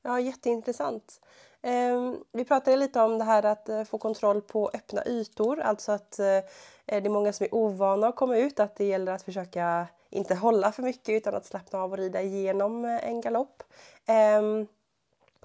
Ja, 0.03 0.21
jätteintressant. 0.21 1.21
Eh, 1.63 2.13
vi 2.33 2.45
pratade 2.45 2.77
lite 2.77 3.01
om 3.01 3.19
det 3.19 3.25
här 3.25 3.43
att 3.43 3.69
eh, 3.69 3.85
få 3.85 3.99
kontroll 3.99 4.43
på 4.43 4.71
öppna 4.75 5.07
ytor, 5.07 5.61
alltså 5.61 5.93
att 5.93 6.19
eh, 6.19 6.41
det 6.85 6.97
är 6.97 7.09
många 7.09 7.33
som 7.33 7.45
är 7.45 7.55
ovana 7.55 8.09
att 8.09 8.17
komma 8.17 8.37
ut, 8.37 8.61
att 8.61 8.77
det 8.77 8.85
gäller 8.85 9.13
att 9.13 9.23
försöka 9.23 9.87
inte 10.11 10.35
hålla 10.35 10.73
för 10.73 10.83
mycket 10.83 11.09
utan 11.09 11.35
att 11.35 11.47
slappna 11.47 11.79
av 11.79 11.93
och 11.93 11.99
rida 11.99 12.23
igenom 12.23 12.85
eh, 12.85 13.09
en 13.09 13.21
galopp. 13.21 13.63
Ehm, 14.07 14.67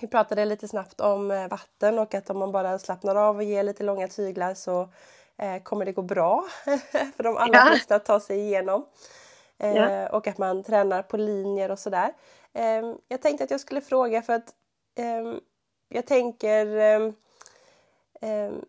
Ehm, 0.02 0.08
vi 0.08 0.08
pratade 0.08 0.46
lite 0.46 0.68
snabbt 0.68 1.02
om 1.02 1.32
eh, 1.32 1.48
vatten 1.48 2.00
och 2.00 2.14
att 2.14 2.30
om 2.30 2.40
man 2.40 2.52
bara 2.52 2.80
slappnar 2.80 3.16
av 3.16 3.36
och 3.36 3.44
ger 3.44 3.64
lite 3.64 3.84
långa 3.84 4.08
tyglar 4.08 4.54
så 4.54 4.90
eh, 5.38 5.64
kommer 5.64 5.86
det 5.86 5.92
gå 5.94 6.02
bra 6.02 6.46
för 7.16 7.24
de 7.24 7.38
allra 7.38 7.58
ja. 7.58 7.66
flesta 7.66 7.96
att 7.96 8.06
ta 8.06 8.20
sig 8.20 8.40
igenom. 8.40 8.86
Eh, 9.60 9.76
ja. 9.76 10.10
Och 10.10 10.28
att 10.28 10.38
man 10.38 10.64
tränar 10.64 11.04
på 11.04 11.18
linjer 11.18 11.72
och 11.72 11.80
sådär. 11.80 12.14
Eh, 12.54 12.94
jag 13.08 13.22
tänkte 13.22 13.44
att 13.44 13.52
jag 13.52 13.60
skulle 13.60 13.82
fråga 13.82 14.22
för 14.22 14.34
att 14.34 14.54
ehm, 14.96 15.40
jag 15.90 16.06
tänker 16.06 16.66
ehm, 16.68 17.14
ehm, 18.22 18.66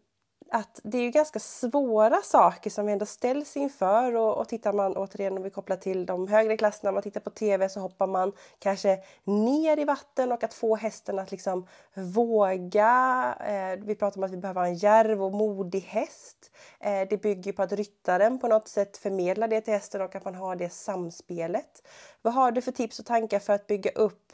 att 0.55 0.81
det 0.83 0.99
är 0.99 1.03
ju 1.03 1.11
ganska 1.11 1.39
svåra 1.39 2.23
saker 2.23 2.71
som 2.71 2.87
vi 2.87 2.93
ändå 2.93 3.07
ställs 3.07 3.57
inför 3.57 4.17
och, 4.17 4.39
och 4.39 4.49
tittar 4.49 4.73
man 4.73 4.97
återigen 4.97 5.37
om 5.37 5.43
vi 5.43 5.51
kopplar 5.51 5.77
till 5.77 6.07
de 6.07 6.29
högre 6.29 6.57
klasserna, 6.57 6.91
när 6.91 6.95
man 6.95 7.03
tittar 7.03 7.21
på 7.21 7.31
TV 7.31 7.69
så 7.69 7.81
hoppar 7.81 8.07
man 8.07 8.33
kanske 8.59 8.99
ner 9.25 9.79
i 9.79 9.85
vatten 9.85 10.33
och 10.33 10.45
att 10.45 10.55
få 10.55 10.77
hästen 10.77 11.19
att 11.19 11.31
liksom 11.31 11.67
våga. 11.95 13.35
Eh, 13.47 13.85
vi 13.85 13.95
pratar 13.95 14.19
om 14.19 14.25
att 14.25 14.31
vi 14.31 14.37
behöver 14.37 14.61
ha 14.61 14.69
en 14.69 14.75
järv 14.75 15.23
och 15.23 15.33
modig 15.33 15.81
häst. 15.81 16.51
Eh, 16.81 17.09
det 17.11 17.23
bygger 17.23 17.53
på 17.53 17.63
att 17.63 17.73
ryttaren 17.73 18.39
på 18.39 18.49
något 18.49 18.69
sätt 18.69 18.97
förmedlar 18.97 19.49
det 19.49 19.61
till 19.61 19.75
hästen 19.75 20.01
och 20.01 20.15
att 20.15 20.25
man 20.25 20.35
har 20.35 20.57
det 20.57 20.71
samspelet. 20.71 21.89
Vad 22.23 22.35
har 22.35 22.53
du 22.53 22.63
för 22.63 22.73
tips 22.73 22.99
och 22.99 23.07
tankar 23.07 23.39
för 23.39 23.53
att 23.53 23.67
bygga 23.67 23.91
upp 23.91 24.33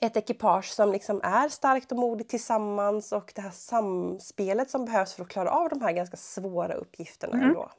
ett 0.00 0.16
ekipage 0.16 0.64
som 0.64 0.92
liksom 0.92 1.20
är 1.22 1.48
starkt 1.48 1.92
och 1.92 1.98
modigt 1.98 2.30
tillsammans 2.30 3.12
och 3.12 3.32
det 3.34 3.40
här 3.40 3.50
samspelet 3.50 4.70
som 4.70 4.84
behövs 4.84 5.14
för 5.14 5.22
att 5.22 5.28
klara 5.28 5.50
av 5.50 5.68
de 5.68 5.80
här 5.80 5.92
ganska 5.92 6.16
svåra 6.16 6.74
uppgifterna. 6.74 7.34
Mm. 7.34 7.48
Ändå. 7.48 7.72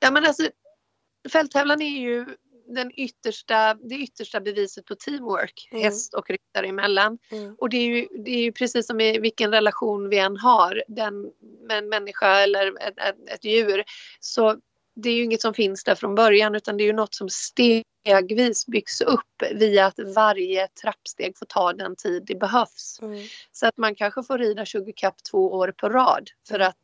Ja 0.00 0.10
men 0.10 0.26
alltså 0.26 0.50
fälttävlan 1.32 1.82
är 1.82 2.00
ju 2.00 2.26
den 2.68 3.00
yttersta, 3.00 3.74
det 3.74 3.94
yttersta 3.94 4.40
beviset 4.40 4.84
på 4.84 4.94
teamwork, 4.94 5.68
mm. 5.70 5.84
häst 5.84 6.14
och 6.14 6.30
ryttare 6.30 6.66
emellan. 6.66 7.18
Mm. 7.30 7.54
Och 7.58 7.68
det 7.68 7.76
är, 7.76 7.86
ju, 7.86 8.06
det 8.24 8.30
är 8.30 8.42
ju 8.42 8.52
precis 8.52 8.86
som 8.86 9.00
i 9.00 9.18
vilken 9.18 9.50
relation 9.50 10.08
vi 10.08 10.18
än 10.18 10.36
har, 10.36 10.82
den, 10.88 11.32
med 11.68 11.78
en 11.78 11.88
människa 11.88 12.40
eller 12.40 12.66
ett, 12.66 12.98
ett, 12.98 13.28
ett 13.34 13.44
djur, 13.44 13.84
så 14.20 14.60
det 15.02 15.10
är 15.10 15.14
ju 15.14 15.24
inget 15.24 15.40
som 15.40 15.54
finns 15.54 15.84
där 15.84 15.94
från 15.94 16.14
början 16.14 16.54
utan 16.54 16.76
det 16.76 16.84
är 16.84 16.86
ju 16.86 16.92
något 16.92 17.14
som 17.14 17.28
stegvis 17.28 18.66
byggs 18.66 19.00
upp 19.00 19.42
via 19.54 19.86
att 19.86 19.98
varje 20.14 20.68
trappsteg 20.68 21.38
får 21.38 21.46
ta 21.46 21.72
den 21.72 21.96
tid 21.96 22.24
det 22.26 22.34
behövs. 22.34 22.98
Mm. 23.02 23.26
Så 23.52 23.66
att 23.66 23.76
man 23.76 23.94
kanske 23.94 24.22
får 24.22 24.38
rida 24.38 24.64
20 24.64 24.92
kapp 24.92 25.16
två 25.30 25.52
år 25.52 25.74
på 25.76 25.88
rad 25.88 26.30
för 26.48 26.54
mm. 26.54 26.68
att 26.68 26.78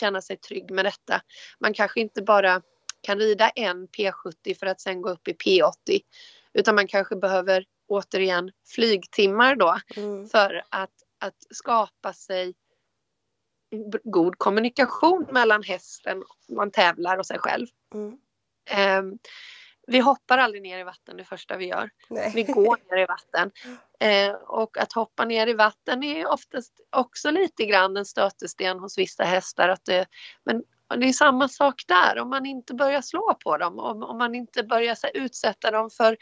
känna 0.00 0.22
sig 0.22 0.36
trygg 0.36 0.70
med 0.70 0.84
detta. 0.84 1.22
Man 1.60 1.74
kanske 1.74 2.00
inte 2.00 2.22
bara 2.22 2.62
kan 3.00 3.18
rida 3.18 3.48
en 3.48 3.88
P70 3.88 4.58
för 4.58 4.66
att 4.66 4.80
sen 4.80 5.02
gå 5.02 5.10
upp 5.10 5.28
i 5.28 5.32
P80 5.32 6.00
utan 6.54 6.74
man 6.74 6.86
kanske 6.86 7.16
behöver 7.16 7.64
återigen 7.88 8.50
flygtimmar 8.74 9.56
då 9.56 9.78
mm. 9.96 10.28
för 10.28 10.62
att, 10.68 10.90
att 11.20 11.36
skapa 11.50 12.12
sig 12.12 12.54
god 14.04 14.38
kommunikation 14.38 15.26
mellan 15.30 15.62
hästen 15.62 16.22
man 16.48 16.70
tävlar 16.70 17.18
och 17.18 17.26
sig 17.26 17.38
själv. 17.38 17.66
Mm. 17.94 18.18
Um, 18.98 19.18
vi 19.86 19.98
hoppar 19.98 20.38
aldrig 20.38 20.62
ner 20.62 20.78
i 20.78 20.84
vatten 20.84 21.16
det 21.16 21.24
första 21.24 21.56
vi 21.56 21.66
gör. 21.66 21.90
Nej. 22.08 22.32
Vi 22.34 22.42
går 22.42 22.78
ner 22.90 23.02
i 23.02 23.06
vatten. 23.06 23.50
Eh, 23.98 24.32
och 24.34 24.78
att 24.78 24.92
hoppa 24.92 25.24
ner 25.24 25.46
i 25.46 25.52
vatten 25.52 26.02
är 26.02 26.26
oftast 26.26 26.72
också 26.90 27.30
lite 27.30 27.64
grann 27.64 27.96
en 27.96 28.04
stötesten 28.04 28.78
hos 28.78 28.98
vissa 28.98 29.24
hästar. 29.24 29.68
Att 29.68 29.84
det, 29.84 30.06
men 30.44 30.62
det 31.00 31.08
är 31.08 31.12
samma 31.12 31.48
sak 31.48 31.82
där, 31.86 32.18
om 32.18 32.30
man 32.30 32.46
inte 32.46 32.74
börjar 32.74 33.00
slå 33.00 33.34
på 33.44 33.56
dem, 33.56 33.78
om, 33.78 34.02
om 34.02 34.18
man 34.18 34.34
inte 34.34 34.62
börjar 34.62 34.96
här, 35.02 35.10
utsätta 35.14 35.70
dem 35.70 35.90
för 35.90 36.16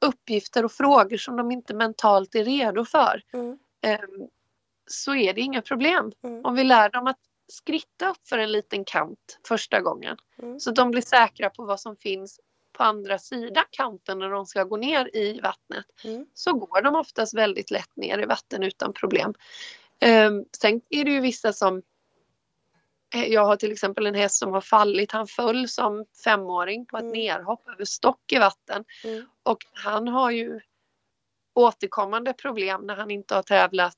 uppgifter 0.00 0.64
och 0.64 0.72
frågor 0.72 1.16
som 1.16 1.36
de 1.36 1.50
inte 1.50 1.74
mentalt 1.74 2.34
är 2.34 2.44
redo 2.44 2.84
för. 2.84 3.22
Mm. 3.32 3.58
Eh, 3.84 4.00
så 4.86 5.14
är 5.14 5.32
det 5.32 5.40
inga 5.40 5.62
problem. 5.62 6.12
Mm. 6.24 6.44
Om 6.44 6.54
vi 6.54 6.64
lär 6.64 6.90
dem 6.90 7.06
att 7.06 7.18
skritta 7.48 8.10
upp 8.10 8.28
för 8.28 8.38
en 8.38 8.52
liten 8.52 8.84
kant 8.84 9.38
första 9.48 9.80
gången. 9.80 10.16
Mm. 10.42 10.60
Så 10.60 10.70
de 10.70 10.90
blir 10.90 11.02
säkra 11.02 11.50
på 11.50 11.64
vad 11.64 11.80
som 11.80 11.96
finns 11.96 12.40
på 12.72 12.82
andra 12.82 13.18
sidan 13.18 13.64
kanten 13.70 14.18
när 14.18 14.30
de 14.30 14.46
ska 14.46 14.64
gå 14.64 14.76
ner 14.76 15.16
i 15.16 15.40
vattnet. 15.40 15.86
Mm. 16.04 16.26
Så 16.34 16.52
går 16.52 16.82
de 16.82 16.94
oftast 16.94 17.34
väldigt 17.34 17.70
lätt 17.70 17.96
ner 17.96 18.18
i 18.18 18.26
vatten 18.26 18.62
utan 18.62 18.92
problem. 18.92 19.34
Um, 20.04 20.44
sen 20.60 20.80
är 20.90 21.04
det 21.04 21.10
ju 21.10 21.20
vissa 21.20 21.52
som 21.52 21.82
eh, 23.14 23.24
jag 23.24 23.44
har 23.44 23.56
till 23.56 23.72
exempel 23.72 24.06
en 24.06 24.14
häst 24.14 24.38
som 24.38 24.52
har 24.52 24.60
fallit. 24.60 25.12
Han 25.12 25.26
föll 25.26 25.68
som 25.68 26.04
femåring 26.24 26.86
på 26.86 26.96
ett 26.96 27.02
mm. 27.02 27.12
nerhopp 27.12 27.68
över 27.68 27.84
stock 27.84 28.32
i 28.32 28.38
vatten. 28.38 28.84
Mm. 29.04 29.26
Och 29.42 29.58
han 29.72 30.08
har 30.08 30.30
ju 30.30 30.60
återkommande 31.54 32.32
problem 32.32 32.80
när 32.86 32.96
han 32.96 33.10
inte 33.10 33.34
har 33.34 33.42
tävlat 33.42 33.96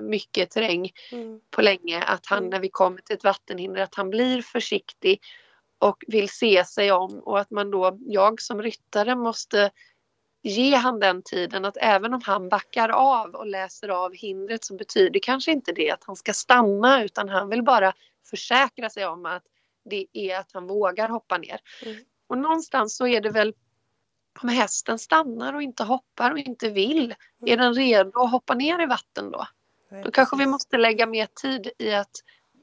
mycket 0.00 0.50
terräng 0.50 0.90
mm. 1.12 1.40
på 1.50 1.62
länge. 1.62 2.02
Att 2.02 2.26
han 2.26 2.38
mm. 2.38 2.50
när 2.50 2.60
vi 2.60 2.68
kommer 2.68 3.00
till 3.00 3.16
ett 3.16 3.24
vattenhinder 3.24 3.82
att 3.82 3.94
han 3.94 4.10
blir 4.10 4.42
försiktig 4.42 5.20
och 5.78 6.04
vill 6.06 6.28
se 6.28 6.64
sig 6.64 6.92
om 6.92 7.18
och 7.18 7.40
att 7.40 7.50
man 7.50 7.70
då, 7.70 7.98
jag 8.00 8.40
som 8.40 8.62
ryttare 8.62 9.14
måste 9.14 9.70
ge 10.42 10.74
han 10.74 11.00
den 11.00 11.22
tiden 11.22 11.64
att 11.64 11.76
även 11.80 12.14
om 12.14 12.20
han 12.24 12.48
backar 12.48 12.88
av 12.88 13.34
och 13.34 13.46
läser 13.46 13.88
av 13.88 14.14
hindret 14.14 14.64
så 14.64 14.74
betyder 14.74 15.20
kanske 15.20 15.52
inte 15.52 15.72
det 15.72 15.90
att 15.90 16.04
han 16.04 16.16
ska 16.16 16.32
stanna 16.32 17.04
utan 17.04 17.28
han 17.28 17.48
vill 17.48 17.62
bara 17.62 17.92
försäkra 18.30 18.90
sig 18.90 19.06
om 19.06 19.26
att 19.26 19.42
det 19.90 20.06
är 20.12 20.38
att 20.38 20.52
han 20.52 20.66
vågar 20.66 21.08
hoppa 21.08 21.38
ner. 21.38 21.60
Mm. 21.82 22.04
Och 22.26 22.38
någonstans 22.38 22.96
så 22.96 23.06
är 23.06 23.20
det 23.20 23.30
väl 23.30 23.54
om 24.42 24.48
hästen 24.48 24.98
stannar 24.98 25.52
och 25.52 25.62
inte 25.62 25.84
hoppar 25.84 26.30
och 26.30 26.38
inte 26.38 26.68
vill, 26.68 27.14
är 27.46 27.52
mm. 27.52 27.58
den 27.58 27.74
redo 27.74 28.20
att 28.20 28.30
hoppa 28.30 28.54
ner 28.54 28.82
i 28.82 28.86
vatten 28.86 29.30
då? 29.30 29.46
Då 30.04 30.10
kanske 30.10 30.36
vi 30.36 30.46
måste 30.46 30.76
lägga 30.76 31.06
mer 31.06 31.28
tid 31.42 31.70
i 31.78 31.92
att 31.92 32.10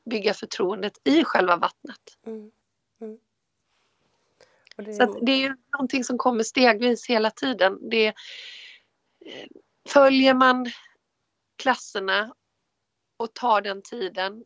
bygga 0.06 0.34
förtroendet 0.34 0.94
i 1.04 1.24
själva 1.24 1.58
vattnet. 1.58 2.18
Mm. 2.26 2.52
Mm. 3.02 3.18
Det... 4.76 4.94
Så 4.94 5.20
det 5.20 5.32
är 5.32 5.38
ju 5.38 5.56
någonting 5.74 6.04
som 6.04 6.18
kommer 6.18 6.44
stegvis 6.44 7.10
hela 7.10 7.32
tiden. 7.32 7.90
Det, 7.90 8.08
eh, 8.08 8.14
följer 9.90 10.34
man 10.34 10.72
klasserna 11.58 12.34
och 13.18 13.34
tar 13.34 13.62
den 13.62 13.82
tiden 13.82 14.44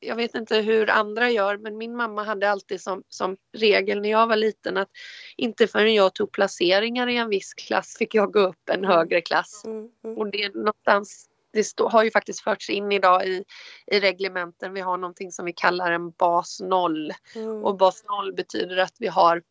jag 0.00 0.16
vet 0.16 0.34
inte 0.34 0.56
hur 0.56 0.90
andra 0.90 1.30
gör 1.30 1.56
men 1.56 1.78
min 1.78 1.96
mamma 1.96 2.24
hade 2.24 2.50
alltid 2.50 2.80
som, 2.80 3.02
som 3.08 3.36
regel 3.56 4.00
när 4.00 4.10
jag 4.10 4.26
var 4.26 4.36
liten 4.36 4.76
att 4.76 4.88
inte 5.36 5.66
förrän 5.66 5.94
jag 5.94 6.14
tog 6.14 6.32
placeringar 6.32 7.06
i 7.06 7.16
en 7.16 7.28
viss 7.28 7.54
klass 7.54 7.96
fick 7.98 8.14
jag 8.14 8.32
gå 8.32 8.40
upp 8.40 8.68
en 8.70 8.84
högre 8.84 9.20
klass. 9.20 9.64
Mm, 9.64 9.90
mm. 10.04 10.18
Och 10.18 10.30
det 10.30 10.42
är 10.42 10.50
någonstans 10.50 11.28
det 11.58 11.64
stå, 11.64 11.88
har 11.88 12.04
ju 12.04 12.10
faktiskt 12.10 12.40
förts 12.40 12.70
in 12.70 12.92
idag 12.92 13.26
i, 13.26 13.44
i 13.86 14.00
reglementen. 14.00 14.72
Vi 14.74 14.80
har 14.80 14.98
någonting 14.98 15.32
som 15.32 15.44
vi 15.44 15.52
kallar 15.52 15.92
en 15.92 16.10
bas 16.10 16.60
noll 16.60 17.12
mm. 17.34 17.64
och 17.64 17.76
bas 17.76 18.04
noll 18.04 18.34
betyder 18.34 18.76
att 18.76 18.94
vi 18.98 19.06
har 19.06 19.42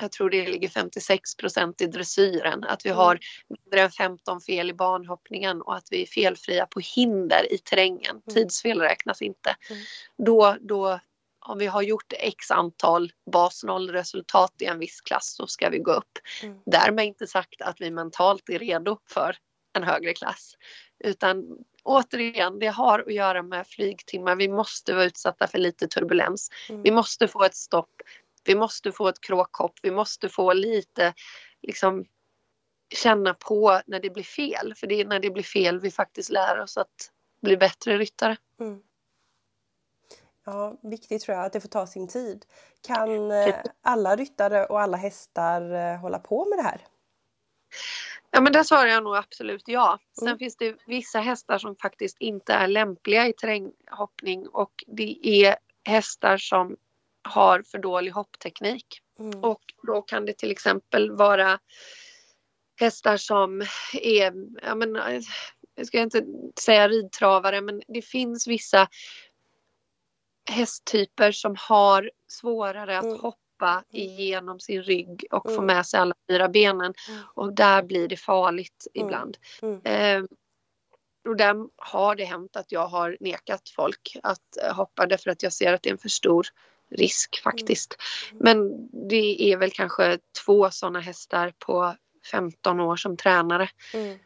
jag 0.00 0.12
tror 0.12 0.30
det 0.30 0.46
ligger 0.46 0.68
56 0.68 1.36
procent 1.36 1.80
i 1.80 1.86
dressyren, 1.86 2.64
att 2.64 2.86
vi 2.86 2.90
mm. 2.90 2.98
har 2.98 3.18
mindre 3.48 3.80
än 3.80 3.90
15 3.90 4.40
fel 4.40 4.70
i 4.70 4.74
banhoppningen 4.74 5.62
och 5.62 5.76
att 5.76 5.88
vi 5.90 6.02
är 6.02 6.06
felfria 6.06 6.66
på 6.66 6.80
hinder 6.80 7.52
i 7.52 7.58
terrängen. 7.58 8.10
Mm. 8.10 8.34
Tidsfel 8.34 8.80
räknas 8.80 9.22
inte. 9.22 9.56
Mm. 9.70 9.82
Då, 10.18 10.56
då, 10.60 11.00
om 11.46 11.58
vi 11.58 11.66
har 11.66 11.82
gjort 11.82 12.12
x 12.18 12.50
antal 12.50 13.12
bas 13.32 13.64
noll-resultat 13.64 14.54
i 14.58 14.64
en 14.64 14.78
viss 14.78 15.00
klass 15.00 15.34
så 15.36 15.46
ska 15.46 15.70
vi 15.70 15.78
gå 15.78 15.92
upp. 15.92 16.18
Mm. 16.42 16.58
Därmed 16.66 17.04
inte 17.04 17.26
sagt 17.26 17.62
att 17.62 17.80
vi 17.80 17.90
mentalt 17.90 18.48
är 18.48 18.58
redo 18.58 18.98
för 19.08 19.36
en 19.72 19.82
högre 19.82 20.12
klass. 20.12 20.56
Utan 21.04 21.64
återigen, 21.82 22.58
det 22.58 22.66
har 22.66 22.98
att 22.98 23.14
göra 23.14 23.42
med 23.42 23.66
flygtimmar. 23.66 24.36
Vi 24.36 24.48
måste 24.48 24.94
vara 24.94 25.04
utsatta 25.04 25.46
för 25.46 25.58
lite 25.58 25.88
turbulens. 25.88 26.50
Mm. 26.68 26.82
Vi 26.82 26.90
måste 26.90 27.28
få 27.28 27.44
ett 27.44 27.56
stopp. 27.56 27.90
Vi 28.44 28.54
måste 28.54 28.92
få 28.92 29.08
ett 29.08 29.20
kråkhopp. 29.20 29.78
Vi 29.82 29.90
måste 29.90 30.28
få 30.28 30.52
lite 30.52 31.14
liksom 31.62 32.04
känna 32.94 33.34
på 33.34 33.80
när 33.86 34.00
det 34.00 34.10
blir 34.10 34.24
fel. 34.24 34.74
För 34.76 34.86
det 34.86 35.00
är 35.00 35.04
när 35.04 35.20
det 35.20 35.30
blir 35.30 35.42
fel 35.42 35.80
vi 35.80 35.90
faktiskt 35.90 36.30
lär 36.30 36.60
oss 36.60 36.76
att 36.76 37.10
bli 37.42 37.56
bättre 37.56 37.98
ryttare. 37.98 38.36
Mm. 38.60 38.82
Ja, 40.44 40.78
viktigt 40.82 41.22
tror 41.22 41.36
jag 41.36 41.46
att 41.46 41.52
det 41.52 41.60
får 41.60 41.68
ta 41.68 41.86
sin 41.86 42.08
tid. 42.08 42.44
Kan 42.86 43.30
eh, 43.30 43.54
alla 43.82 44.16
ryttare 44.16 44.66
och 44.66 44.80
alla 44.80 44.96
hästar 44.96 45.74
eh, 45.74 46.00
hålla 46.00 46.18
på 46.18 46.44
med 46.44 46.58
det 46.58 46.62
här? 46.62 46.86
Ja 48.34 48.40
men 48.40 48.52
där 48.52 48.62
svarar 48.62 48.86
jag 48.86 49.04
nog 49.04 49.16
absolut 49.16 49.62
ja. 49.66 49.98
Sen 50.18 50.28
mm. 50.28 50.38
finns 50.38 50.56
det 50.56 50.76
vissa 50.86 51.20
hästar 51.20 51.58
som 51.58 51.76
faktiskt 51.76 52.16
inte 52.20 52.52
är 52.52 52.68
lämpliga 52.68 53.28
i 53.28 53.32
terränghoppning 53.32 54.48
och 54.48 54.84
det 54.86 55.44
är 55.44 55.56
hästar 55.84 56.36
som 56.36 56.76
har 57.22 57.62
för 57.62 57.78
dålig 57.78 58.10
hoppteknik. 58.10 58.86
Mm. 59.18 59.40
Och 59.44 59.62
då 59.86 60.02
kan 60.02 60.26
det 60.26 60.32
till 60.32 60.50
exempel 60.50 61.10
vara 61.10 61.58
hästar 62.80 63.16
som 63.16 63.60
är, 63.92 64.32
ja 64.62 64.74
men, 64.74 65.22
jag 65.74 65.86
ska 65.86 66.00
inte 66.00 66.24
säga 66.60 66.88
ridtravare 66.88 67.60
men 67.60 67.82
det 67.88 68.02
finns 68.02 68.46
vissa 68.46 68.88
hästtyper 70.50 71.32
som 71.32 71.56
har 71.58 72.10
svårare 72.28 72.98
att 72.98 73.04
mm. 73.04 73.20
hoppa 73.20 73.41
hoppa 73.62 73.84
igenom 73.90 74.60
sin 74.60 74.82
rygg 74.82 75.24
och 75.30 75.46
mm. 75.46 75.56
få 75.56 75.62
med 75.62 75.86
sig 75.86 76.00
alla 76.00 76.14
fyra 76.30 76.48
benen. 76.48 76.94
Mm. 77.08 77.20
Och 77.34 77.52
där 77.52 77.82
blir 77.82 78.08
det 78.08 78.16
farligt 78.16 78.86
mm. 78.94 79.06
ibland. 79.06 79.36
Eh, 79.84 80.22
och 81.28 81.36
där 81.36 81.56
har 81.76 82.14
det 82.14 82.24
hänt 82.24 82.56
att 82.56 82.72
jag 82.72 82.86
har 82.86 83.16
nekat 83.20 83.68
folk 83.76 84.16
att 84.22 84.56
eh, 84.62 84.74
hoppa 84.74 85.06
därför 85.06 85.30
att 85.30 85.42
jag 85.42 85.52
ser 85.52 85.72
att 85.72 85.82
det 85.82 85.88
är 85.88 85.92
en 85.92 85.98
för 85.98 86.08
stor 86.08 86.46
risk 86.90 87.42
faktiskt. 87.42 87.96
Men 88.32 88.88
det 89.08 89.52
är 89.52 89.56
väl 89.56 89.70
kanske 89.70 90.18
två 90.44 90.70
sådana 90.70 91.00
hästar 91.00 91.52
på 91.58 91.94
15 92.30 92.80
år 92.80 92.96
som 92.96 93.16
tränare. 93.16 93.68
Mm. 93.94 94.18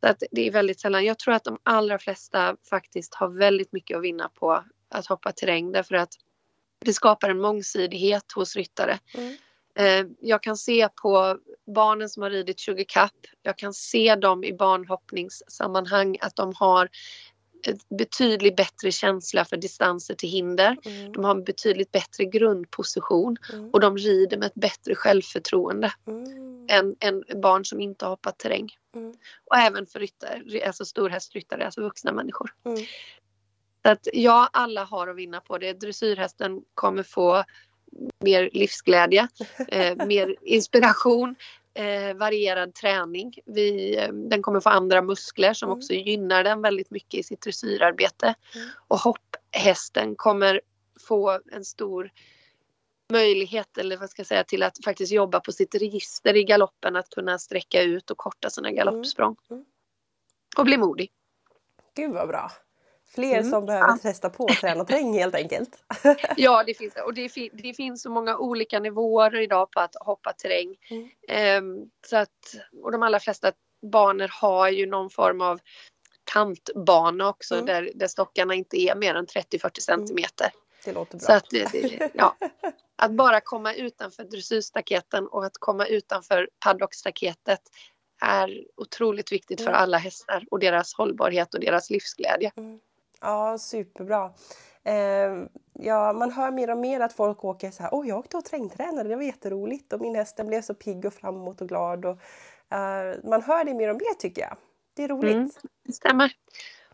Så 0.00 0.06
att 0.08 0.22
det 0.30 0.46
är 0.46 0.50
väldigt 0.50 0.80
sällan. 0.80 1.04
Jag 1.04 1.18
tror 1.18 1.34
att 1.34 1.44
de 1.44 1.58
allra 1.62 1.98
flesta 1.98 2.56
faktiskt 2.70 3.14
har 3.14 3.28
väldigt 3.28 3.72
mycket 3.72 3.96
att 3.96 4.02
vinna 4.02 4.28
på 4.28 4.64
att 4.88 5.06
hoppa 5.06 5.32
terräng 5.32 5.72
därför 5.72 5.94
att 5.94 6.14
det 6.84 6.92
skapar 6.92 7.30
en 7.30 7.40
mångsidighet 7.40 8.32
hos 8.32 8.56
ryttare. 8.56 8.98
Mm. 9.14 9.36
Eh, 9.78 10.06
jag 10.20 10.42
kan 10.42 10.56
se 10.56 10.88
på 11.02 11.38
barnen 11.66 12.08
som 12.08 12.22
har 12.22 12.30
ridit 12.30 12.58
20 12.58 12.84
kapp, 12.84 13.26
jag 13.42 13.58
kan 13.58 13.74
se 13.74 14.14
dem 14.14 14.44
i 14.44 14.52
barnhoppningssammanhang 14.52 16.18
att 16.20 16.36
de 16.36 16.52
har 16.56 16.88
betydligt 17.98 18.56
bättre 18.56 18.92
känsla 18.92 19.44
för 19.44 19.56
distanser 19.56 20.14
till 20.14 20.28
hinder. 20.28 20.76
Mm. 20.84 21.12
De 21.12 21.24
har 21.24 21.30
en 21.30 21.44
betydligt 21.44 21.92
bättre 21.92 22.24
grundposition 22.24 23.36
mm. 23.52 23.70
och 23.70 23.80
de 23.80 23.96
rider 23.96 24.36
med 24.36 24.46
ett 24.46 24.54
bättre 24.54 24.94
självförtroende 24.94 25.92
mm. 26.06 26.66
än, 26.68 26.96
än 27.00 27.40
barn 27.42 27.64
som 27.64 27.80
inte 27.80 28.04
har 28.04 28.10
hoppat 28.10 28.38
terräng. 28.38 28.68
Mm. 28.96 29.14
Och 29.44 29.56
även 29.56 29.86
för 29.86 30.00
ryttare, 30.00 30.66
alltså 30.66 30.84
storhästryttare, 30.84 31.64
alltså 31.64 31.80
vuxna 31.80 32.12
människor. 32.12 32.50
Så 33.86 33.92
att 33.92 34.08
ja, 34.12 34.48
alla 34.52 34.84
har 34.84 35.08
att 35.08 35.16
vinna 35.16 35.40
på 35.40 35.58
det. 35.58 35.72
Dressyrhästen 35.72 36.62
kommer 36.74 37.02
få 37.02 37.44
mer 38.20 38.50
livsglädje, 38.52 39.28
eh, 39.68 39.96
mer 40.06 40.36
inspiration, 40.42 41.36
eh, 41.74 42.14
varierad 42.14 42.74
träning. 42.74 43.34
Vi, 43.44 43.96
eh, 43.96 44.12
den 44.12 44.42
kommer 44.42 44.60
få 44.60 44.68
andra 44.68 45.02
muskler 45.02 45.54
som 45.54 45.68
mm. 45.68 45.78
också 45.78 45.92
gynnar 45.92 46.44
den 46.44 46.62
väldigt 46.62 46.90
mycket 46.90 47.20
i 47.20 47.22
sitt 47.22 47.40
dressyrarbete. 47.40 48.34
Mm. 48.54 48.68
Och 48.88 48.98
hopphästen 48.98 50.16
kommer 50.16 50.60
få 51.08 51.40
en 51.52 51.64
stor 51.64 52.10
möjlighet 53.12 53.78
eller 53.78 53.96
vad 53.96 54.10
ska 54.10 54.20
jag 54.20 54.26
säga 54.26 54.44
till 54.44 54.62
att 54.62 54.84
faktiskt 54.84 55.12
jobba 55.12 55.40
på 55.40 55.52
sitt 55.52 55.74
register 55.74 56.36
i 56.36 56.44
galoppen 56.44 56.96
att 56.96 57.10
kunna 57.10 57.38
sträcka 57.38 57.82
ut 57.82 58.10
och 58.10 58.18
korta 58.18 58.50
sina 58.50 58.70
galoppsprång. 58.70 59.36
Mm. 59.50 59.60
mm. 59.60 59.66
Och 60.58 60.64
bli 60.64 60.76
modig. 60.76 61.10
Gud 61.94 62.12
vad 62.12 62.28
bra! 62.28 62.50
Fler 63.16 63.38
mm. 63.38 63.50
som 63.50 63.66
behöver 63.66 63.96
testa 63.96 64.30
på 64.30 64.44
att 64.44 64.56
träna 64.56 64.84
terräng 64.84 65.12
helt 65.12 65.34
enkelt. 65.34 65.84
ja, 66.36 66.64
det 66.66 66.74
finns 66.74 66.94
och 67.06 67.14
det, 67.14 67.30
det, 67.52 67.74
finns 67.74 68.02
så 68.02 68.10
många 68.10 68.38
olika 68.38 68.80
nivåer 68.80 69.40
idag 69.40 69.70
på 69.70 69.80
att 69.80 69.94
hoppa 70.00 70.32
terräng. 70.32 70.76
Mm. 71.30 71.64
Um, 71.64 71.90
så 72.06 72.16
att, 72.16 72.54
och 72.82 72.92
de 72.92 73.02
allra 73.02 73.20
flesta 73.20 73.52
banor 73.92 74.30
har 74.40 74.68
ju 74.68 74.86
någon 74.86 75.10
form 75.10 75.40
av 75.40 75.60
kantbana 76.32 77.28
också 77.28 77.54
mm. 77.54 77.66
där, 77.66 77.90
där 77.94 78.06
stockarna 78.06 78.54
inte 78.54 78.76
är 78.76 78.94
mer 78.94 79.14
än 79.14 79.26
30-40 79.26 79.38
mm. 79.52 79.70
centimeter. 79.80 80.50
Det 80.84 80.92
låter 80.92 81.18
bra. 81.18 81.26
Så 81.26 81.32
att, 81.32 81.46
ja, 82.14 82.36
att 82.96 83.10
bara 83.10 83.40
komma 83.40 83.74
utanför 83.74 84.24
dressyrstaketten 84.24 85.26
och 85.26 85.44
att 85.44 85.58
komma 85.58 85.86
utanför 85.86 86.48
paddockstaketet 86.64 87.60
är 88.20 88.64
otroligt 88.76 89.32
viktigt 89.32 89.60
för 89.60 89.68
mm. 89.68 89.80
alla 89.80 89.98
hästar 89.98 90.44
och 90.50 90.58
deras 90.58 90.94
hållbarhet 90.94 91.54
och 91.54 91.60
deras 91.60 91.90
livsglädje. 91.90 92.52
Mm. 92.56 92.80
Ja, 93.20 93.58
superbra. 93.58 94.32
Eh, 94.84 95.46
ja, 95.72 96.12
man 96.12 96.32
hör 96.32 96.50
mer 96.50 96.70
och 96.70 96.78
mer 96.78 97.00
att 97.00 97.12
folk 97.12 97.44
åker 97.44 97.70
så 97.70 97.82
här, 97.82 97.94
åh 97.94 98.08
jag 98.08 98.18
åkte 98.18 98.36
och 98.36 98.44
terrängtränade, 98.44 99.08
det 99.08 99.16
var 99.16 99.22
jätteroligt 99.22 99.92
och 99.92 100.00
min 100.00 100.14
häst 100.14 100.40
blev 100.46 100.62
så 100.62 100.74
pigg 100.74 101.04
och 101.04 101.14
framåt 101.14 101.60
och 101.60 101.68
glad. 101.68 102.04
Och, 102.04 102.18
eh, 102.76 103.16
man 103.24 103.42
hör 103.42 103.64
det 103.64 103.74
mer 103.74 103.90
och 103.90 103.96
mer 103.96 104.14
tycker 104.18 104.42
jag. 104.42 104.56
Det 104.94 105.04
är 105.04 105.08
roligt. 105.08 105.34
Mm, 105.34 105.50
det 105.86 105.92
stämmer. 105.92 106.32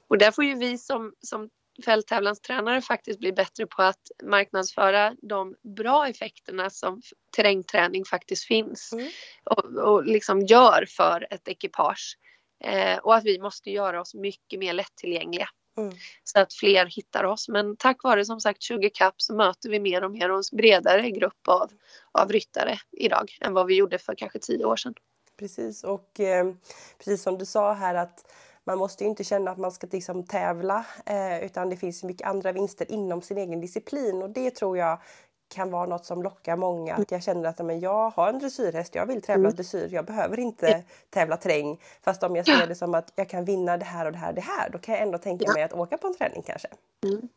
Och 0.08 0.18
där 0.18 0.30
får 0.30 0.44
ju 0.44 0.54
vi 0.54 0.78
som, 0.78 1.14
som 1.20 1.50
fälttävlanstränare 1.84 2.80
faktiskt 2.80 3.18
bli 3.18 3.32
bättre 3.32 3.66
på 3.66 3.82
att 3.82 4.10
marknadsföra 4.22 5.16
de 5.22 5.54
bra 5.76 6.08
effekterna 6.08 6.70
som 6.70 7.02
terrängträning 7.36 8.04
faktiskt 8.04 8.44
finns 8.44 8.92
mm. 8.92 9.08
och, 9.44 9.64
och 9.64 10.04
liksom 10.04 10.40
gör 10.40 10.84
för 10.88 11.26
ett 11.30 11.48
ekipage. 11.48 12.18
Eh, 12.64 12.98
och 12.98 13.14
att 13.14 13.24
vi 13.24 13.38
måste 13.38 13.70
göra 13.70 14.00
oss 14.00 14.14
mycket 14.14 14.58
mer 14.58 14.72
lättillgängliga. 14.72 15.48
Mm. 15.76 15.94
Så 16.24 16.40
att 16.40 16.52
fler 16.52 16.86
hittar 16.86 17.24
oss. 17.24 17.48
Men 17.48 17.76
tack 17.76 18.02
vare 18.02 18.24
som 18.24 18.40
sagt 18.40 18.62
20 18.62 18.90
kapp 18.90 19.14
så 19.16 19.34
möter 19.34 19.68
vi 19.68 19.80
mer 19.80 20.04
och 20.04 20.10
mer 20.10 20.30
och 20.30 20.36
en 20.36 20.56
bredare 20.56 21.10
grupp 21.10 21.48
av, 21.48 21.70
av 22.12 22.32
ryttare 22.32 22.78
idag 22.92 23.38
än 23.40 23.54
vad 23.54 23.66
vi 23.66 23.74
gjorde 23.74 23.98
för 23.98 24.14
kanske 24.14 24.38
tio 24.38 24.64
år 24.64 24.76
sedan. 24.76 24.94
Precis 25.38 25.84
och 25.84 26.20
eh, 26.20 26.54
precis 26.98 27.22
som 27.22 27.38
du 27.38 27.46
sa 27.46 27.72
här 27.72 27.94
att 27.94 28.32
man 28.64 28.78
måste 28.78 29.04
inte 29.04 29.24
känna 29.24 29.50
att 29.50 29.58
man 29.58 29.72
ska 29.72 29.86
liksom 29.92 30.26
tävla 30.26 30.86
eh, 31.06 31.44
utan 31.44 31.70
det 31.70 31.76
finns 31.76 32.04
mycket 32.04 32.28
andra 32.28 32.52
vinster 32.52 32.92
inom 32.92 33.22
sin 33.22 33.38
egen 33.38 33.60
disciplin 33.60 34.22
och 34.22 34.30
det 34.30 34.50
tror 34.50 34.78
jag 34.78 35.02
kan 35.52 35.70
vara 35.70 35.86
något 35.86 36.06
som 36.06 36.22
lockar 36.22 36.56
många. 36.56 36.94
Att 36.94 37.10
jag 37.10 37.22
känner 37.22 37.48
att 37.48 37.58
men 37.58 37.80
jag 37.80 38.10
har 38.10 38.28
en 38.28 38.38
dressyrhäst, 38.38 38.94
jag 38.94 39.06
vill 39.06 39.22
tävla 39.22 39.48
mm. 39.48 39.56
dressyr, 39.56 39.88
jag 39.92 40.04
behöver 40.04 40.38
inte 40.38 40.84
tävla 41.10 41.36
terräng. 41.36 41.80
Fast 42.04 42.22
om 42.22 42.36
jag 42.36 42.46
ser 42.46 42.66
det 42.68 42.74
som 42.74 42.94
att 42.94 43.12
jag 43.14 43.28
kan 43.28 43.44
vinna 43.44 43.76
det 43.76 43.84
här 43.84 44.06
och 44.06 44.12
det 44.12 44.18
här 44.18 44.28
och 44.28 44.34
det 44.34 44.40
här, 44.40 44.70
då 44.70 44.78
kan 44.78 44.94
jag 44.94 45.02
ändå 45.02 45.18
tänka 45.18 45.44
ja. 45.46 45.52
mig 45.52 45.62
att 45.62 45.72
åka 45.72 45.98
på 45.98 46.06
en 46.06 46.14
träning 46.14 46.42
kanske. 46.42 46.68
Mm. 47.04 47.28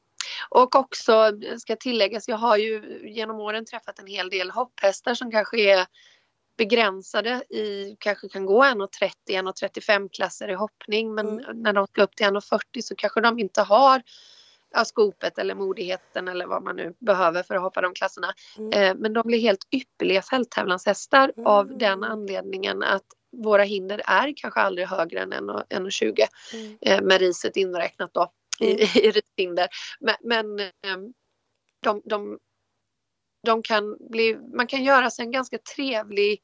Och 0.50 0.76
också 0.76 1.32
ska 1.60 1.76
tilläggas, 1.76 2.28
jag 2.28 2.38
har 2.38 2.58
ju 2.58 3.02
genom 3.04 3.40
åren 3.40 3.66
träffat 3.66 4.00
en 4.00 4.08
hel 4.08 4.30
del 4.30 4.52
hopphästar 4.52 5.14
som 5.14 5.32
kanske 5.32 5.58
är 5.58 5.86
begränsade 6.58 7.44
i, 7.50 7.96
kanske 8.00 8.30
kan 8.30 8.46
gå 8.46 8.64
1,30, 8.64 9.12
1,35 9.28 10.10
klasser 10.14 10.48
i 10.48 10.54
hoppning 10.54 11.16
men 11.16 11.28
mm. 11.28 11.62
när 11.62 11.74
de 11.74 11.88
ska 11.88 12.04
upp 12.04 12.16
till 12.16 12.26
1,40 12.26 12.82
så 12.82 12.96
kanske 12.96 13.22
de 13.22 13.40
inte 13.40 13.62
har 13.62 14.02
ja, 14.76 14.86
skopet 14.86 15.38
eller 15.38 15.56
modigheten 15.56 16.28
eller 16.28 16.46
vad 16.46 16.64
man 16.64 16.76
nu 16.76 16.94
behöver 17.00 17.44
för 17.44 17.56
att 17.56 17.62
hoppa 17.62 17.82
de 17.82 17.94
klasserna. 17.94 18.34
Mm. 18.58 18.72
Eh, 18.72 18.96
men 18.96 19.14
de 19.14 19.28
blir 19.28 19.40
helt 19.40 19.68
ypperliga 19.72 20.22
fälttävlanshästar 20.22 21.32
mm. 21.38 21.48
av 21.48 21.78
den 21.78 22.04
anledningen 22.04 22.84
att 22.84 23.06
våra 23.44 23.64
hinder 23.64 24.02
är 24.06 24.34
kanske 24.36 24.60
aldrig 24.60 24.88
högre 24.88 25.20
än 25.20 25.34
1,20 25.34 26.28
mm. 26.54 26.78
eh, 26.82 27.02
med 27.02 27.20
riset 27.20 27.58
inräknat 27.58 28.14
då 28.14 28.32
i, 28.60 28.72
mm. 28.72 28.84
i 28.84 29.12
rishinder. 29.12 29.68
Men, 30.00 30.16
men 30.24 30.60
eh, 30.60 30.98
de, 31.82 32.02
de, 32.06 32.40
de 33.44 33.64
kan 33.64 33.98
bli, 34.10 34.38
man 34.54 34.68
kan 34.68 34.84
göra 34.84 35.10
sig 35.10 35.26
en 35.26 35.32
ganska 35.32 35.58
trevlig 35.76 36.42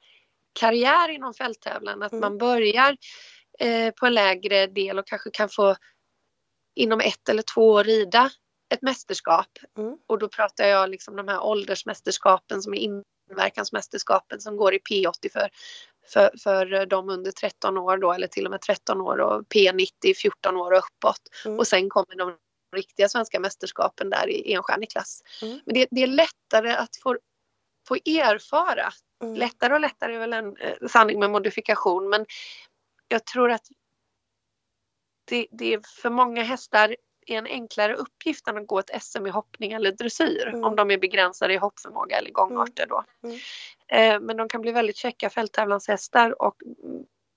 karriär 0.60 1.10
inom 1.10 1.34
fälttävlan. 1.34 2.04
Att 2.04 2.12
mm. 2.12 2.22
man 2.22 2.38
börjar 2.38 2.98
eh, 3.60 3.94
på 3.94 4.06
en 4.06 4.14
lägre 4.14 4.68
del 4.68 5.00
och 5.00 5.08
kanske 5.08 5.30
kan 5.34 5.50
få 5.50 5.76
inom 6.82 7.00
ett 7.00 7.30
eller 7.30 7.42
två 7.42 7.72
år 7.72 7.84
rida 7.84 8.32
ett 8.74 8.82
mästerskap. 8.82 9.48
Mm. 9.78 9.98
Och 10.08 10.20
då 10.20 10.30
pratar 10.30 10.66
jag 10.66 10.90
liksom 10.90 11.16
de 11.16 11.28
här 11.28 11.44
åldersmästerskapen 11.44 12.62
som 12.62 12.74
är 12.74 13.02
inverkansmästerskapen 13.30 14.42
som 14.42 14.58
går 14.58 14.74
i 14.74 14.80
P80 14.80 15.32
för, 15.34 15.50
för, 16.14 16.32
för 16.44 16.86
de 16.86 17.10
under 17.10 17.32
13 17.32 17.78
år 17.78 17.98
då 17.98 18.14
eller 18.14 18.28
till 18.28 18.46
och 18.46 18.52
med 18.52 18.62
13 18.62 19.02
år 19.02 19.20
och 19.20 19.42
P90 19.42 20.14
14 20.16 20.58
år 20.58 20.72
och 20.72 20.78
uppåt. 20.78 21.22
Mm. 21.46 21.60
Och 21.60 21.68
sen 21.68 21.90
kommer 21.90 22.16
de 22.16 22.38
riktiga 22.76 23.10
svenska 23.10 23.40
mästerskapen 23.40 24.10
där 24.10 24.30
i 24.30 24.54
enstjärnig 24.54 24.92
klass. 24.92 25.22
Mm. 25.42 25.60
Men 25.66 25.74
det, 25.74 25.88
det, 25.92 26.04
är 26.04 26.08
lättare 26.08 26.72
att 26.72 26.96
få, 27.04 27.18
få 27.88 27.96
erfara. 27.96 28.90
Mm. 29.24 29.36
Lättare 29.36 29.74
och 29.74 29.80
lättare 29.80 30.16
är 30.16 30.20
väl 30.20 30.34
en 30.34 30.58
eh, 30.58 30.88
sanning 30.88 31.20
med 31.20 31.32
modifikation 31.32 32.10
men 32.10 32.26
jag 33.08 33.26
tror 33.26 33.52
att 33.52 33.68
det, 35.32 35.48
det 35.52 35.74
är 35.74 35.82
för 36.02 36.10
många 36.10 36.44
hästar 36.44 36.96
är 37.26 37.38
en 37.38 37.48
enklare 37.48 37.96
uppgift 37.96 38.48
än 38.48 38.58
att 38.58 38.68
gå 38.68 38.80
ett 38.80 39.04
SM 39.04 39.26
i 39.26 39.30
hoppning 39.30 39.72
eller 39.72 39.92
dressyr 39.92 40.48
mm. 40.48 40.64
om 40.64 40.76
de 40.76 40.92
är 40.92 40.98
begränsade 40.98 41.54
i 41.54 41.58
hoppförmåga 41.58 42.18
eller 42.18 42.32
gångarter 42.32 42.88
då. 42.88 43.04
Mm. 43.24 43.38
Eh, 43.88 44.20
men 44.20 44.38
de 44.38 44.50
kan 44.50 44.62
bli 44.62 44.72
väldigt 44.72 44.96
käcka 44.96 45.30
fälttävlanshästar 45.30 46.42
och 46.42 46.56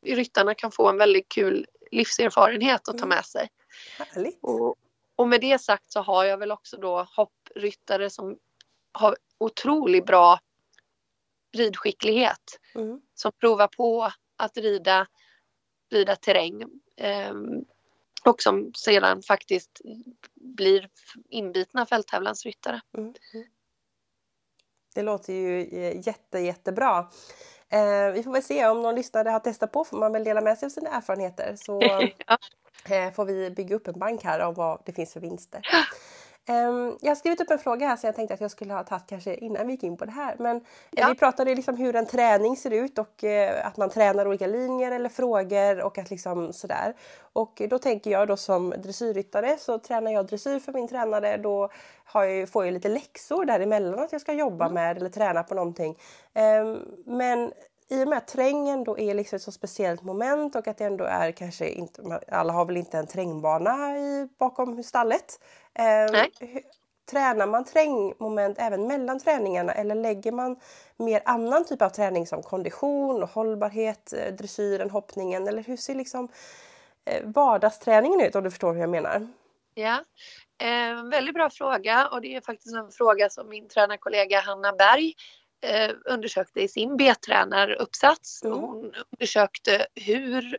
ryttarna 0.06 0.54
kan 0.54 0.72
få 0.72 0.88
en 0.88 0.98
väldigt 0.98 1.28
kul 1.28 1.66
livserfarenhet 1.90 2.88
att 2.88 2.98
ta 2.98 3.04
mm. 3.04 3.08
med 3.08 3.24
sig. 3.24 3.48
Och, 4.40 4.76
och, 5.16 5.28
med 5.28 5.40
det 5.40 5.60
sagt 5.60 5.92
så 5.92 6.00
har 6.00 6.24
jag 6.24 6.38
väl 6.38 6.52
också 6.52 6.76
då 6.76 7.06
hoppryttare 7.16 8.10
som 8.10 8.38
har 8.92 9.16
otroligt 9.38 10.06
bra 10.06 10.38
ridskicklighet. 11.56 12.60
Mm. 12.74 13.00
Som 13.14 13.32
provar 13.32 13.68
på 13.68 14.12
att 14.36 14.56
rida, 14.56 15.06
rida 15.90 16.16
terräng. 16.16 16.62
Um, 17.30 17.64
och 18.26 18.42
som 18.42 18.72
sedan 18.74 19.22
faktiskt 19.22 19.80
blir 20.34 20.88
inbitna 21.28 21.86
fälttävlansryttare. 21.86 22.80
Mm. 22.98 23.14
Det 24.94 25.02
låter 25.02 25.32
ju 25.32 25.60
eh, 25.60 26.06
jätte, 26.06 26.38
jättebra. 26.38 27.08
Eh, 27.68 28.12
vi 28.12 28.22
får 28.22 28.32
väl 28.32 28.42
se 28.42 28.68
om 28.68 28.82
någon 28.82 28.94
lyssnare 28.94 29.28
har 29.28 29.40
testat 29.40 29.72
på 29.72 29.84
får 29.84 29.96
man 29.96 30.12
väl 30.12 30.24
dela 30.24 30.40
med 30.40 30.58
sig 30.58 30.66
av 30.66 30.70
sina 30.70 30.90
erfarenheter 30.90 31.56
så 31.56 31.82
ja. 32.26 32.38
eh, 32.94 33.12
får 33.12 33.24
vi 33.24 33.50
bygga 33.50 33.76
upp 33.76 33.88
en 33.88 33.98
bank 33.98 34.24
här 34.24 34.40
om 34.40 34.54
vad 34.54 34.82
det 34.84 34.92
finns 34.92 35.12
för 35.12 35.20
vinster. 35.20 35.62
Um, 36.48 36.98
jag 37.00 37.10
har 37.10 37.14
skrivit 37.14 37.40
upp 37.40 37.50
en 37.50 37.58
fråga 37.58 37.86
här 37.86 37.96
som 37.96 38.06
jag 38.06 38.16
tänkte 38.16 38.34
att 38.34 38.40
jag 38.40 38.50
skulle 38.50 38.74
ha 38.74 38.84
tagit 38.84 39.06
kanske 39.06 39.34
innan 39.34 39.66
vi 39.66 39.72
gick 39.72 39.82
in 39.82 39.96
på 39.96 40.04
det 40.04 40.10
här. 40.10 40.36
Men 40.38 40.56
eh, 40.56 40.62
ja. 40.90 41.08
vi 41.08 41.14
pratade 41.14 41.54
liksom 41.54 41.76
hur 41.76 41.96
en 41.96 42.06
träning 42.06 42.56
ser 42.56 42.70
ut 42.70 42.98
och 42.98 43.24
uh, 43.24 43.66
att 43.66 43.76
man 43.76 43.90
tränar 43.90 44.28
olika 44.28 44.46
linjer 44.46 44.92
eller 44.92 45.08
frågor 45.08 45.82
och 45.82 45.98
att 45.98 46.10
liksom 46.10 46.52
sådär. 46.52 46.94
Och 47.32 47.62
då 47.70 47.78
tänker 47.78 48.10
jag 48.10 48.28
då 48.28 48.36
som 48.36 48.74
dressyrryttare 48.78 49.56
så 49.58 49.78
tränar 49.78 50.12
jag 50.12 50.26
dressyr 50.26 50.58
för 50.58 50.72
min 50.72 50.88
tränare. 50.88 51.36
Då 51.36 51.68
jag, 52.14 52.48
får 52.48 52.64
jag 52.64 52.74
lite 52.74 52.88
läxor 52.88 53.44
däremellan 53.44 53.98
att 53.98 54.12
jag 54.12 54.20
ska 54.20 54.32
jobba 54.32 54.64
mm. 54.64 54.74
med 54.74 54.96
eller 54.96 55.10
träna 55.10 55.42
på 55.42 55.54
någonting. 55.54 55.98
Um, 56.34 56.78
men 57.06 57.52
i 57.90 58.04
och 58.04 58.08
med 58.08 58.18
att 58.18 58.28
trängen 58.28 58.84
då 58.84 58.98
är 58.98 59.14
liksom 59.14 59.36
ett 59.36 59.42
så 59.42 59.52
speciellt 59.52 60.02
moment 60.02 60.56
och 60.56 60.68
att 60.68 60.78
det 60.78 60.84
ändå 60.84 61.04
är 61.04 61.32
kanske 61.32 61.68
inte, 61.68 62.20
alla 62.28 62.52
har 62.52 62.64
väl 62.64 62.76
inte 62.76 62.98
en 62.98 63.06
trängbana 63.06 63.98
i, 63.98 64.28
bakom 64.38 64.82
stallet. 64.82 65.40
Eh, 65.74 66.24
tränar 67.10 67.46
man 67.46 67.64
trängmoment 67.64 68.58
även 68.58 68.86
mellan 68.86 69.18
träningarna 69.18 69.72
eller 69.72 69.94
lägger 69.94 70.32
man 70.32 70.56
mer 70.96 71.22
annan 71.24 71.64
typ 71.64 71.82
av 71.82 71.88
träning 71.88 72.26
som 72.26 72.42
kondition 72.42 73.22
och 73.22 73.28
hållbarhet, 73.28 74.12
eh, 74.12 74.34
dressyren, 74.34 74.90
hoppningen 74.90 75.48
eller 75.48 75.62
hur 75.62 75.76
ser 75.76 75.94
liksom 75.94 76.28
eh, 77.04 77.22
vardagsträningen 77.24 78.20
ut 78.20 78.34
om 78.34 78.44
du 78.44 78.50
förstår 78.50 78.72
hur 78.72 78.80
jag 78.80 78.90
menar? 78.90 79.28
Ja, 79.74 80.04
eh, 80.58 81.04
väldigt 81.10 81.34
bra 81.34 81.50
fråga 81.50 82.08
och 82.08 82.20
det 82.20 82.34
är 82.34 82.40
faktiskt 82.40 82.74
en 82.74 82.90
fråga 82.90 83.30
som 83.30 83.48
min 83.48 83.68
tränarkollega 83.68 84.40
Hanna 84.40 84.72
Berg 84.72 85.14
undersökte 86.04 86.60
i 86.60 86.68
sin 86.68 86.96
B-tränaruppsats. 86.96 88.42
Mm. 88.42 88.58
Hon 88.58 88.92
undersökte 89.12 89.86
hur 89.94 90.58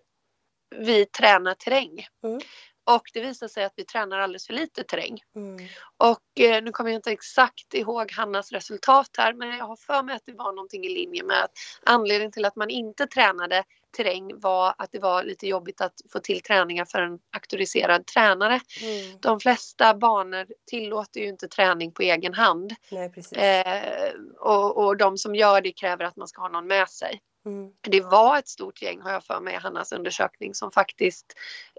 vi 0.75 1.05
tränar 1.05 1.53
terräng. 1.53 2.07
Mm. 2.23 2.39
Och 2.87 3.03
det 3.13 3.21
visar 3.21 3.47
sig 3.47 3.63
att 3.63 3.73
vi 3.75 3.85
tränar 3.85 4.19
alldeles 4.19 4.47
för 4.47 4.53
lite 4.53 4.83
terräng. 4.83 5.19
Mm. 5.35 5.67
Och 5.97 6.39
eh, 6.39 6.63
nu 6.63 6.71
kommer 6.71 6.89
jag 6.89 6.97
inte 6.97 7.11
exakt 7.11 7.73
ihåg 7.73 8.11
Hannas 8.11 8.51
resultat 8.51 9.09
här 9.17 9.33
men 9.33 9.57
jag 9.57 9.65
har 9.65 9.75
för 9.75 10.03
mig 10.03 10.15
att 10.15 10.25
det 10.25 10.33
var 10.33 10.51
någonting 10.51 10.85
i 10.85 10.89
linje 10.89 11.23
med 11.23 11.43
att 11.43 11.51
anledningen 11.83 12.31
till 12.31 12.45
att 12.45 12.55
man 12.55 12.69
inte 12.69 13.07
tränade 13.07 13.63
terräng 13.95 14.39
var 14.39 14.75
att 14.77 14.91
det 14.91 14.99
var 14.99 15.23
lite 15.23 15.47
jobbigt 15.47 15.81
att 15.81 15.93
få 16.11 16.19
till 16.19 16.41
träningar 16.41 16.85
för 16.85 17.01
en 17.01 17.19
auktoriserad 17.35 18.05
tränare. 18.05 18.59
Mm. 18.81 19.17
De 19.21 19.39
flesta 19.39 19.93
banor 19.93 20.45
tillåter 20.65 21.19
ju 21.19 21.27
inte 21.27 21.47
träning 21.47 21.91
på 21.91 22.01
egen 22.01 22.33
hand. 22.33 22.73
Nej, 22.91 23.11
eh, 23.35 24.13
och, 24.39 24.85
och 24.85 24.97
de 24.97 25.17
som 25.17 25.35
gör 25.35 25.61
det 25.61 25.71
kräver 25.71 26.05
att 26.05 26.15
man 26.15 26.27
ska 26.27 26.41
ha 26.41 26.49
någon 26.49 26.67
med 26.67 26.89
sig. 26.89 27.21
Mm. 27.45 27.71
Det 27.81 28.01
var 28.01 28.37
ett 28.37 28.47
stort 28.47 28.81
gäng 28.81 29.01
har 29.01 29.11
jag 29.11 29.23
för 29.23 29.39
mig 29.39 29.53
i 29.53 29.57
Hannas 29.57 29.91
undersökning 29.91 30.53
som 30.53 30.71
faktiskt 30.71 31.25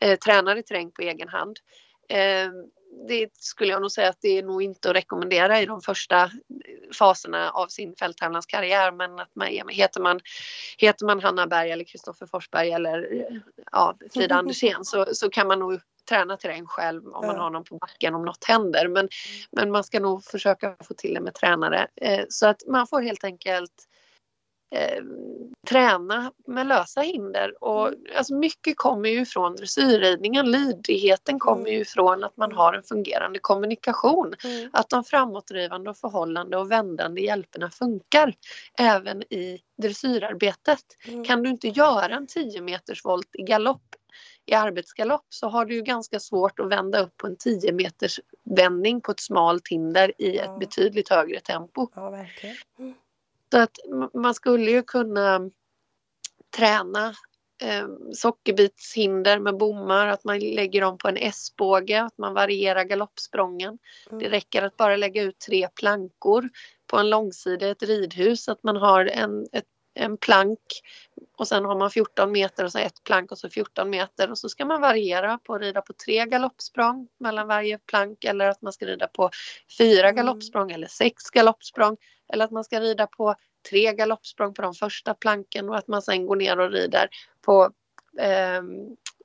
eh, 0.03 0.19
tränade 0.19 0.63
terräng 0.63 0.91
på 0.91 1.03
egen 1.03 1.29
hand. 1.29 1.59
Eh, 2.09 2.51
det 3.09 3.29
skulle 3.39 3.73
jag 3.73 3.83
nog 3.83 3.93
säga 3.93 4.09
att 4.09 4.21
det 4.21 4.39
är 4.39 4.43
nog 4.43 4.63
inte 4.63 4.91
att 4.91 4.97
rekommendera 4.97 5.61
i 5.61 5.67
de 5.67 5.81
första 5.81 6.31
faserna 6.99 7.51
av 7.51 7.67
sin 7.67 7.97
fälttävlanskarriär 7.97 8.93
men 8.93 9.19
att 9.19 9.35
man, 9.35 9.49
heter, 9.69 10.01
man, 10.01 10.21
heter 10.79 11.07
man 11.07 11.21
Hanna 11.21 11.47
Berg 11.47 11.71
eller 11.71 11.85
Kristoffer 11.85 12.27
Forsberg 12.27 12.71
eller 12.71 13.27
ja, 13.73 13.97
Frida 14.15 14.35
Andersén 14.39 14.85
så, 14.85 15.07
så 15.13 15.31
kan 15.31 15.47
man 15.47 15.59
nog 15.59 15.81
träna 16.09 16.37
terräng 16.37 16.67
själv 16.67 17.09
om 17.09 17.27
man 17.27 17.37
har 17.37 17.51
någon 17.51 17.65
på 17.65 17.79
backen 17.79 18.15
om 18.15 18.25
något 18.25 18.45
händer. 18.45 18.89
Men, 18.89 19.09
men 19.51 19.71
man 19.71 19.85
ska 19.85 20.01
nog 20.01 20.25
försöka 20.25 20.77
få 20.85 20.95
till 20.95 21.15
det 21.15 21.21
med 21.21 21.35
tränare. 21.35 21.87
Eh, 21.97 22.25
så 22.29 22.47
att 22.47 22.63
man 22.67 22.87
får 22.87 23.03
helt 23.03 23.25
enkelt 23.25 23.89
eh, 24.75 25.03
träna 25.69 26.33
med 26.47 26.67
lösa 26.67 27.01
hinder. 27.01 27.65
Och, 27.65 27.89
mm. 27.89 28.01
alltså 28.17 28.35
mycket 28.35 28.77
kommer 28.77 29.09
ju 29.09 29.25
från 29.27 29.57
dressyrridningen. 29.57 30.51
Lydigheten 30.51 31.39
kommer 31.39 31.71
ju 31.71 31.85
från 31.85 32.25
att 32.25 32.37
man 32.37 32.53
har 32.53 32.73
en 32.73 32.83
fungerande 32.83 33.39
kommunikation. 33.39 34.35
Mm. 34.45 34.71
Att 34.73 34.89
de 34.89 35.05
framåtdrivande 35.05 35.91
och 35.91 35.97
förhållande 35.97 36.57
och 36.57 36.71
vändande 36.71 37.21
hjälperna 37.21 37.71
funkar 37.71 38.35
även 38.79 39.23
i 39.23 39.61
dressyrarbetet. 39.83 40.85
Mm. 41.09 41.25
Kan 41.25 41.43
du 41.43 41.51
inte 41.51 41.69
göra 41.69 42.15
en 42.15 42.27
10 42.27 42.61
meters 42.61 43.05
volt 43.05 43.29
i 43.33 43.43
galopp 43.43 43.83
i 44.47 44.55
arbetsgalopp 44.55 45.27
så 45.29 45.49
har 45.49 45.67
du 45.67 45.75
ju 45.75 45.83
ganska 45.83 46.21
svårt 46.21 46.61
att 46.61 46.69
vända 46.69 47.01
upp 47.01 47.17
på 47.17 47.27
en 47.27 47.37
10 47.37 47.73
meters 47.73 48.21
vändning 48.45 49.01
på 49.01 49.13
ett 49.13 49.21
smalt 49.21 49.69
hinder 49.69 50.13
i 50.19 50.39
ett 50.39 50.59
betydligt 50.59 51.09
högre 51.09 51.41
tempo. 51.41 51.89
Ja, 51.95 52.11
verkligen. 52.11 52.57
Mm. 52.79 52.95
Så 53.51 53.59
att 53.59 53.77
man 54.15 54.35
skulle 54.35 54.71
ju 54.71 54.83
kunna 54.83 55.51
träna 56.57 57.15
eh, 57.63 57.87
sockerbitshinder 58.13 59.39
med 59.39 59.57
bommar, 59.57 60.07
att 60.07 60.25
man 60.25 60.39
lägger 60.39 60.81
dem 60.81 60.99
på 60.99 61.09
en 61.09 61.17
S-båge, 61.17 62.03
att 62.03 62.19
man 62.19 62.35
varierar 62.35 62.85
galoppsprången. 62.85 63.79
Mm. 64.11 64.23
Det 64.23 64.29
räcker 64.29 64.63
att 64.63 64.77
bara 64.77 64.97
lägga 64.97 65.23
ut 65.23 65.39
tre 65.39 65.69
plankor 65.69 66.49
på 66.87 66.97
en 66.99 67.11
långsida 67.11 67.67
i 67.67 67.71
ett 67.71 67.83
ridhus, 67.83 68.49
att 68.49 68.63
man 68.63 68.77
har 68.77 69.07
en, 69.07 69.47
ett, 69.53 69.65
en 69.97 70.17
plank 70.17 70.59
och 71.37 71.49
sen 71.49 71.65
har 71.65 71.77
man 71.77 71.91
14 71.91 72.33
meter 72.33 72.65
och 72.65 72.73
så 72.73 72.79
ett 72.79 73.05
plank 73.05 73.33
och 73.33 73.39
så 73.39 73.51
14 73.51 73.91
meter 73.91 74.31
och 74.31 74.39
så 74.39 74.49
ska 74.49 74.65
man 74.65 74.81
variera 74.81 75.39
på 75.39 75.55
att 75.55 75.61
rida 75.61 75.83
på 75.83 75.93
tre 75.93 76.25
galoppsprång 76.25 77.09
mellan 77.19 77.47
varje 77.47 77.79
plank 77.79 78.25
eller 78.25 78.49
att 78.49 78.63
man 78.63 78.73
ska 78.73 78.87
rida 78.87 79.07
på 79.07 79.31
fyra 79.79 80.09
mm. 80.09 80.17
galoppsprång 80.17 80.71
eller 80.71 80.87
sex 80.87 81.31
galoppsprång 81.31 81.97
eller 82.33 82.45
att 82.45 82.51
man 82.51 82.65
ska 82.65 82.81
rida 82.81 83.07
på 83.07 83.35
tre 83.71 83.93
galoppsprång 83.93 84.55
på 84.55 84.63
de 84.63 84.75
första 84.75 85.15
planken 85.15 85.69
och 85.69 85.77
att 85.77 85.89
man 85.89 86.03
sen 86.03 86.27
går 86.27 86.37
ner 86.37 86.61
och 86.61 86.71
rider 86.71 87.09
på 87.43 87.71
eh, 88.19 88.63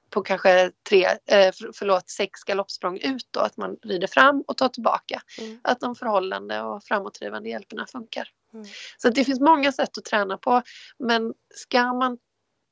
på 0.09 0.21
kanske 0.21 0.71
tre, 0.89 1.05
eh, 1.05 1.51
förlåt, 1.73 2.09
sex 2.09 2.43
galoppsprång 2.43 2.97
ut 2.97 3.27
då, 3.31 3.39
att 3.39 3.57
man 3.57 3.77
rider 3.81 4.07
fram 4.07 4.43
och 4.47 4.57
tar 4.57 4.69
tillbaka. 4.69 5.21
Mm. 5.39 5.59
Att 5.61 5.79
de 5.79 5.95
förhållande 5.95 6.61
och 6.61 6.83
framåtdrivande 6.83 7.49
hjälperna 7.49 7.85
funkar. 7.85 8.27
Mm. 8.53 8.65
Så 8.97 9.09
det 9.09 9.23
finns 9.23 9.39
många 9.39 9.71
sätt 9.71 9.97
att 9.97 10.05
träna 10.05 10.37
på 10.37 10.61
men 10.99 11.33
ska 11.55 11.93
man, 11.93 12.17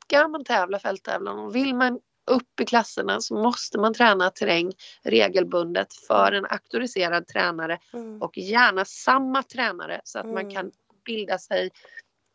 ska 0.06 0.28
man 0.28 0.44
tävla 0.44 0.80
fälttävlan 0.80 1.40
och 1.40 1.56
vill 1.56 1.76
man 1.76 2.00
upp 2.30 2.60
i 2.60 2.66
klasserna 2.66 3.22
så 3.22 3.36
måste 3.36 3.78
man 3.78 3.94
träna 3.94 4.30
terräng 4.30 4.74
regelbundet 5.04 5.94
för 5.94 6.32
en 6.32 6.46
auktoriserad 6.46 7.28
tränare 7.28 7.80
mm. 7.94 8.22
och 8.22 8.38
gärna 8.38 8.86
samma 8.86 9.44
tränare 9.44 10.02
så 10.04 10.20
att 10.20 10.26
mm. 10.26 10.36
man 10.36 10.54
kan 10.54 10.72
bilda 11.06 11.38
sig 11.38 11.70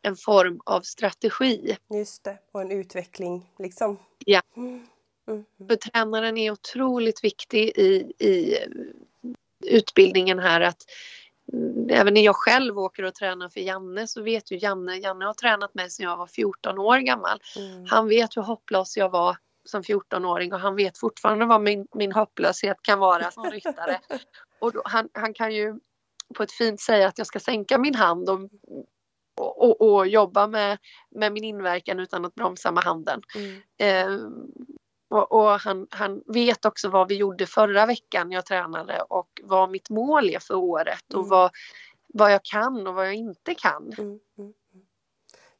en 0.01 0.15
form 0.15 0.61
av 0.65 0.81
strategi. 0.81 1.77
Just 1.93 2.23
det, 2.23 2.37
och 2.51 2.61
en 2.61 2.71
utveckling 2.71 3.51
liksom. 3.59 3.99
Ja. 4.25 4.41
Mm. 4.55 4.87
mm. 5.27 5.45
För 5.67 5.75
tränaren 5.75 6.37
är 6.37 6.51
otroligt 6.51 7.23
viktig 7.23 7.71
i, 7.75 8.13
i 8.19 8.57
utbildningen 9.65 10.39
här 10.39 10.61
att 10.61 10.83
även 11.89 12.13
när 12.13 12.21
jag 12.21 12.35
själv 12.35 12.79
åker 12.79 13.03
och 13.03 13.15
tränar 13.15 13.49
för 13.49 13.59
Janne 13.59 14.07
så 14.07 14.21
vet 14.21 14.51
ju 14.51 14.57
Janne, 14.57 14.95
Janne 14.95 15.25
har 15.25 15.33
tränat 15.33 15.73
mig 15.73 15.89
sedan 15.89 16.03
jag 16.03 16.17
var 16.17 16.27
14 16.27 16.79
år 16.79 16.97
gammal. 16.97 17.39
Mm. 17.57 17.85
Han 17.89 18.07
vet 18.07 18.37
hur 18.37 18.41
hopplös 18.41 18.97
jag 18.97 19.09
var 19.09 19.37
som 19.65 19.81
14-åring 19.81 20.53
och 20.53 20.59
han 20.59 20.75
vet 20.75 20.97
fortfarande 20.97 21.45
vad 21.45 21.61
min, 21.61 21.87
min 21.93 22.11
hopplöshet 22.11 22.77
kan 22.81 22.99
vara 22.99 23.31
som 23.31 23.51
ryttare. 23.51 23.99
och 24.59 24.71
då, 24.71 24.81
han, 24.85 25.09
han 25.13 25.33
kan 25.33 25.55
ju 25.55 25.79
på 26.35 26.43
ett 26.43 26.51
fint 26.51 26.81
säga 26.81 27.07
att 27.07 27.17
jag 27.17 27.27
ska 27.27 27.39
sänka 27.39 27.77
min 27.77 27.95
hand 27.95 28.29
och, 28.29 28.39
och, 29.37 29.81
och 29.81 30.07
jobba 30.07 30.47
med, 30.47 30.77
med 31.11 31.33
min 31.33 31.43
inverkan 31.43 31.99
utan 31.99 32.25
att 32.25 32.35
bromsa 32.35 32.71
med 32.71 32.83
handen. 32.83 33.21
Mm. 33.35 33.61
Eh, 33.77 34.29
och, 35.15 35.31
och 35.31 35.59
han, 35.59 35.87
han, 35.89 36.23
vet 36.25 36.65
också 36.65 36.89
vad 36.89 37.07
vi 37.07 37.15
gjorde 37.15 37.45
förra 37.45 37.85
veckan 37.85 38.31
jag 38.31 38.45
tränade 38.45 39.01
och 39.01 39.41
vad 39.43 39.71
mitt 39.71 39.89
mål 39.89 40.29
är 40.29 40.39
för 40.39 40.55
året 40.55 41.13
och 41.13 41.19
mm. 41.19 41.29
vad, 41.29 41.51
vad 42.07 42.33
jag 42.33 42.43
kan 42.43 42.87
och 42.87 42.93
vad 42.93 43.07
jag 43.07 43.15
inte 43.15 43.55
kan. 43.55 43.93
Mm. 43.97 44.09
mm, 44.09 44.19
mm. 44.37 44.53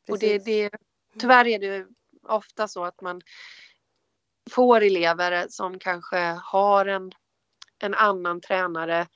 Och 0.09 0.19
det, 0.19 0.45
det, 0.45 0.69
tyvärr 1.19 1.47
är 1.47 1.59
det 1.59 1.85
ofta 2.27 2.67
så 2.67 2.85
att 2.85 3.01
man 3.01 3.21
får 4.51 4.81
elever 4.81 5.45
som 5.49 5.79
kanske 5.79 6.17
har 6.43 6.85
en, 6.85 7.11
en 7.79 7.93
annan 7.93 8.41
tränare 8.41 9.07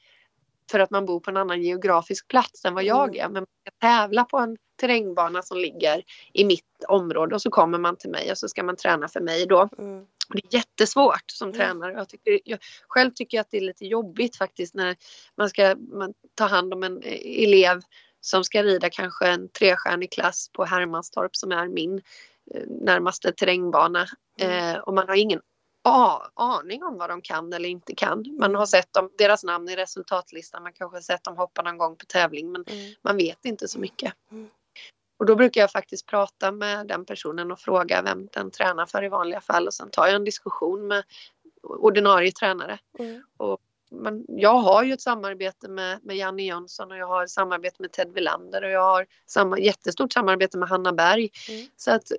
för 0.71 0.79
att 0.79 0.91
man 0.91 1.05
bor 1.05 1.19
på 1.19 1.31
en 1.31 1.37
annan 1.37 1.61
geografisk 1.61 2.27
plats 2.27 2.65
än 2.65 2.73
vad 2.73 2.83
jag 2.83 3.15
mm. 3.15 3.25
är. 3.25 3.29
Men 3.29 3.41
man 3.41 3.47
ska 3.61 3.87
tävla 3.87 4.23
på 4.25 4.37
en 4.37 4.57
terrängbana 4.79 5.41
som 5.41 5.57
ligger 5.57 6.03
i 6.33 6.45
mitt 6.45 6.83
område 6.87 7.35
och 7.35 7.41
så 7.41 7.49
kommer 7.49 7.77
man 7.77 7.95
till 7.95 8.09
mig 8.09 8.31
och 8.31 8.37
så 8.37 8.47
ska 8.47 8.63
man 8.63 8.75
träna 8.75 9.07
för 9.07 9.21
mig 9.21 9.45
då. 9.45 9.69
Mm. 9.77 10.05
Det 10.29 10.45
är 10.47 10.55
jättesvårt 10.57 11.31
som 11.31 11.49
mm. 11.49 11.57
tränare. 11.57 11.93
Jag, 11.93 12.09
tycker, 12.09 12.39
jag 12.45 12.59
själv 12.87 13.11
tycker 13.11 13.37
jag 13.37 13.41
att 13.41 13.51
det 13.51 13.57
är 13.57 13.61
lite 13.61 13.85
jobbigt 13.85 14.35
faktiskt 14.35 14.75
när 14.75 14.95
man 15.35 15.49
ska 15.49 15.75
man 15.75 16.13
ta 16.35 16.45
hand 16.45 16.73
om 16.73 16.83
en 16.83 17.03
elev 17.23 17.81
som 18.21 18.43
ska 18.43 18.63
rida 18.63 18.89
kanske 18.89 19.27
en 19.27 19.49
trestjärnig 19.49 20.11
klass 20.11 20.49
på 20.53 20.65
Hermanstorp 20.65 21.35
som 21.35 21.51
är 21.51 21.67
min 21.67 22.01
eh, 22.53 22.63
närmaste 22.67 23.31
terrängbana. 23.31 24.07
Mm. 24.39 24.75
Eh, 24.75 24.81
och 24.81 24.93
man 24.93 25.07
har 25.07 25.15
ingen 25.15 25.41
aning 26.35 26.83
om 26.83 26.97
vad 26.97 27.09
de 27.09 27.21
kan 27.21 27.53
eller 27.53 27.69
inte 27.69 27.95
kan. 27.95 28.37
Man 28.39 28.55
har 28.55 28.65
sett 28.65 28.93
dem, 28.93 29.09
deras 29.17 29.43
namn 29.43 29.69
i 29.69 29.75
resultatlistan, 29.75 30.63
man 30.63 30.73
kanske 30.73 30.97
har 30.97 31.01
sett 31.01 31.23
dem 31.23 31.37
hoppa 31.37 31.61
någon 31.61 31.77
gång 31.77 31.95
på 31.95 32.05
tävling 32.05 32.51
men 32.51 32.63
mm. 32.67 32.93
man 33.01 33.17
vet 33.17 33.45
inte 33.45 33.67
så 33.67 33.79
mycket. 33.79 34.13
Mm. 34.31 34.49
Och 35.19 35.25
då 35.25 35.35
brukar 35.35 35.61
jag 35.61 35.71
faktiskt 35.71 36.05
prata 36.05 36.51
med 36.51 36.87
den 36.87 37.05
personen 37.05 37.51
och 37.51 37.59
fråga 37.59 38.01
vem 38.01 38.27
den 38.31 38.51
tränar 38.51 38.85
för 38.85 39.03
i 39.03 39.09
vanliga 39.09 39.41
fall 39.41 39.67
och 39.67 39.73
sen 39.73 39.89
tar 39.89 40.05
jag 40.07 40.15
en 40.15 40.23
diskussion 40.23 40.87
med 40.87 41.03
ordinarie 41.63 42.31
tränare. 42.31 42.79
Mm. 42.99 43.23
Och 43.37 43.59
man, 43.91 44.25
jag 44.27 44.53
har 44.53 44.83
ju 44.83 44.93
ett 44.93 45.01
samarbete 45.01 45.67
med, 45.67 45.99
med 46.03 46.17
Janne 46.17 46.43
Jönsson 46.43 46.91
och 46.91 46.97
jag 46.97 47.07
har 47.07 47.23
ett 47.23 47.29
samarbete 47.29 47.75
med 47.79 47.91
Ted 47.91 48.13
Villander 48.13 48.63
och 48.63 48.69
jag 48.69 48.83
har 48.83 49.05
samma, 49.25 49.59
jättestort 49.59 50.13
samarbete 50.13 50.57
med 50.57 50.69
Hanna 50.69 50.93
Berg. 50.93 51.29
Mm. 51.49 51.67
Så 51.75 51.91
att 51.91 52.11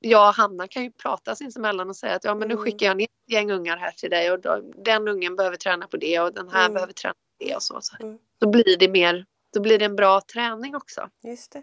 jag 0.00 0.28
och 0.28 0.34
Hanna 0.34 0.68
kan 0.68 0.82
ju 0.82 0.90
prata 0.90 1.34
sinsemellan 1.34 1.88
och 1.88 1.96
säga 1.96 2.14
att 2.14 2.24
ja 2.24 2.34
men 2.34 2.48
nu 2.48 2.54
mm. 2.54 2.64
skickar 2.64 2.86
jag 2.86 2.96
ner 2.96 3.04
ett 3.04 3.32
gäng 3.32 3.50
ungar 3.50 3.76
här 3.76 3.90
till 3.90 4.10
dig 4.10 4.32
och 4.32 4.40
då, 4.40 4.60
den 4.76 5.08
ungen 5.08 5.36
behöver 5.36 5.56
träna 5.56 5.86
på 5.86 5.96
det 5.96 6.20
och 6.20 6.34
den 6.34 6.48
här 6.48 6.64
mm. 6.64 6.74
behöver 6.74 6.92
träna 6.92 7.14
på 7.14 7.44
det 7.44 7.54
och 7.54 7.62
så. 7.62 7.78
så. 7.80 7.96
Mm. 8.00 8.18
Då 8.38 8.50
blir 8.50 8.76
det 8.78 8.88
mer, 8.88 9.26
då 9.54 9.60
blir 9.60 9.78
det 9.78 9.84
en 9.84 9.96
bra 9.96 10.20
träning 10.20 10.76
också. 10.76 11.08
Just 11.22 11.52
det. 11.52 11.62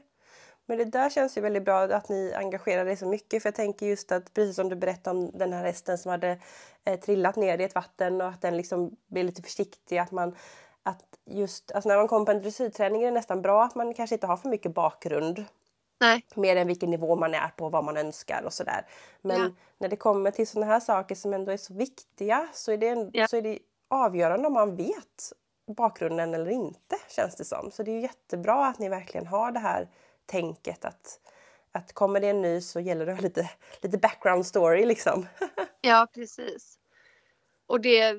Men 0.70 0.78
det 0.78 0.86
där 0.86 1.10
känns 1.10 1.38
ju 1.38 1.42
väldigt 1.42 1.66
bra 1.66 1.82
att 1.82 2.10
ni 2.10 2.34
engagerar 2.34 2.86
er 2.86 2.96
så 2.96 3.06
mycket. 3.06 3.42
För 3.42 3.48
jag 3.48 3.56
tänker 3.56 3.86
just 3.86 4.12
att 4.12 4.34
precis 4.34 4.56
som 4.56 4.70
du 4.70 4.76
berättade 4.76 5.20
om 5.20 5.32
den 5.34 5.54
här 5.54 5.64
hästen 5.64 5.98
som 5.98 6.12
hade 6.12 6.40
eh, 6.86 7.00
trillat 7.00 7.36
ner 7.36 7.62
i 7.62 7.64
ett 7.64 7.76
vatten 7.76 8.22
och 8.22 8.28
att 8.28 8.42
den 8.42 8.58
liksom 8.58 8.96
blir 9.08 9.24
lite 9.24 9.42
försiktig. 9.42 9.98
Att 9.98 10.12
man, 10.12 10.36
att 10.84 11.04
just, 11.26 11.72
alltså 11.72 11.90
när 11.90 11.98
man 11.98 12.08
kommer 12.08 12.26
på 12.26 12.32
en 12.32 12.42
dressyrträning 12.42 13.02
är 13.02 13.06
det 13.06 13.12
nästan 13.12 13.42
bra 13.42 13.64
att 13.64 13.76
man 13.76 13.94
kanske 13.94 14.16
inte 14.16 14.28
har 14.28 14.38
för 14.38 14.50
mycket 14.50 14.74
bakgrund. 14.74 15.46
Nej. 16.00 16.26
Mer 16.36 16.56
än 16.56 16.68
vilken 16.68 16.90
nivå 16.90 17.16
man 17.16 17.34
är 17.34 17.48
på, 17.58 17.70
vad 17.70 17.84
man 17.84 17.98
önskar 17.98 18.44
och 18.46 18.54
sådär. 18.54 18.86
Men 19.22 19.42
ja. 19.42 19.50
när 19.78 19.90
det 19.90 19.96
kommer 19.96 20.32
till 20.32 20.48
sådana 20.48 20.72
här 20.72 20.80
saker 20.80 21.16
som 21.16 21.34
ändå 21.34 21.52
är 21.52 21.58
så 21.58 21.74
viktiga 21.74 22.48
så 22.54 22.72
är 22.72 22.78
det, 22.78 23.10
ja. 23.14 23.28
så 23.28 23.38
är 23.38 23.42
det 23.42 23.60
avgörande 23.88 24.48
om 24.48 24.54
man 24.54 24.76
vet 24.76 25.34
bakgrunden 25.76 26.34
eller 26.34 26.52
inte 26.52 26.96
känns 27.10 27.36
det 27.36 27.46
som. 27.46 27.72
Så 27.72 27.84
det 27.84 27.92
är 27.92 28.00
jättebra 28.00 28.66
att 28.66 28.80
ni 28.80 28.90
verkligen 28.90 29.28
har 29.28 29.52
det 29.52 29.60
här 29.60 29.88
tänket 30.30 30.86
att, 30.86 31.20
att 31.72 31.94
kommer 31.94 32.20
det 32.20 32.28
en 32.28 32.42
ny 32.42 32.62
så 32.62 32.80
gäller 32.80 33.06
det 33.06 33.14
att 33.14 33.22
lite, 33.22 33.50
lite 33.82 33.98
background 33.98 34.46
story 34.46 34.86
liksom. 34.86 35.28
ja 35.82 36.08
precis. 36.14 36.76
Och 37.68 37.82
det, 37.82 38.18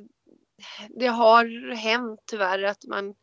det 0.88 1.06
har 1.06 1.74
hänt 1.74 2.20
tyvärr 2.26 2.62
att 2.62 2.84
man 2.84 3.14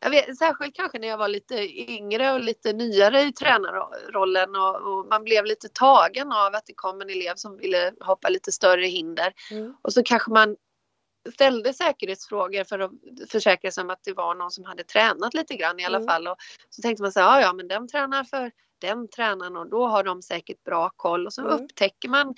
jag 0.00 0.10
vet, 0.10 0.38
särskilt 0.38 0.76
kanske 0.76 0.98
när 0.98 1.08
jag 1.08 1.18
var 1.18 1.28
lite 1.28 1.54
yngre 1.92 2.32
och 2.32 2.40
lite 2.40 2.72
nyare 2.72 3.22
i 3.22 3.32
tränarrollen 3.32 4.56
och, 4.56 4.76
och, 4.76 5.06
man 5.06 5.24
blev 5.24 5.44
lite 5.44 5.68
tagen 5.68 6.32
av 6.32 6.54
att 6.54 6.66
det 6.66 6.74
kom 6.74 7.00
en 7.00 7.10
elev 7.10 7.34
som 7.34 7.56
ville 7.56 7.92
hoppa 8.00 8.28
lite 8.28 8.52
större 8.52 8.86
hinder. 8.86 9.32
Mm. 9.50 9.74
Och 9.82 9.92
så 9.92 10.02
kanske 10.02 10.30
man 10.30 10.56
ställde 11.32 11.72
säkerhetsfrågor 11.72 12.64
för 12.64 12.78
att 12.78 12.90
försäkra 13.30 13.70
sig 13.70 13.82
om 13.82 13.90
att 13.90 14.04
det 14.04 14.12
var 14.12 14.34
någon 14.34 14.50
som 14.50 14.64
hade 14.64 14.84
tränat 14.84 15.34
lite 15.34 15.56
grann 15.56 15.80
i 15.80 15.84
alla 15.84 15.96
mm. 15.96 16.08
fall. 16.08 16.28
Och 16.28 16.36
så 16.70 16.82
tänkte 16.82 17.02
man 17.02 17.12
så 17.12 17.20
här, 17.20 17.40
ja, 17.40 17.46
ja 17.46 17.52
men 17.52 17.68
den 17.68 17.88
tränar 17.88 18.24
för 18.24 18.50
den 18.78 19.08
tränaren 19.08 19.56
och 19.56 19.70
då 19.70 19.86
har 19.86 20.04
de 20.04 20.22
säkert 20.22 20.64
bra 20.64 20.90
koll. 20.96 21.26
Och 21.26 21.32
så 21.32 21.40
mm. 21.40 21.52
upptäcker 21.52 22.08
man 22.08 22.34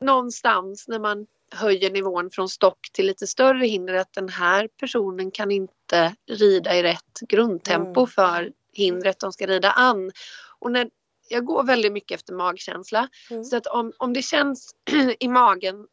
någonstans 0.00 0.88
när 0.88 0.98
man 0.98 1.26
höjer 1.54 1.90
nivån 1.90 2.30
från 2.30 2.48
stock 2.48 2.78
till 2.92 3.06
lite 3.06 3.26
större 3.26 3.66
hinder 3.66 3.94
att 3.94 4.12
den 4.12 4.28
här 4.28 4.68
personen 4.80 5.30
kan 5.30 5.50
inte 5.50 6.14
rida 6.30 6.76
i 6.76 6.82
rätt 6.82 7.20
grundtempo 7.28 8.00
mm. 8.00 8.06
för 8.06 8.52
hindret 8.72 9.20
de 9.20 9.32
ska 9.32 9.46
rida 9.46 9.70
an. 9.70 10.12
Och 10.58 10.72
när, 10.72 10.90
jag 11.28 11.44
går 11.44 11.62
väldigt 11.62 11.92
mycket 11.92 12.14
efter 12.14 12.34
magkänsla. 12.34 13.08
Mm. 13.30 13.44
Så 13.44 13.56
att 13.56 13.66
om, 13.66 13.92
om 13.98 14.12
det 14.12 14.22
känns 14.22 14.74
i 15.20 15.28
magen 15.28 15.86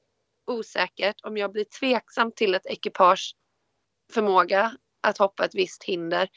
osäkert, 0.49 1.15
om 1.23 1.37
jag 1.37 1.51
blir 1.51 1.63
tveksam 1.63 2.31
till 2.31 2.55
ett 2.55 2.65
ekipage 2.65 3.35
förmåga 4.13 4.77
att 5.01 5.17
hoppa 5.17 5.45
ett 5.45 5.55
visst 5.55 5.83
hinder 5.83 6.29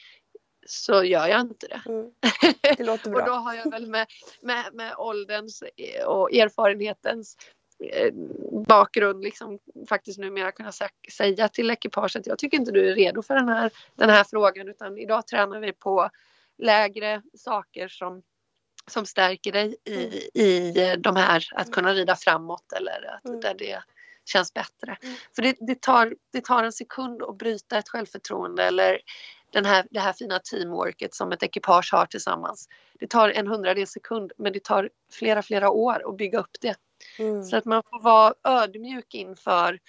så 0.65 1.03
gör 1.03 1.27
jag 1.27 1.41
inte 1.41 1.67
det. 1.67 1.81
Mm. 1.85 2.11
det 2.77 2.83
låter 2.83 3.09
bra. 3.09 3.21
och 3.21 3.27
då 3.27 3.33
har 3.33 3.53
jag 3.53 3.71
väl 3.71 3.87
med, 3.87 4.07
med, 4.41 4.65
med 4.73 4.95
ålderns 4.97 5.63
och 6.05 6.33
erfarenhetens 6.33 7.37
eh, 7.79 8.13
bakgrund 8.67 9.23
liksom 9.23 9.59
faktiskt 9.89 10.19
numera 10.19 10.51
kunna 10.51 10.71
säga 11.11 11.47
till 11.47 11.71
ekipaget 11.71 12.27
jag 12.27 12.39
tycker 12.39 12.57
inte 12.57 12.71
du 12.71 12.89
är 12.89 12.95
redo 12.95 13.21
för 13.21 13.35
den 13.35 13.49
här, 13.49 13.71
den 13.95 14.09
här 14.09 14.23
frågan 14.23 14.67
utan 14.67 14.97
idag 14.97 15.27
tränar 15.27 15.59
vi 15.59 15.73
på 15.73 16.09
lägre 16.57 17.21
saker 17.37 17.87
som, 17.87 18.21
som 18.87 19.05
stärker 19.05 19.51
dig 19.51 19.75
i, 19.85 19.95
mm. 19.95 20.13
i 20.33 20.95
de 20.97 21.15
här 21.15 21.47
att 21.55 21.71
kunna 21.71 21.93
rida 21.93 22.15
framåt 22.15 22.73
eller 22.73 23.15
att, 23.15 23.25
mm. 23.25 23.39
där 23.39 23.53
det 23.53 23.83
känns 24.25 24.53
bättre. 24.53 24.97
Mm. 25.01 25.15
För 25.35 25.41
det, 25.41 25.57
det, 25.59 25.81
tar, 25.81 26.15
det 26.31 26.41
tar 26.41 26.63
en 26.63 26.73
sekund 26.73 27.23
att 27.23 27.37
bryta 27.37 27.77
ett 27.77 27.89
självförtroende 27.89 28.63
eller 28.63 28.99
den 29.53 29.65
här, 29.65 29.87
det 29.91 29.99
här 29.99 30.13
fina 30.13 30.39
teamworket 30.39 31.15
som 31.15 31.31
ett 31.31 31.43
ekipage 31.43 31.89
har 31.91 32.05
tillsammans. 32.05 32.69
Det 32.99 33.07
tar 33.07 33.29
en 33.29 33.47
hundradels 33.47 33.91
sekund 33.91 34.31
men 34.37 34.53
det 34.53 34.63
tar 34.63 34.89
flera, 35.11 35.41
flera 35.41 35.69
år 35.69 36.09
att 36.09 36.17
bygga 36.17 36.39
upp 36.39 36.57
det. 36.61 36.75
Mm. 37.19 37.43
Så 37.43 37.57
att 37.57 37.65
man 37.65 37.83
får 37.89 38.01
vara 38.01 38.33
ödmjuk 38.43 39.13
inför 39.13 39.79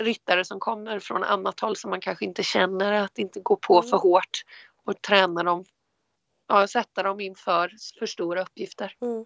ryttare 0.00 0.44
som 0.44 0.60
kommer 0.60 0.98
från 0.98 1.24
annat 1.24 1.60
håll 1.60 1.76
som 1.76 1.90
man 1.90 2.00
kanske 2.00 2.24
inte 2.24 2.42
känner, 2.42 2.92
att 2.92 3.18
inte 3.18 3.40
gå 3.40 3.56
på 3.56 3.78
mm. 3.78 3.90
för 3.90 3.96
hårt 3.96 4.42
och 4.84 5.02
träna 5.02 5.42
dem, 5.42 5.64
ja, 6.48 6.66
sätta 6.66 7.02
dem 7.02 7.20
inför 7.20 7.72
för 7.98 8.06
stora 8.06 8.42
uppgifter. 8.42 8.96
Mm. 9.00 9.24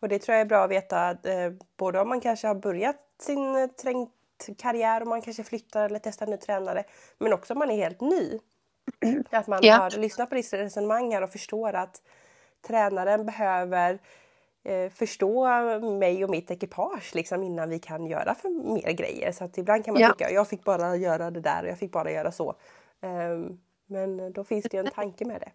Och 0.00 0.08
det 0.08 0.18
tror 0.18 0.34
jag 0.34 0.40
är 0.40 0.48
bra 0.48 0.64
att 0.64 0.70
veta, 0.70 1.10
eh, 1.10 1.52
både 1.76 2.00
om 2.00 2.08
man 2.08 2.20
kanske 2.20 2.46
har 2.46 2.54
börjat 2.54 2.96
sin 3.18 3.56
eh, 3.56 3.68
karriär 4.58 5.00
och 5.00 5.08
man 5.08 5.22
kanske 5.22 5.44
flyttar 5.44 5.86
eller 5.86 5.98
testar 5.98 6.26
ny 6.26 6.36
tränare, 6.36 6.84
men 7.18 7.32
också 7.32 7.52
om 7.52 7.58
man 7.58 7.70
är 7.70 7.76
helt 7.76 8.00
ny. 8.00 8.38
Att 9.30 9.46
man 9.46 9.58
ja. 9.62 9.76
har 9.76 9.90
lyssnat 9.90 10.28
på 10.28 10.34
ditt 10.34 10.52
resonemang 10.52 11.12
här 11.12 11.22
och 11.22 11.30
förstår 11.30 11.72
att 11.72 12.02
tränaren 12.66 13.26
behöver 13.26 13.98
eh, 14.64 14.90
förstå 14.90 15.48
mig 15.80 16.24
och 16.24 16.30
mitt 16.30 16.50
ekipage 16.50 17.14
liksom, 17.14 17.42
innan 17.42 17.68
vi 17.68 17.78
kan 17.78 18.06
göra 18.06 18.34
för 18.34 18.48
mer 18.48 18.92
grejer. 18.92 19.32
Så 19.32 19.44
att 19.44 19.58
ibland 19.58 19.84
kan 19.84 19.94
man 19.94 20.02
ja. 20.02 20.08
tycka 20.12 20.30
jag 20.30 20.48
fick 20.48 20.64
bara 20.64 20.96
göra 20.96 21.30
det 21.30 21.40
där 21.40 21.62
och 21.62 21.68
jag 21.68 21.78
fick 21.78 21.92
bara 21.92 22.10
göra 22.10 22.32
så. 22.32 22.54
Um, 23.00 23.60
men 23.86 24.32
då 24.32 24.44
finns 24.44 24.64
det 24.64 24.76
ju 24.76 24.80
en 24.80 24.90
tanke 24.90 25.24
med 25.24 25.40
det. 25.40 25.52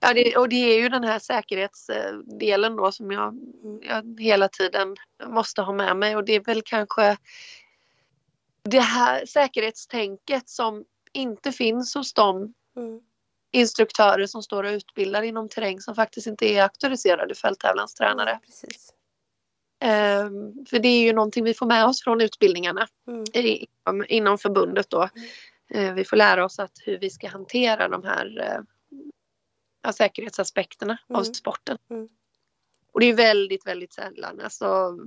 Ja, 0.00 0.14
det, 0.14 0.36
och 0.36 0.48
det 0.48 0.56
är 0.56 0.78
ju 0.82 0.88
den 0.88 1.04
här 1.04 1.18
säkerhetsdelen 1.18 2.76
då 2.76 2.92
som 2.92 3.10
jag, 3.10 3.34
jag, 3.82 4.20
hela 4.20 4.48
tiden 4.48 4.96
måste 5.26 5.62
ha 5.62 5.72
med 5.72 5.96
mig 5.96 6.16
och 6.16 6.24
det 6.24 6.32
är 6.32 6.40
väl 6.40 6.62
kanske 6.64 7.16
det 8.62 8.80
här 8.80 9.26
säkerhetstänket 9.26 10.48
som 10.48 10.84
inte 11.12 11.52
finns 11.52 11.94
hos 11.94 12.14
de 12.14 12.54
mm. 12.76 13.00
instruktörer 13.52 14.26
som 14.26 14.42
står 14.42 14.64
och 14.64 14.70
utbildar 14.70 15.22
inom 15.22 15.48
terräng 15.48 15.80
som 15.80 15.94
faktiskt 15.94 16.26
inte 16.26 16.46
är 16.46 16.62
auktoriserade 16.62 17.34
fälttävlanstränare. 17.34 18.40
Precis. 18.46 18.92
Um, 19.84 20.66
för 20.66 20.78
det 20.78 20.88
är 20.88 21.02
ju 21.02 21.12
någonting 21.12 21.44
vi 21.44 21.54
får 21.54 21.66
med 21.66 21.86
oss 21.86 22.04
från 22.04 22.20
utbildningarna 22.20 22.88
mm. 23.08 23.24
i, 23.24 23.66
inom 24.08 24.38
förbundet 24.38 24.90
då. 24.90 25.08
Mm. 25.74 25.88
Uh, 25.88 25.94
vi 25.94 26.04
får 26.04 26.16
lära 26.16 26.44
oss 26.44 26.58
att 26.58 26.72
hur 26.84 26.98
vi 26.98 27.10
ska 27.10 27.28
hantera 27.28 27.88
de 27.88 28.04
här 28.04 28.26
uh, 28.26 28.64
ja, 29.82 29.92
säkerhetsaspekterna 29.92 30.98
mm. 31.08 31.20
av 31.20 31.24
sporten. 31.24 31.78
Mm. 31.90 32.08
Och 32.92 33.00
det 33.00 33.06
är 33.06 33.14
väldigt, 33.14 33.66
väldigt 33.66 33.92
sällan. 33.92 34.40
Alltså, 34.40 34.98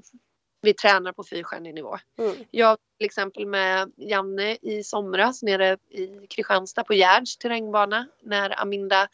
vi 0.64 0.74
tränar 0.74 1.12
på 1.12 1.24
fyrstjärnig 1.24 1.74
nivå. 1.74 1.98
Mm. 2.20 2.36
Jag 2.52 2.78
till 3.04 3.06
exempel 3.06 3.46
med 3.46 3.92
Janne 3.98 4.58
i 4.62 4.84
somras 4.84 5.44
nere 5.44 5.78
i 5.90 6.28
Kristianstad 6.30 6.84
på 6.84 6.94
Gärds 6.94 7.38
terrängbana 7.38 8.08
när 8.22 8.62
Aminda 8.62 9.08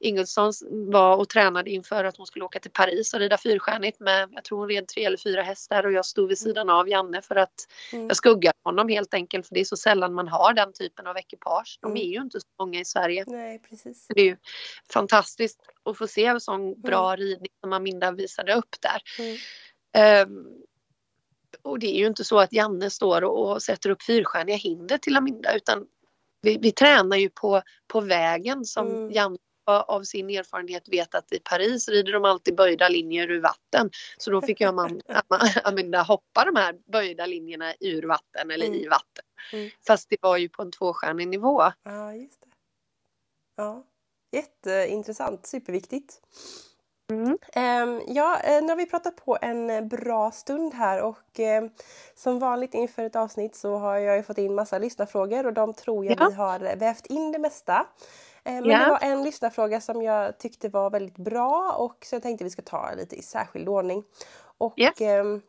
Ingelsson 0.00 0.52
var 0.70 1.16
och 1.16 1.28
tränade 1.28 1.70
inför 1.70 2.04
att 2.04 2.16
hon 2.16 2.26
skulle 2.26 2.44
åka 2.44 2.60
till 2.60 2.70
Paris 2.70 3.14
och 3.14 3.20
rida 3.20 3.38
fyrstjärnigt 3.38 4.00
med, 4.00 4.28
jag 4.32 4.44
tror 4.44 4.58
hon 4.58 4.68
red 4.68 4.88
tre 4.88 5.04
eller 5.04 5.16
fyra 5.16 5.42
hästar 5.42 5.86
och 5.86 5.92
jag 5.92 6.06
stod 6.06 6.28
vid 6.28 6.38
sidan 6.38 6.70
av 6.70 6.88
Janne 6.88 7.22
för 7.22 7.36
att 7.36 7.68
mm. 7.92 8.06
jag 8.06 8.16
skuggade 8.16 8.58
honom 8.64 8.88
helt 8.88 9.14
enkelt 9.14 9.46
för 9.46 9.54
det 9.54 9.60
är 9.60 9.64
så 9.64 9.76
sällan 9.76 10.14
man 10.14 10.28
har 10.28 10.52
den 10.52 10.72
typen 10.72 11.06
av 11.06 11.16
ekipage. 11.16 11.78
De 11.80 11.90
mm. 11.90 12.02
är 12.02 12.06
ju 12.06 12.20
inte 12.20 12.40
så 12.40 12.46
många 12.58 12.80
i 12.80 12.84
Sverige. 12.84 13.24
Nej, 13.26 13.58
precis. 13.58 14.06
Det 14.08 14.20
är 14.20 14.24
ju 14.24 14.36
fantastiskt 14.92 15.60
att 15.84 15.98
få 15.98 16.06
se 16.06 16.24
en 16.24 16.40
sån 16.40 16.80
bra 16.80 17.14
mm. 17.14 17.16
ridning 17.16 17.50
som 17.60 17.72
Aminda 17.72 18.10
visade 18.10 18.54
upp 18.54 18.76
där. 18.80 19.02
Um, 20.24 20.62
och 21.62 21.78
det 21.78 21.86
är 21.86 21.98
ju 21.98 22.06
inte 22.06 22.24
så 22.24 22.38
att 22.38 22.52
Janne 22.52 22.90
står 22.90 23.24
och, 23.24 23.52
och 23.52 23.62
sätter 23.62 23.90
upp 23.90 24.02
fyrstjärniga 24.02 24.56
hinder 24.56 24.98
till 24.98 25.16
Aminda 25.16 25.56
utan 25.56 25.86
vi, 26.42 26.58
vi 26.58 26.72
tränar 26.72 27.16
ju 27.16 27.30
på, 27.30 27.62
på 27.86 28.00
vägen 28.00 28.64
som 28.64 28.86
mm. 28.86 29.10
Janne 29.10 29.38
av 29.64 30.02
sin 30.02 30.30
erfarenhet 30.30 30.88
vet 30.88 31.14
att 31.14 31.32
i 31.32 31.38
Paris 31.38 31.88
rider 31.88 32.12
de 32.12 32.24
alltid 32.24 32.56
böjda 32.56 32.88
linjer 32.88 33.30
ur 33.30 33.40
vatten. 33.40 33.90
Så 34.18 34.30
då 34.30 34.42
fick 34.42 34.60
jag 34.60 34.74
man, 34.74 35.00
Amanda 35.64 36.02
hoppa 36.02 36.44
de 36.44 36.56
här 36.56 36.74
böjda 36.92 37.26
linjerna 37.26 37.74
ur 37.80 38.02
vatten 38.02 38.50
eller 38.50 38.66
mm. 38.66 38.78
i 38.78 38.88
vatten. 38.88 39.24
Mm. 39.52 39.70
Fast 39.86 40.10
det 40.10 40.16
var 40.20 40.36
ju 40.36 40.48
på 40.48 40.62
en 40.62 40.70
tvåstjärnig 40.70 41.28
nivå. 41.28 41.62
Ja, 41.82 42.14
just 42.14 42.40
det. 42.40 42.46
Ja, 43.56 43.84
jätteintressant, 44.32 45.46
superviktigt. 45.46 46.20
Mm. 47.12 47.38
Um, 47.56 48.02
ja, 48.06 48.40
eh, 48.44 48.62
nu 48.62 48.68
har 48.68 48.76
vi 48.76 48.86
pratat 48.86 49.16
på 49.16 49.38
en 49.42 49.88
bra 49.88 50.30
stund 50.30 50.74
här 50.74 51.02
och 51.02 51.38
um, 51.38 51.70
som 52.14 52.38
vanligt 52.38 52.74
inför 52.74 53.04
ett 53.04 53.16
avsnitt 53.16 53.56
så 53.56 53.76
har 53.76 53.98
jag 53.98 54.26
fått 54.26 54.38
in 54.38 54.54
massa 54.54 54.78
lyssnarfrågor 54.78 55.46
och 55.46 55.52
de 55.52 55.74
tror 55.74 56.04
jag 56.04 56.20
ja. 56.20 56.28
vi 56.28 56.34
har 56.34 56.76
vävt 56.76 57.06
in 57.06 57.32
det 57.32 57.38
mesta. 57.38 57.86
Um, 58.44 58.54
men 58.54 58.64
ja. 58.64 58.78
det 58.78 58.90
var 58.90 58.98
en 59.02 59.22
lyssnarfråga 59.22 59.80
som 59.80 60.02
jag 60.02 60.38
tyckte 60.38 60.68
var 60.68 60.90
väldigt 60.90 61.18
bra 61.18 61.74
och 61.78 62.06
så 62.06 62.14
jag 62.14 62.22
tänkte 62.22 62.44
vi 62.44 62.50
ska 62.50 62.62
ta 62.62 62.90
lite 62.96 63.16
i 63.16 63.22
särskild 63.22 63.68
ordning. 63.68 64.04
Och 64.58 64.78
yes. 64.78 65.42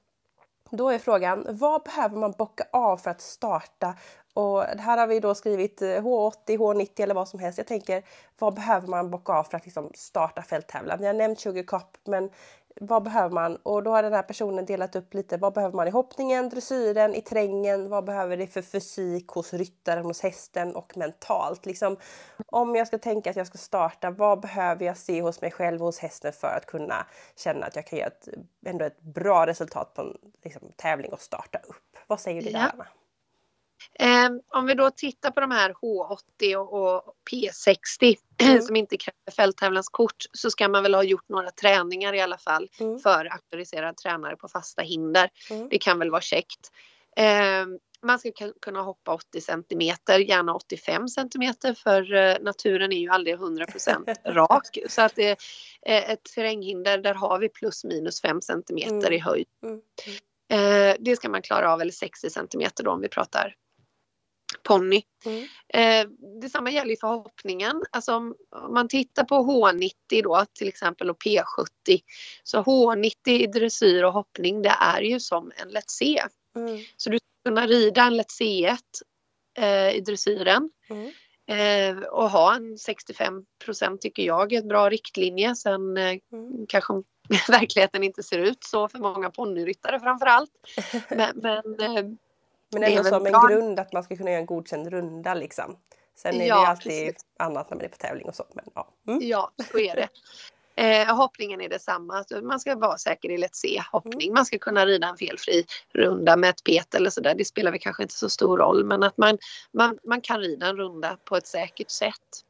då 0.70 0.90
är 0.90 1.00
frågan, 1.00 1.46
vad 1.50 1.84
behöver 1.84 2.18
man 2.18 2.34
bocka 2.38 2.64
av 2.72 2.98
för 2.98 3.12
att 3.12 3.22
starta 3.22 3.96
och 4.34 4.64
här 4.64 4.98
har 4.98 5.08
vi 5.08 5.20
då 5.20 5.36
skrivit 5.36 5.82
H80, 5.82 6.34
eh, 6.48 6.58
H90 6.58 7.04
eller 7.04 7.16
vad 7.16 7.28
som 7.28 7.40
helst. 7.40 7.58
Jag 7.58 7.68
tänker, 7.68 8.04
vad 8.40 8.54
behöver 8.54 8.88
man 8.88 9.10
bocka 9.12 9.34
av 9.34 9.44
för 9.44 9.58
att 9.58 9.66
liksom 9.66 9.92
starta 9.94 10.42
fälttävlan? 10.42 10.98
Jag 11.02 11.10
har 11.10 11.14
nämnt 11.14 11.40
Sugar 11.40 11.64
Cup, 11.64 11.98
men 12.04 12.30
vad 12.82 13.04
behöver 13.04 13.30
man? 13.30 13.56
Och 13.56 13.84
då 13.84 13.92
har 13.92 14.04
den 14.04 14.14
här 14.14 14.24
personen 14.24 14.66
delat 14.66 14.96
upp 14.96 15.14
lite. 15.14 15.38
Vad 15.38 15.54
behöver 15.54 15.76
man 15.76 15.88
i 15.88 15.92
hoppningen, 15.92 16.50
dressyren, 16.50 17.16
i 17.16 17.22
terrängen? 17.22 17.90
Vad 17.90 18.06
behöver 18.06 18.38
det 18.38 18.48
för 18.48 18.62
fysik 18.62 19.28
hos 19.28 19.54
ryttaren, 19.54 20.06
hos 20.06 20.22
hästen 20.22 20.76
och 20.76 20.98
mentalt? 20.98 21.66
Liksom, 21.66 21.98
om 22.46 22.76
jag 22.76 22.88
ska 22.88 22.98
tänka 22.98 23.30
att 23.30 23.36
jag 23.36 23.48
ska 23.48 23.58
starta, 23.58 24.12
vad 24.12 24.40
behöver 24.40 24.86
jag 24.86 24.98
se 24.98 25.22
hos 25.22 25.42
mig 25.42 25.52
själv 25.52 25.82
och 25.82 25.86
hos 25.86 26.00
hästen 26.00 26.34
för 26.34 26.48
att 26.58 26.66
kunna 26.66 27.08
känna 27.36 27.66
att 27.66 27.76
jag 27.76 27.88
kan 27.88 28.00
göra 28.00 28.08
ett, 28.08 28.28
ändå 28.66 28.86
ett 28.86 29.02
bra 29.02 29.48
resultat 29.48 29.94
på 29.94 30.02
en 30.02 30.18
liksom, 30.44 30.72
tävling 30.76 31.14
och 31.14 31.22
starta 31.22 31.58
upp? 31.58 31.98
Vad 32.08 32.20
säger 32.20 32.42
du 32.42 32.50
där, 32.50 32.60
ja. 32.60 32.70
Anna? 32.74 32.88
Eh, 34.00 34.30
om 34.48 34.66
vi 34.66 34.74
då 34.74 34.90
tittar 34.90 35.32
på 35.32 35.42
de 35.42 35.52
här 35.52 35.74
H80 35.74 36.56
och, 36.56 36.98
och 36.98 37.16
P60 37.32 38.16
mm. 38.42 38.62
som 38.62 38.76
inte 38.76 38.98
kräver 38.98 39.32
fälttävlanskort 39.36 40.26
så 40.32 40.52
ska 40.52 40.68
man 40.68 40.84
väl 40.84 40.96
ha 40.96 41.04
gjort 41.04 41.30
några 41.30 41.52
träningar 41.52 42.14
i 42.14 42.22
alla 42.22 42.38
fall 42.38 42.70
mm. 42.80 43.00
för 43.00 43.26
auktoriserad 43.26 43.98
tränare 43.98 44.36
på 44.36 44.48
fasta 44.48 44.82
hinder. 44.82 45.30
Mm. 45.50 45.70
Det 45.70 45.78
kan 45.78 46.00
väl 46.00 46.12
vara 46.12 46.22
käckt. 46.22 46.72
Eh, 47.18 47.66
man 48.04 48.20
ska 48.20 48.32
kunna 48.62 48.82
hoppa 48.82 49.14
80 49.14 49.42
centimeter, 49.42 50.20
gärna 50.20 50.56
85 50.56 51.08
centimeter 51.08 51.74
för 51.74 52.14
eh, 52.14 52.36
naturen 52.42 52.92
är 52.92 53.00
ju 53.00 53.10
aldrig 53.10 53.36
100% 53.36 54.16
rak. 54.34 54.78
Så 54.90 55.02
att 55.02 55.16
det 55.16 55.40
är 55.82 56.14
ett 56.14 56.24
terränghinder 56.36 56.98
där 56.98 57.14
har 57.14 57.40
vi 57.40 57.50
plus 57.50 57.84
minus 57.84 58.22
5 58.22 58.42
centimeter 58.42 59.08
mm. 59.08 59.14
i 59.14 59.20
höjd. 59.20 59.48
Mm. 59.64 59.82
Eh, 60.50 60.96
det 61.00 61.16
ska 61.16 61.30
man 61.30 61.42
klara 61.42 61.74
av, 61.74 61.82
eller 61.82 61.92
60 61.92 62.30
centimeter 62.30 62.84
då 62.84 62.92
om 62.92 63.02
vi 63.02 63.10
pratar 63.10 63.56
ponny. 64.64 65.04
Mm. 65.26 65.48
Eh, 65.68 66.12
detsamma 66.42 66.72
gäller 66.72 66.90
ju 66.90 66.98
för 66.98 67.08
hoppningen. 67.08 67.84
Alltså 67.92 68.16
om, 68.16 68.36
om, 68.50 68.74
man 68.74 68.88
tittar 68.88 69.24
på 69.24 69.36
H90 69.36 70.24
då 70.24 70.46
till 70.54 70.68
exempel 70.68 71.10
och 71.10 71.24
P70 71.24 72.02
så 72.44 72.64
H90 72.64 73.30
i 73.30 73.48
dressyr 73.48 74.04
och 74.04 74.14
hoppning 74.14 74.62
det 74.62 74.76
är 74.80 75.02
ju 75.02 75.20
som 75.20 75.52
en 75.56 75.70
lätt 75.70 75.90
C. 75.90 76.22
Mm. 76.56 76.80
Så 76.98 77.10
du 77.10 77.18
ska 77.18 77.50
kunna 77.50 77.68
rida 77.68 78.04
en 78.04 78.18
lätt 78.18 78.32
C1 78.42 78.78
eh, 79.58 79.96
i 79.96 80.02
dressyren 80.02 80.70
mm. 80.90 81.12
eh, 81.48 82.04
och 82.04 82.30
ha 82.30 82.56
en 82.56 82.76
65% 82.76 83.98
tycker 84.02 84.24
jag 84.24 84.54
är 84.54 84.62
en 84.62 84.68
bra 84.68 84.90
riktlinje. 84.90 85.56
Sen 85.56 85.98
eh, 85.98 86.18
mm. 86.34 86.66
kanske 86.68 86.94
verkligheten 87.48 88.04
inte 88.04 88.24
ser 88.24 88.40
ut 88.40 88.64
så 88.64 88.88
för 88.90 89.00
många 89.00 89.30
ponnyryttare 89.30 90.00
framförallt. 90.00 90.52
Men, 91.10 91.32
men 91.36 91.80
eh, 91.80 92.06
men 92.74 92.84
ändå 92.84 93.04
som 93.04 93.26
en 93.26 93.48
grund 93.48 93.80
att 93.80 93.94
man 93.94 94.04
ska 94.04 94.16
kunna 94.16 94.30
göra 94.30 94.40
en 94.40 94.46
godkänd 94.46 94.88
runda 94.88 95.34
liksom. 95.34 95.78
Sen 96.16 96.42
är 96.42 96.48
ja, 96.48 96.62
det 96.62 96.68
alltid 96.68 97.08
precis. 97.08 97.26
annat 97.40 97.70
när 97.70 97.78
man 97.78 97.86
är 97.86 97.90
på 97.90 97.98
tävling 97.98 98.28
och 98.28 98.36
så. 98.36 98.46
Men, 98.54 98.66
ja. 98.76 98.88
Mm. 99.08 99.20
ja, 99.24 99.52
så 99.72 99.80
är 99.80 99.96
det. 99.96 100.10
Eh, 100.76 101.16
hoppningen 101.16 101.62
är 101.62 101.70
detsamma. 101.70 102.18
Alltså, 102.18 102.42
man 102.42 102.60
ska 102.60 102.76
vara 102.76 102.98
säker 102.98 103.30
i 103.30 103.38
lätt 103.38 103.56
C 103.56 103.82
hoppning. 103.92 104.28
Mm. 104.30 104.34
Man 104.34 104.46
ska 104.46 104.58
kunna 104.58 104.86
rida 104.86 105.08
en 105.08 105.18
felfri 105.18 105.66
runda 105.94 106.38
med 106.38 106.50
ett 106.50 106.64
pet 106.64 106.96
eller 106.96 107.10
sådär. 107.10 107.36
Det 107.36 107.46
spelar 107.46 107.72
väl 107.72 107.80
kanske 107.80 108.04
inte 108.04 108.16
så 108.16 108.30
stor 108.30 108.58
roll 108.58 108.86
men 108.86 109.04
att 109.04 109.18
man, 109.18 109.38
man, 109.72 109.98
man 110.04 110.22
kan 110.22 110.40
rida 110.40 110.68
en 110.68 110.78
runda 110.78 111.18
på 111.26 111.38
ett 111.38 111.48
säkert 111.48 111.90
sätt 111.90 112.44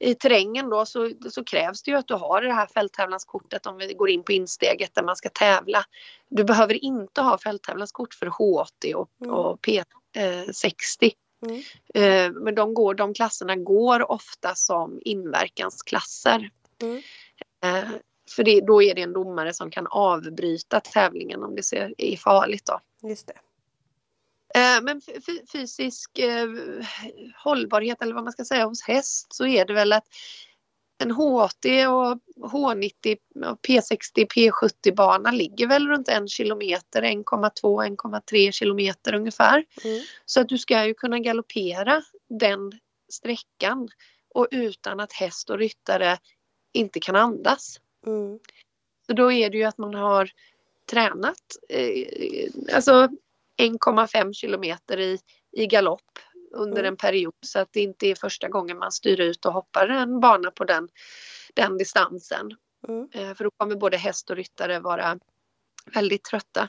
i 0.00 0.14
terrängen 0.14 0.70
då 0.70 0.86
så, 0.86 1.10
så, 1.30 1.44
krävs 1.44 1.82
det 1.82 1.90
ju 1.90 1.96
att 1.96 2.08
du 2.08 2.14
har 2.14 2.42
det 2.42 2.52
här 2.52 2.66
fälttävlanskortet 2.66 3.66
om 3.66 3.76
vi 3.76 3.94
går 3.94 4.10
in 4.10 4.24
på 4.24 4.32
insteget 4.32 4.94
där 4.94 5.02
man 5.02 5.16
ska 5.16 5.28
tävla. 5.28 5.84
Du 6.28 6.44
behöver 6.44 6.84
inte 6.84 7.20
ha 7.20 7.38
fälttävlanskort 7.38 8.14
för 8.14 8.26
H80 8.26 8.94
och, 8.94 9.10
mm. 9.20 9.34
och 9.34 9.60
P60. 9.60 11.12
Mm. 11.46 11.62
Eh, 11.94 12.42
men 12.42 12.54
de, 12.54 12.74
går, 12.74 12.94
de 12.94 13.14
klasserna 13.14 13.56
går 13.56 14.10
ofta 14.10 14.54
som 14.54 15.00
inverkansklasser. 15.04 16.50
Mm. 16.82 17.02
Eh, 17.64 17.90
för 18.36 18.44
det, 18.44 18.60
då 18.60 18.82
är 18.82 18.94
det 18.94 19.02
en 19.02 19.12
domare 19.12 19.54
som 19.54 19.70
kan 19.70 19.86
avbryta 19.86 20.80
tävlingen 20.80 21.42
om 21.42 21.54
det 21.54 21.72
är 21.98 22.16
farligt. 22.16 22.66
Då. 22.66 23.08
Just 23.08 23.26
det. 23.26 23.34
Eh, 24.54 24.82
men 24.82 25.00
fysisk 25.52 26.18
eh, 26.18 26.48
hållbarhet 27.44 28.02
eller 28.02 28.14
vad 28.14 28.24
man 28.24 28.32
ska 28.32 28.44
säga 28.44 28.64
hos 28.64 28.82
häst 28.82 29.26
så 29.34 29.46
är 29.46 29.64
det 29.64 29.74
väl 29.74 29.92
att 29.92 30.06
en 31.02 31.12
H80 31.12 31.86
och 31.86 32.20
H90 32.52 33.16
och 33.46 33.60
P60 33.60 34.26
P70 34.26 34.94
bana 34.94 35.30
ligger 35.30 35.66
väl 35.66 35.88
runt 35.88 36.08
en 36.08 36.28
kilometer, 36.28 37.02
1,2 37.02 37.96
1,3 37.96 38.50
kilometer 38.50 39.14
ungefär. 39.14 39.64
Mm. 39.84 40.02
Så 40.24 40.40
att 40.40 40.48
du 40.48 40.58
ska 40.58 40.86
ju 40.86 40.94
kunna 40.94 41.18
galoppera 41.18 42.02
den 42.28 42.72
sträckan 43.12 43.88
och 44.34 44.48
utan 44.50 45.00
att 45.00 45.12
häst 45.12 45.50
och 45.50 45.58
ryttare 45.58 46.18
inte 46.72 47.00
kan 47.00 47.16
andas. 47.16 47.80
Mm. 48.06 48.38
Så 49.06 49.12
då 49.12 49.32
är 49.32 49.50
det 49.50 49.56
ju 49.56 49.64
att 49.64 49.78
man 49.78 49.94
har 49.94 50.30
tränat, 50.90 51.56
eh, 51.68 52.74
alltså 52.74 53.08
1,5 53.60 54.32
kilometer 54.32 55.00
i, 55.00 55.18
i 55.52 55.66
galopp 55.66 56.18
under 56.52 56.78
mm. 56.78 56.86
en 56.86 56.96
period 56.96 57.34
så 57.40 57.58
att 57.58 57.72
det 57.72 57.80
inte 57.80 58.06
är 58.06 58.14
första 58.14 58.48
gången 58.48 58.78
man 58.78 58.92
styr 58.92 59.20
ut 59.20 59.46
och 59.46 59.52
hoppar 59.52 59.88
en 59.88 60.20
bana 60.20 60.50
på 60.50 60.64
den, 60.64 60.88
den 61.54 61.78
distansen. 61.78 62.50
Mm. 62.88 63.08
Eh, 63.12 63.34
för 63.34 63.44
då 63.44 63.50
kommer 63.50 63.76
både 63.76 63.96
häst 63.96 64.30
och 64.30 64.36
ryttare 64.36 64.80
vara 64.80 65.18
väldigt 65.94 66.24
trötta. 66.24 66.68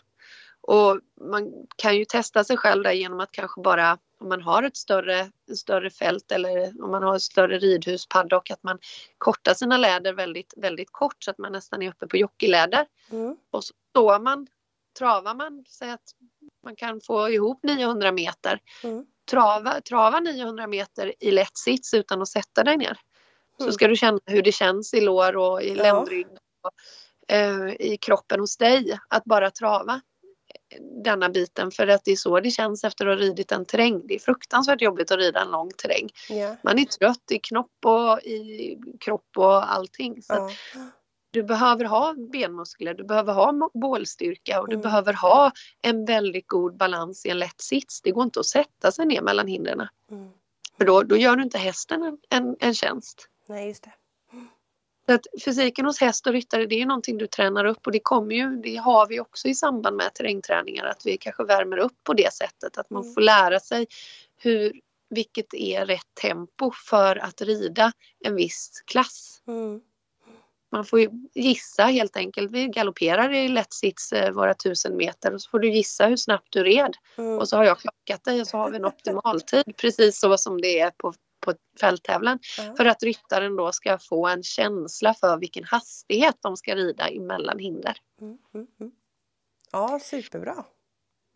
Och 0.62 1.00
man 1.22 1.54
kan 1.76 1.98
ju 1.98 2.06
testa 2.06 2.44
sig 2.44 2.58
själv 2.58 2.84
där 2.84 2.92
genom 2.92 3.20
att 3.20 3.32
kanske 3.32 3.62
bara 3.62 3.98
om 4.20 4.30
man 4.30 4.42
har 4.42 4.64
ett 4.64 4.78
större, 4.78 5.32
större 5.56 5.89
fält 5.89 6.32
eller 6.32 6.84
om 6.84 6.92
man 6.92 7.04
har 7.04 7.16
ett 7.16 7.22
större 7.22 7.60
ridhus, 7.60 8.08
paddock, 8.08 8.52
att 8.52 8.64
man 8.64 8.80
kortar 9.18 9.54
sina 9.54 9.78
läder 9.78 10.14
väldigt, 10.14 10.54
väldigt 10.58 10.92
kort 10.92 11.24
så 11.24 11.32
att 11.32 11.38
man 11.38 11.52
nästan 11.52 11.82
är 11.82 11.89
uppe 11.89 12.08
på 12.08 12.18
jockeyläder. 12.18 12.86
Mm. 13.12 13.38
Och 13.52 13.64
så 13.64 13.74
står 13.89 14.20
man, 14.20 14.48
travar 15.00 15.36
man, 15.36 15.66
säg 15.68 15.92
att 15.92 16.16
man 16.64 16.76
kan 16.76 17.01
få 17.01 17.30
ihop 17.30 17.59
900 17.64 18.12
meter. 18.12 18.59
Mm. 18.84 19.05
Trava, 19.32 19.82
trava 19.82 20.20
900 20.20 20.68
meter 20.68 21.14
i 21.20 21.32
lätt 21.32 21.57
sits 21.57 21.93
utan 21.93 22.22
att 22.22 22.30
sätta 22.30 22.64
dig 22.64 22.78
ner. 22.78 22.97
Mm. 23.59 23.72
Så 23.72 23.72
ska 23.72 23.88
du 23.88 23.95
känna 23.95 24.20
hur 24.26 24.41
det 24.41 24.51
känns 24.51 24.93
i 24.93 25.01
lår 25.01 25.38
och 25.38 25.64
i 25.64 25.70
ja. 25.70 25.84
ländrygg 25.84 26.28
och 26.62 27.34
eh, 27.34 27.70
i 27.80 27.97
kroppen 28.01 28.39
hos 28.39 28.57
dig 28.57 28.99
att 29.09 29.24
bara 29.26 29.51
trava 29.51 30.01
denna 31.03 31.30
biten 31.30 31.72
för 31.72 31.88
att 31.88 32.05
det 32.05 32.12
är 32.12 32.16
så 32.16 32.39
det 32.39 32.51
känns 32.51 32.84
efter 32.84 33.07
att 33.07 33.20
ha 33.20 33.26
ridit 33.26 33.51
en 33.51 33.66
terräng. 33.66 34.07
Det 34.07 34.16
är 34.16 34.20
fruktansvärt 34.20 34.82
jobbigt 34.82 35.12
att 35.12 35.18
rida 35.18 35.41
en 35.41 35.51
lång 35.51 35.72
terräng. 35.72 36.09
Yeah. 36.30 36.55
Man 36.64 36.80
är 36.80 36.86
trött 36.86 37.32
i 37.32 37.39
knopp 37.39 37.86
och 37.86 38.20
i 38.22 38.78
kropp 38.99 39.38
och 39.38 39.74
allting. 39.74 40.22
Så 40.22 40.34
ja. 40.34 40.51
Du 41.32 41.44
behöver 41.44 41.86
ha 41.86 42.16
benmuskler, 42.18 42.94
du 42.94 43.04
behöver 43.04 43.34
ha 43.34 43.70
bålstyrka 43.74 44.62
och 44.62 44.68
du 44.68 44.76
mm. 44.76 44.84
behöver 44.84 45.14
ha 45.14 45.52
en 45.82 46.06
väldigt 46.06 46.48
god 46.48 46.78
balans 46.78 47.26
i 47.26 47.30
en 47.30 47.40
lätt 47.40 47.62
sits. 47.62 48.02
Det 48.02 48.12
går 48.12 48.24
inte 48.24 48.40
att 48.40 48.46
sätta 48.46 48.92
sig 48.92 49.06
ner 49.06 49.22
mellan 49.22 49.48
hindren. 49.48 49.88
Mm. 50.12 50.30
För 50.78 50.86
då, 50.86 51.04
då 51.04 51.18
gör 51.18 51.36
du 51.36 51.44
inte 51.44 51.58
hästen 51.58 52.04
en, 52.04 52.18
en, 52.30 52.56
en 52.60 52.74
tjänst. 52.74 53.28
Nej, 53.48 53.68
just 53.68 53.84
det. 53.84 53.92
Så 55.06 55.14
att 55.14 55.28
fysiken 55.46 55.86
hos 55.86 56.00
häst 56.00 56.28
och 56.28 56.34
ryttare 56.34 56.66
det 56.66 56.82
är 56.82 56.86
någonting 56.86 57.18
du 57.18 57.28
tränar 57.28 57.66
upp 57.66 57.86
och 57.86 57.92
det 57.92 58.00
kommer 58.00 58.36
ju, 58.36 58.56
det 58.56 58.76
har 58.76 59.08
vi 59.08 59.20
också 59.20 59.48
i 59.48 59.56
samband 59.56 59.98
med 59.98 60.14
terrängträningar 60.14 60.86
att 60.86 61.06
vi 61.06 61.18
kanske 61.18 61.44
värmer 61.44 61.78
upp 61.78 62.04
på 62.04 62.14
det 62.14 62.34
sättet 62.34 62.78
att 62.78 62.90
man 62.90 63.04
mm. 63.04 63.14
får 63.14 63.22
lära 63.22 63.60
sig 63.60 63.88
hur, 64.38 64.82
vilket 65.10 65.54
är 65.54 65.86
rätt 65.86 66.16
tempo 66.22 66.72
för 66.90 67.16
att 67.16 67.42
rida 67.42 67.92
en 68.20 68.36
viss 68.36 68.84
klass. 68.86 69.42
Mm 69.48 69.82
man 70.72 70.86
får 70.86 71.00
gissa 71.34 71.84
helt 71.84 72.18
enkelt. 72.18 72.52
Vi 72.52 72.68
galopperar 72.68 73.34
i 73.34 73.48
lätt 73.48 73.74
sits 73.74 74.14
eh, 74.14 74.32
våra 74.32 74.54
tusen 74.54 74.98
meter 74.98 75.34
och 75.34 75.42
så 75.42 75.50
får 75.50 75.60
du 75.60 75.70
gissa 75.70 76.08
hur 76.08 76.18
snabbt 76.18 76.48
du 76.50 76.64
red. 76.64 76.98
Mm. 77.18 77.40
Och 77.40 77.50
så 77.50 77.58
har 77.58 77.64
jag 77.64 77.80
klockat 77.80 78.24
dig 78.24 78.42
och 78.42 78.48
så 78.48 78.58
har 78.58 78.70
vi 78.70 78.78
en 78.78 78.86
optimaltid 78.86 79.64
precis 79.78 80.20
så 80.20 80.38
som 80.38 80.62
det 80.62 80.80
är 80.80 80.92
på, 80.92 81.14
på 81.46 81.54
fälttävlan. 81.80 82.40
Mm. 82.60 82.76
För 82.76 82.86
att 82.86 83.04
ryttaren 83.04 83.56
då 83.56 83.72
ska 83.72 83.98
få 83.98 84.28
en 84.28 84.44
känsla 84.44 85.14
för 85.14 85.38
vilken 85.38 85.64
hastighet 85.64 86.38
de 86.42 86.58
ska 86.58 86.76
rida 86.76 87.08
emellan 87.08 87.60
hinder. 87.60 87.98
Mm. 88.22 88.38
mm, 88.54 88.68
mm. 88.80 88.92
Ja, 89.72 90.00
superbra. 90.04 90.66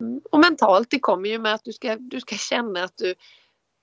Mm. 0.00 0.20
Och 0.30 0.40
mentalt, 0.40 0.90
det 0.90 0.98
kommer 0.98 1.28
ju 1.28 1.38
med 1.38 1.54
att 1.54 1.64
du 1.64 1.72
ska, 1.72 1.96
du 1.96 2.20
ska 2.20 2.36
känna 2.36 2.84
att 2.84 2.96
du 2.96 3.14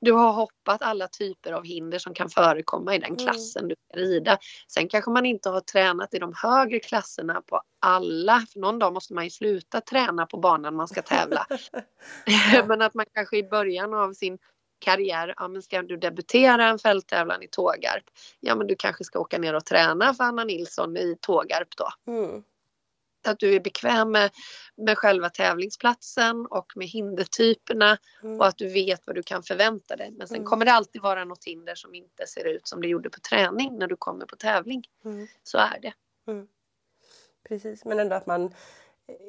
du 0.04 0.12
har 0.12 0.32
hoppat 0.34 0.82
alla 0.82 1.08
typer 1.08 1.52
av 1.52 1.64
hinder 1.64 2.00
som 2.00 2.14
kan 2.14 2.30
förekomma 2.30 2.96
i 2.96 3.00
den 3.00 3.08
mm. 3.08 3.18
klassen 3.18 3.60
mm. 3.60 3.70
du 3.70 3.76
ska 3.76 4.00
rida. 4.00 4.38
Sen 4.68 4.88
kanske 4.88 5.12
man 5.12 5.26
inte 5.26 5.50
har 5.50 5.62
tränat 5.62 6.14
i 6.14 6.20
de 6.20 6.34
högre 6.36 6.80
klasserna 6.80 7.42
på 7.42 7.62
alla, 7.80 8.46
för 8.54 8.60
någon 8.60 8.80
dag 8.80 8.94
måste 8.94 9.14
man 9.14 9.24
ju 9.24 9.30
sluta 9.30 9.82
träna 9.82 10.26
på 10.26 10.38
banan 10.38 10.76
man 10.76 10.88
ska 10.88 11.02
tävla. 11.02 11.48
men 12.68 12.82
att 12.82 12.94
man 12.94 13.06
kanske 13.14 13.38
i 13.38 13.44
början 13.44 13.94
av 13.94 14.14
sin 14.14 14.38
karriär, 14.80 15.34
ja 15.38 15.48
men 15.48 15.62
ska 15.62 15.82
du 15.82 15.98
debutera 15.98 16.70
en 16.70 16.80
fälttävlan 16.80 17.44
i 17.44 17.48
Tågarp, 17.48 18.04
ja 18.40 18.56
men 18.56 18.68
du 18.68 18.76
kanske 18.76 19.04
ska 19.04 19.20
åka 19.20 19.38
ner 19.38 19.54
och 19.54 19.66
träna 19.66 20.14
för 20.14 20.24
Anna 20.24 20.44
Nilsson 20.44 20.98
i 20.98 21.18
Tågarp 21.22 21.68
då. 21.78 22.12
Mm 22.12 22.44
att 23.28 23.40
du 23.40 23.56
är 23.56 23.60
bekväm 23.60 24.12
med, 24.12 24.32
med 24.78 24.98
själva 24.98 25.30
tävlingsplatsen 25.30 26.46
och 26.46 26.74
med 26.76 26.88
hindertyperna 26.88 27.98
mm. 28.24 28.40
och 28.40 28.48
att 28.48 28.58
du 28.58 28.68
vet 28.68 29.02
vad 29.06 29.16
du 29.16 29.24
kan 29.24 29.44
förvänta 29.44 29.96
dig. 29.96 30.12
Men 30.12 30.28
sen 30.28 30.38
mm. 30.38 30.48
kommer 30.48 30.66
det 30.66 30.72
alltid 30.72 31.02
vara 31.02 31.26
något 31.26 31.46
hinder 31.46 31.76
som 31.76 31.96
inte 31.96 32.28
ser 32.28 32.48
ut 32.48 32.68
som 32.68 32.82
det 32.82 32.88
gjorde 32.88 33.10
på 33.10 33.20
träning 33.20 33.78
när 33.80 33.88
du 33.88 33.96
kommer 33.96 34.26
på 34.26 34.36
tävling. 34.36 34.84
Mm. 35.06 35.28
Så 35.44 35.58
är 35.58 35.80
det. 35.82 35.94
Mm. 36.32 36.48
precis. 37.50 37.86
Men 37.86 38.00
ändå 38.00 38.16
att 38.16 38.26
man 38.26 38.54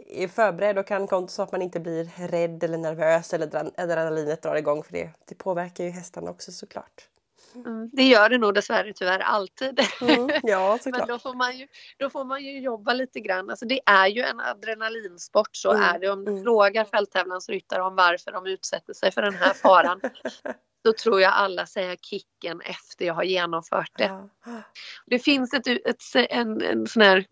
är 0.06 0.28
förberedd 0.28 0.78
och 0.78 0.86
kan 0.86 1.28
så 1.28 1.42
att 1.42 1.52
man 1.52 1.62
inte 1.62 1.80
blir 1.80 2.28
rädd 2.28 2.64
eller 2.64 2.78
nervös 2.78 3.34
eller 3.34 3.70
adrenalinet 3.80 4.42
drar 4.42 4.54
igång 4.54 4.82
för 4.82 4.92
det. 4.92 5.10
Det 5.24 5.34
påverkar 5.34 5.84
ju 5.84 5.90
hästarna 5.90 6.30
också 6.30 6.52
såklart. 6.52 7.08
Mm, 7.54 7.90
det 7.92 8.02
gör 8.02 8.28
det 8.28 8.38
nog 8.38 8.54
dessvärre 8.54 8.92
tyvärr 8.92 9.18
alltid. 9.18 9.80
Mm, 10.00 10.30
ja, 10.42 10.78
Men 10.86 11.06
då 11.06 11.18
får, 11.18 11.34
man 11.34 11.58
ju, 11.58 11.68
då 11.98 12.10
får 12.10 12.24
man 12.24 12.44
ju 12.44 12.60
jobba 12.60 12.92
lite 12.92 13.20
grann. 13.20 13.50
Alltså 13.50 13.66
det 13.66 13.80
är 13.86 14.06
ju 14.06 14.22
en 14.22 14.40
adrenalinsport, 14.40 15.56
så 15.56 15.70
mm, 15.70 15.82
är 15.82 15.98
det. 15.98 16.08
Om 16.10 16.24
du 16.24 16.30
mm. 16.30 16.44
frågar 16.44 16.84
fälttävlansryttare 16.84 17.82
om 17.82 17.96
varför 17.96 18.32
de 18.32 18.46
utsätter 18.46 18.92
sig 18.92 19.12
för 19.12 19.22
den 19.22 19.34
här 19.34 19.54
faran 19.54 20.00
då 20.84 20.92
tror 20.92 21.20
jag 21.20 21.32
alla 21.32 21.66
säger 21.66 21.96
kicken 21.96 22.60
efter 22.60 23.04
jag 23.04 23.14
har 23.14 23.22
genomfört 23.22 23.92
det. 23.98 24.04
Ja. 24.44 24.62
Det 25.06 25.18
finns 25.18 25.54
ett, 25.54 25.66
ett, 25.66 26.02
en, 26.14 26.62
en 26.62 26.86
sån 26.86 27.02
här 27.02 27.26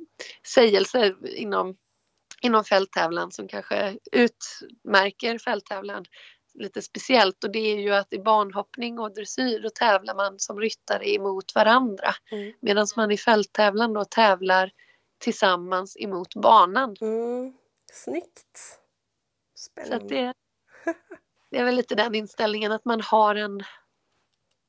sägelse 0.55 1.15
inom, 1.25 1.77
inom 2.43 2.65
fälttävlan 2.65 3.33
som 3.33 3.49
kanske 3.49 3.99
utmärker 4.13 5.39
fälttävlan 5.39 6.05
lite 6.55 6.83
speciellt 6.83 7.45
och 7.45 7.53
det 7.53 7.59
är 7.59 7.79
ju 7.79 7.95
att 7.95 8.13
i 8.13 8.19
banhoppning 8.19 8.99
och 8.99 9.15
dressyr 9.15 9.61
då 9.63 9.71
tävlar 9.71 10.15
man 10.15 10.39
som 10.39 10.61
ryttare 10.61 11.11
emot 11.11 11.55
varandra. 11.55 12.15
Mm. 12.31 12.53
Medan 12.61 12.87
man 12.97 13.11
i 13.11 13.17
fälttävlan 13.17 13.93
då 13.93 14.05
tävlar 14.05 14.71
tillsammans 15.19 15.97
emot 16.01 16.35
banan. 16.35 16.97
Mm. 17.01 17.53
Snyggt! 17.93 18.81
Spännande. 19.55 19.99
Så 19.99 20.15
det, 20.15 20.35
det 21.51 21.59
är 21.59 21.65
väl 21.65 21.75
lite 21.75 21.95
den 21.95 22.15
inställningen 22.15 22.73
att 22.73 22.85
man 22.85 23.01
har 23.01 23.35
en, 23.35 23.63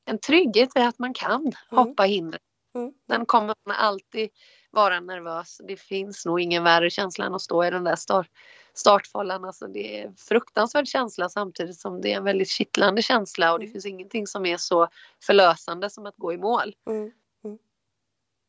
en 0.04 0.18
trygghet 0.18 0.76
i 0.76 0.80
att 0.80 0.98
man 0.98 1.14
kan 1.14 1.40
mm. 1.40 1.52
hoppa 1.70 2.02
hinder. 2.02 2.40
Mm. 2.74 2.92
Den 3.08 3.26
kommer 3.26 3.54
man 3.66 3.76
alltid 3.76 4.30
vara 4.70 5.00
nervös. 5.00 5.60
Det 5.68 5.76
finns 5.76 6.26
nog 6.26 6.40
ingen 6.40 6.64
värre 6.64 6.90
känsla 6.90 7.24
än 7.24 7.34
att 7.34 7.42
stå 7.42 7.64
i 7.64 7.70
den 7.70 7.84
där 7.84 7.96
start, 7.96 8.28
startfållan. 8.74 9.44
Alltså 9.44 9.66
det 9.66 10.00
är 10.00 10.06
en 10.06 10.16
fruktansvärd 10.16 10.88
känsla 10.88 11.28
samtidigt 11.28 11.80
som 11.80 12.00
det 12.00 12.12
är 12.12 12.16
en 12.16 12.24
väldigt 12.24 12.48
kittlande 12.48 13.02
känsla 13.02 13.52
och 13.52 13.58
det 13.58 13.64
mm. 13.64 13.72
finns 13.72 13.86
ingenting 13.86 14.26
som 14.26 14.46
är 14.46 14.56
så 14.56 14.88
förlösande 15.22 15.90
som 15.90 16.06
att 16.06 16.16
gå 16.16 16.32
i 16.32 16.38
mål. 16.38 16.74
Mm. 16.86 17.12
Mm. 17.44 17.58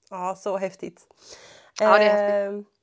Ja, 0.10 0.36
så 0.36 0.58
häftigt. 0.58 1.08
Ja, 1.80 1.98
det 1.98 2.04
är 2.04 2.52
häftigt. 2.52 2.75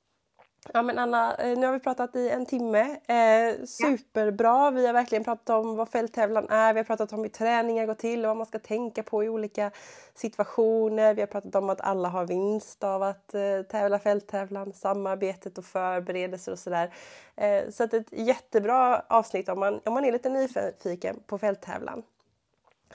Ja 0.70 0.82
men 0.82 0.98
Anna, 0.98 1.34
eh, 1.34 1.58
nu 1.58 1.66
har 1.66 1.72
vi 1.72 1.80
pratat 1.80 2.16
i 2.16 2.28
en 2.28 2.46
timme. 2.46 2.80
Eh, 3.06 3.64
superbra! 3.64 4.70
Vi 4.70 4.86
har 4.86 4.92
verkligen 4.92 5.24
pratat 5.24 5.50
om 5.50 5.76
vad 5.76 5.88
fälttävlan 5.88 6.48
är, 6.50 6.72
vi 6.72 6.78
har 6.78 6.84
pratat 6.84 7.12
om 7.12 7.20
hur 7.20 7.28
träningar 7.28 7.86
går 7.86 7.94
till 7.94 8.24
och 8.24 8.28
vad 8.28 8.36
man 8.36 8.46
ska 8.46 8.58
tänka 8.58 9.02
på 9.02 9.24
i 9.24 9.28
olika 9.28 9.70
situationer. 10.14 11.14
Vi 11.14 11.20
har 11.20 11.26
pratat 11.26 11.54
om 11.54 11.70
att 11.70 11.80
alla 11.80 12.08
har 12.08 12.26
vinst 12.26 12.84
av 12.84 13.02
att 13.02 13.34
eh, 13.34 13.62
tävla 13.70 13.98
fälttävlan, 13.98 14.72
samarbetet 14.72 15.58
och 15.58 15.64
förberedelser 15.64 16.52
och 16.52 16.58
sådär. 16.58 16.94
Eh, 17.36 17.70
så 17.70 17.84
att 17.84 17.94
ett 17.94 18.12
jättebra 18.12 19.02
avsnitt 19.08 19.48
om 19.48 19.60
man, 19.60 19.80
om 19.84 19.94
man 19.94 20.04
är 20.04 20.12
lite 20.12 20.28
nyfiken 20.28 21.16
på 21.26 21.38
fälttävlan. 21.38 22.02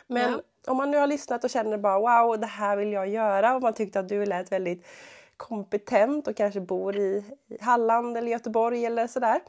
Men 0.08 0.32
ja. 0.32 0.72
om 0.72 0.78
man 0.78 0.92
nu 0.92 0.98
har 0.98 1.08
lyssnat 1.08 1.44
och 1.44 1.50
känner 1.50 1.78
bara 1.78 2.00
wow, 2.00 2.40
det 2.40 2.48
här 2.48 2.78
vill 2.78 2.92
jag 2.92 3.08
göra 3.08 3.56
och 3.56 3.62
man 3.62 3.74
tyckte 3.74 4.00
att 4.00 4.10
du 4.10 4.26
lät 4.26 4.52
väldigt 4.52 4.86
kompetent 5.38 6.28
och 6.28 6.38
kanske 6.38 6.62
bor 6.62 6.98
i 6.98 7.24
Halland 7.62 8.18
eller 8.18 8.32
Göteborg 8.32 8.86
eller 8.86 9.08
sådär. 9.08 9.42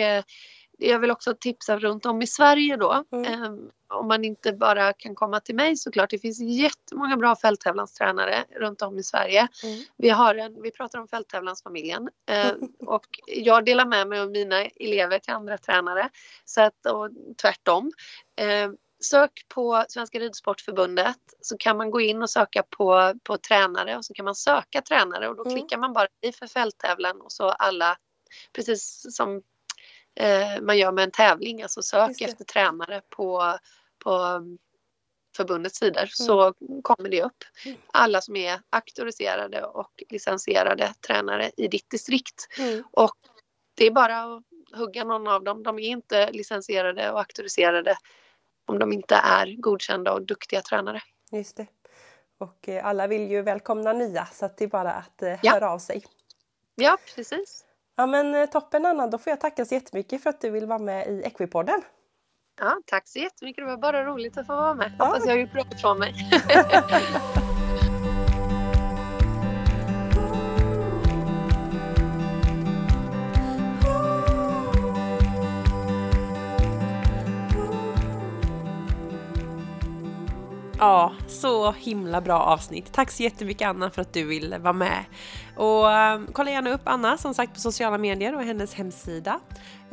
jag 0.77 0.99
vill 0.99 1.11
också 1.11 1.35
tipsa 1.39 1.79
runt 1.79 2.05
om 2.05 2.21
i 2.21 2.27
Sverige 2.27 2.77
då. 2.77 3.03
Mm. 3.11 3.43
Um, 3.43 3.71
om 3.89 4.07
man 4.07 4.23
inte 4.23 4.53
bara 4.53 4.93
kan 4.93 5.15
komma 5.15 5.39
till 5.39 5.55
mig 5.55 5.75
såklart. 5.75 6.09
Det 6.09 6.19
finns 6.19 6.39
jättemånga 6.39 7.17
bra 7.17 7.35
fälttävlanstränare 7.35 8.45
runt 8.59 8.81
om 8.81 8.97
i 8.97 9.03
Sverige. 9.03 9.47
Mm. 9.63 9.83
Vi, 9.97 10.09
har 10.09 10.35
en, 10.35 10.61
vi 10.61 10.71
pratar 10.71 10.99
om 10.99 11.07
fälttävlansfamiljen 11.07 12.01
uh, 12.03 12.67
och 12.87 13.05
jag 13.27 13.65
delar 13.65 13.85
med 13.85 14.07
mig 14.07 14.19
av 14.19 14.31
mina 14.31 14.65
elever 14.65 15.19
till 15.19 15.33
andra 15.33 15.57
tränare. 15.57 16.09
Så 16.45 16.61
att, 16.61 16.85
och 16.85 17.09
tvärtom. 17.41 17.91
Uh, 18.41 18.73
sök 18.99 19.31
på 19.47 19.85
Svenska 19.87 20.19
Ridsportförbundet 20.19 21.17
så 21.41 21.57
kan 21.57 21.77
man 21.77 21.91
gå 21.91 22.01
in 22.01 22.21
och 22.21 22.29
söka 22.29 22.63
på, 22.63 23.13
på 23.23 23.37
tränare 23.37 23.97
och 23.97 24.05
så 24.05 24.13
kan 24.13 24.25
man 24.25 24.35
söka 24.35 24.81
tränare 24.81 25.29
och 25.29 25.35
då 25.35 25.45
mm. 25.45 25.55
klickar 25.55 25.77
man 25.77 25.93
bara 25.93 26.07
i 26.21 26.31
för 26.31 26.47
fälttävlan 26.47 27.21
och 27.21 27.31
så 27.31 27.49
alla 27.49 27.97
precis 28.53 29.05
som 29.15 29.41
eh, 30.19 30.61
man 30.61 30.77
gör 30.77 30.91
med 30.91 31.03
en 31.03 31.11
tävling, 31.11 31.61
alltså 31.61 31.81
sök 31.81 32.21
efter 32.21 32.45
tränare 32.45 33.01
på, 33.09 33.57
på 34.03 34.41
förbundets 35.37 35.77
sidor 35.77 35.99
mm. 35.99 36.09
så 36.09 36.53
kommer 36.81 37.09
det 37.09 37.23
upp. 37.23 37.43
Mm. 37.65 37.77
Alla 37.87 38.21
som 38.21 38.35
är 38.35 38.59
auktoriserade 38.69 39.63
och 39.63 40.03
licensierade 40.09 40.93
tränare 41.07 41.51
i 41.57 41.67
ditt 41.67 41.89
distrikt. 41.89 42.47
Mm. 42.59 42.83
Och 42.91 43.15
det 43.75 43.85
är 43.85 43.91
bara 43.91 44.23
att 44.23 44.43
hugga 44.73 45.03
någon 45.03 45.27
av 45.27 45.43
dem. 45.43 45.63
De 45.63 45.79
är 45.79 45.89
inte 45.89 46.31
licensierade 46.31 47.11
och 47.11 47.19
auktoriserade 47.19 47.97
om 48.65 48.79
de 48.79 48.93
inte 48.93 49.15
är 49.15 49.55
godkända 49.61 50.13
och 50.13 50.21
duktiga 50.21 50.61
tränare. 50.61 51.01
Just 51.31 51.57
det. 51.57 51.67
Och 52.37 52.69
eh, 52.69 52.85
alla 52.85 53.07
vill 53.07 53.31
ju 53.31 53.41
välkomna 53.41 53.93
nya 53.93 54.25
så 54.25 54.45
att 54.45 54.57
det 54.57 54.63
är 54.63 54.69
bara 54.69 54.93
att 54.93 55.21
eh, 55.21 55.39
ja. 55.43 55.51
höra 55.51 55.71
av 55.71 55.79
sig. 55.79 56.03
Ja, 56.75 56.97
precis. 57.15 57.66
Ja 57.97 58.05
men 58.05 58.35
eh, 58.35 58.45
toppen 58.45 58.85
Anna, 58.85 59.07
då 59.07 59.17
får 59.17 59.31
jag 59.31 59.41
tacka 59.41 59.65
så 59.65 59.73
jättemycket 59.73 60.23
för 60.23 60.29
att 60.29 60.41
du 60.41 60.49
vill 60.49 60.65
vara 60.65 60.79
med 60.79 61.07
i 61.07 61.21
Equipodden. 61.23 61.81
Ja, 62.59 62.77
tack 62.85 63.07
så 63.07 63.19
jättemycket. 63.19 63.63
Det 63.63 63.69
var 63.69 63.77
bara 63.77 64.05
roligt 64.05 64.37
att 64.37 64.47
få 64.47 64.55
vara 64.55 64.73
med. 64.73 64.91
Ja. 64.99 65.05
Hoppas 65.05 65.25
jag 65.25 65.33
har 65.33 65.39
gjort 65.39 65.53
bra 65.53 65.63
ifrån 65.71 65.99
mig. 65.99 66.13
Ja, 80.79 81.13
så 81.27 81.71
himla 81.71 82.21
bra 82.21 82.39
avsnitt. 82.39 82.93
Tack 82.93 83.11
så 83.11 83.23
jättemycket 83.23 83.67
Anna 83.67 83.89
för 83.89 84.01
att 84.01 84.13
du 84.13 84.23
ville 84.23 84.57
vara 84.57 84.73
med. 84.73 85.05
Och 85.55 85.85
um, 85.85 86.27
kolla 86.33 86.51
gärna 86.51 86.69
upp 86.69 86.81
Anna 86.83 87.17
som 87.17 87.33
sagt 87.33 87.53
på 87.53 87.59
sociala 87.59 87.97
medier 87.97 88.35
och 88.35 88.43
hennes 88.43 88.73
hemsida. 88.73 89.39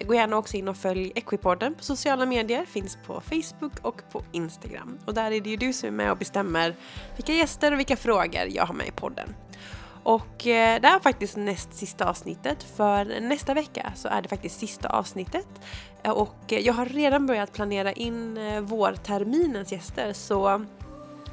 Gå 0.07 0.15
gärna 0.15 0.37
också 0.37 0.57
in 0.57 0.69
och 0.69 0.77
följ 0.77 1.13
Equipodden 1.15 1.75
på 1.75 1.85
sociala 1.85 2.27
medier, 2.27 2.65
finns 2.65 2.99
på 3.07 3.21
Facebook 3.21 3.73
och 3.83 4.03
på 4.13 4.23
Instagram. 4.33 4.99
Och 5.07 5.15
där 5.15 5.31
är 5.31 5.41
det 5.41 5.51
ju 5.51 5.57
du 5.57 5.73
som 5.73 5.87
är 5.87 5.93
med 5.93 6.11
och 6.11 6.19
bestämmer 6.19 6.77
vilka 7.17 7.33
gäster 7.33 7.73
och 7.73 7.79
vilka 7.79 7.97
frågor 7.97 8.47
jag 8.49 8.67
har 8.67 8.75
med 8.75 8.87
i 8.87 8.93
podden. 8.93 9.35
Och 10.03 10.47
eh, 10.47 10.81
det 10.81 10.89
här 10.89 10.97
är 10.97 11.01
faktiskt 11.01 11.37
näst 11.37 11.75
sista 11.75 12.09
avsnittet 12.09 12.63
för 12.77 13.21
nästa 13.21 13.55
vecka 13.55 13.93
så 13.97 14.09
är 14.09 14.23
det 14.23 14.29
faktiskt 14.29 14.61
sista 14.61 14.89
avsnittet. 14.89 15.49
Eh, 16.05 16.11
och 16.11 16.37
jag 16.47 16.75
har 16.75 16.87
redan 16.87 17.27
börjat 17.27 17.53
planera 17.53 17.93
in 17.93 18.37
eh, 18.37 18.61
vårterminens 18.61 19.73
gäster 19.73 20.13
så 20.13 20.65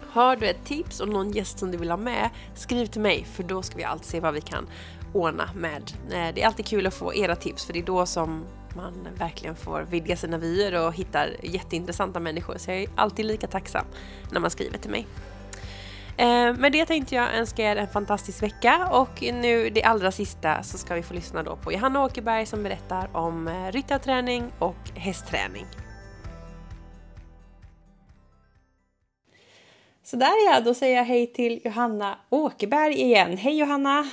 har 0.09 0.35
du 0.35 0.47
ett 0.47 0.65
tips 0.65 0.99
och 0.99 1.09
någon 1.09 1.31
gäst 1.31 1.59
som 1.59 1.71
du 1.71 1.77
vill 1.77 1.89
ha 1.89 1.97
med, 1.97 2.29
skriv 2.55 2.85
till 2.85 3.01
mig 3.01 3.25
för 3.33 3.43
då 3.43 3.61
ska 3.61 3.77
vi 3.77 3.83
alltid 3.83 4.07
se 4.07 4.19
vad 4.19 4.33
vi 4.33 4.41
kan 4.41 4.67
ordna 5.13 5.49
med. 5.55 5.91
Eh, 6.11 6.35
det 6.35 6.41
är 6.41 6.47
alltid 6.47 6.65
kul 6.65 6.87
att 6.87 6.93
få 6.93 7.15
era 7.15 7.35
tips 7.35 7.65
för 7.65 7.73
det 7.73 7.79
är 7.79 7.83
då 7.83 8.05
som 8.05 8.45
man 8.75 9.07
verkligen 9.17 9.55
får 9.55 9.81
vidga 9.81 10.15
sina 10.15 10.37
vyer 10.37 10.87
och 10.87 10.93
hittar 10.93 11.35
jätteintressanta 11.43 12.19
människor. 12.19 12.57
Så 12.57 12.71
jag 12.71 12.81
är 12.81 12.89
alltid 12.95 13.25
lika 13.25 13.47
tacksam 13.47 13.85
när 14.31 14.39
man 14.39 14.51
skriver 14.51 14.77
till 14.77 14.91
mig. 14.91 15.07
Eh, 16.21 16.53
med 16.57 16.71
det 16.71 16.85
tänkte 16.85 17.15
jag 17.15 17.35
önska 17.35 17.71
er 17.71 17.75
en 17.75 17.87
fantastisk 17.87 18.43
vecka 18.43 18.87
och 18.91 19.21
nu 19.21 19.69
det 19.69 19.83
allra 19.83 20.11
sista 20.11 20.63
så 20.63 20.77
ska 20.77 20.95
vi 20.95 21.03
få 21.03 21.13
lyssna 21.13 21.43
då 21.43 21.55
på 21.55 21.71
Johanna 21.71 22.03
Åkerberg 22.03 22.45
som 22.45 22.63
berättar 22.63 23.09
om 23.13 23.47
eh, 23.47 23.71
ryttarträning 23.71 24.43
och 24.59 24.89
hästträning. 24.95 25.65
Så 30.03 30.15
där 30.15 30.51
ja, 30.51 30.61
då 30.65 30.73
säger 30.73 30.97
jag 30.97 31.05
hej 31.05 31.27
till 31.27 31.61
Johanna 31.63 32.17
Åkerberg 32.29 32.93
igen. 32.93 33.37
Hej 33.37 33.57
Johanna! 33.59 34.05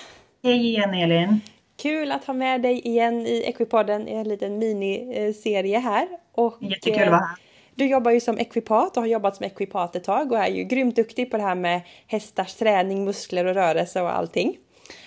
Hej 0.43 0.67
igen 0.67 0.95
Elin! 0.95 1.41
Kul 1.77 2.13
att 2.13 2.25
ha 2.25 2.35
med 2.35 2.63
dig 2.63 2.89
igen 2.89 3.27
i 3.27 3.43
Equipodden 3.47 4.09
i 4.09 4.15
en 4.15 4.29
liten 4.29 4.59
miniserie 4.59 5.79
här. 5.79 6.09
Och, 6.35 6.59
Jättekul 6.61 7.03
att 7.03 7.11
vara 7.11 7.21
här. 7.21 7.48
Du 7.79 7.87
jobbar 7.87 8.11
ju 8.11 8.21
som 8.21 8.39
ekvipat 8.39 8.97
och 8.97 9.03
har 9.03 9.09
jobbat 9.09 9.37
som 9.37 9.47
ekvipat 9.47 9.97
ett 9.97 10.05
tag 10.05 10.33
och 10.33 10.39
är 10.39 10.49
ju 10.49 10.65
grymt 10.65 10.97
duktig 10.97 11.31
på 11.31 11.37
det 11.37 11.43
här 11.43 11.55
med 11.55 11.81
hästars 12.07 12.55
träning, 12.55 13.05
muskler 13.05 13.45
och 13.45 13.55
rörelse 13.55 14.03
och 14.03 14.17
allting. 14.17 14.57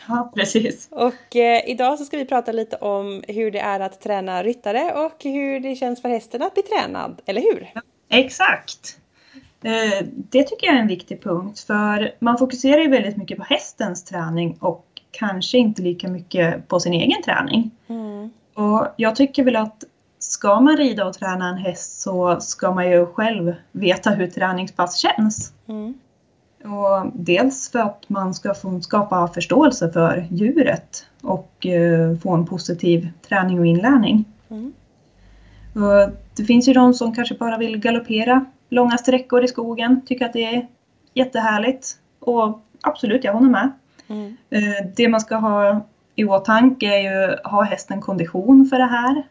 Ja, 0.07 0.31
precis. 0.35 0.87
Och 0.91 1.35
eh, 1.35 1.69
idag 1.69 1.99
så 1.99 2.05
ska 2.05 2.17
vi 2.17 2.25
prata 2.25 2.51
lite 2.51 2.75
om 2.75 3.23
hur 3.27 3.51
det 3.51 3.59
är 3.59 3.79
att 3.79 4.01
träna 4.01 4.43
ryttare 4.43 4.93
och 4.93 5.23
hur 5.23 5.59
det 5.59 5.75
känns 5.75 6.01
för 6.01 6.09
hästen 6.09 6.43
att 6.43 6.53
bli 6.53 6.63
tränad, 6.63 7.21
eller 7.25 7.41
hur? 7.41 7.69
Exakt. 8.09 8.97
Eh, 9.63 10.05
Det 10.13 10.43
tycker 10.43 10.67
jag 10.67 10.75
är 10.75 10.79
en 10.79 10.87
viktig 10.87 11.23
punkt 11.23 11.59
för 11.59 12.15
man 12.19 12.37
fokuserar 12.37 12.81
ju 12.81 12.89
väldigt 12.89 13.17
mycket 13.17 13.37
på 13.37 13.43
hästens 13.43 14.03
träning 14.03 14.57
och 14.59 14.85
kanske 15.11 15.57
inte 15.57 15.81
lika 15.81 16.07
mycket 16.07 16.67
på 16.67 16.79
sin 16.79 16.93
egen 16.93 17.21
träning. 17.21 17.71
Mm. 17.87 18.29
Och 18.53 18.87
jag 18.95 19.15
tycker 19.15 19.43
väl 19.43 19.55
att 19.55 19.83
ska 20.31 20.59
man 20.59 20.77
rida 20.77 21.05
och 21.05 21.13
träna 21.13 21.49
en 21.49 21.57
häst 21.57 22.01
så 22.01 22.39
ska 22.39 22.71
man 22.71 22.89
ju 22.89 23.05
själv 23.05 23.53
veta 23.71 24.09
hur 24.09 24.27
träningspass 24.27 24.97
känns. 24.97 25.53
Mm. 25.67 25.93
Och 26.63 27.11
dels 27.13 27.71
för 27.71 27.79
att 27.79 28.09
man 28.09 28.33
ska 28.33 28.53
få 28.53 28.81
skapa 28.81 29.27
förståelse 29.27 29.91
för 29.91 30.27
djuret 30.31 31.05
och 31.21 31.65
eh, 31.65 32.17
få 32.17 32.33
en 32.33 32.45
positiv 32.45 33.09
träning 33.27 33.59
och 33.59 33.65
inlärning. 33.65 34.25
Mm. 34.49 34.73
Och 35.73 36.11
det 36.37 36.43
finns 36.43 36.67
ju 36.67 36.73
de 36.73 36.93
som 36.93 37.15
kanske 37.15 37.35
bara 37.35 37.57
vill 37.57 37.77
galoppera 37.77 38.45
långa 38.69 38.97
sträckor 38.97 39.43
i 39.43 39.47
skogen, 39.47 40.01
tycker 40.05 40.25
att 40.25 40.33
det 40.33 40.55
är 40.55 40.67
jättehärligt. 41.13 41.97
Och 42.19 42.61
absolut, 42.81 43.23
jag 43.23 43.33
håller 43.33 43.49
med. 43.49 43.71
Mm. 44.07 44.37
Eh, 44.49 44.87
Det 44.95 45.07
man 45.07 45.21
ska 45.21 45.35
ha 45.35 45.85
i 46.15 46.25
åtanke 46.25 46.85
är 46.85 47.01
ju, 47.01 47.37
har 47.43 47.63
hästen 47.63 48.01
kondition 48.01 48.65
för 48.65 48.77
det 48.77 48.85
här? 48.85 49.23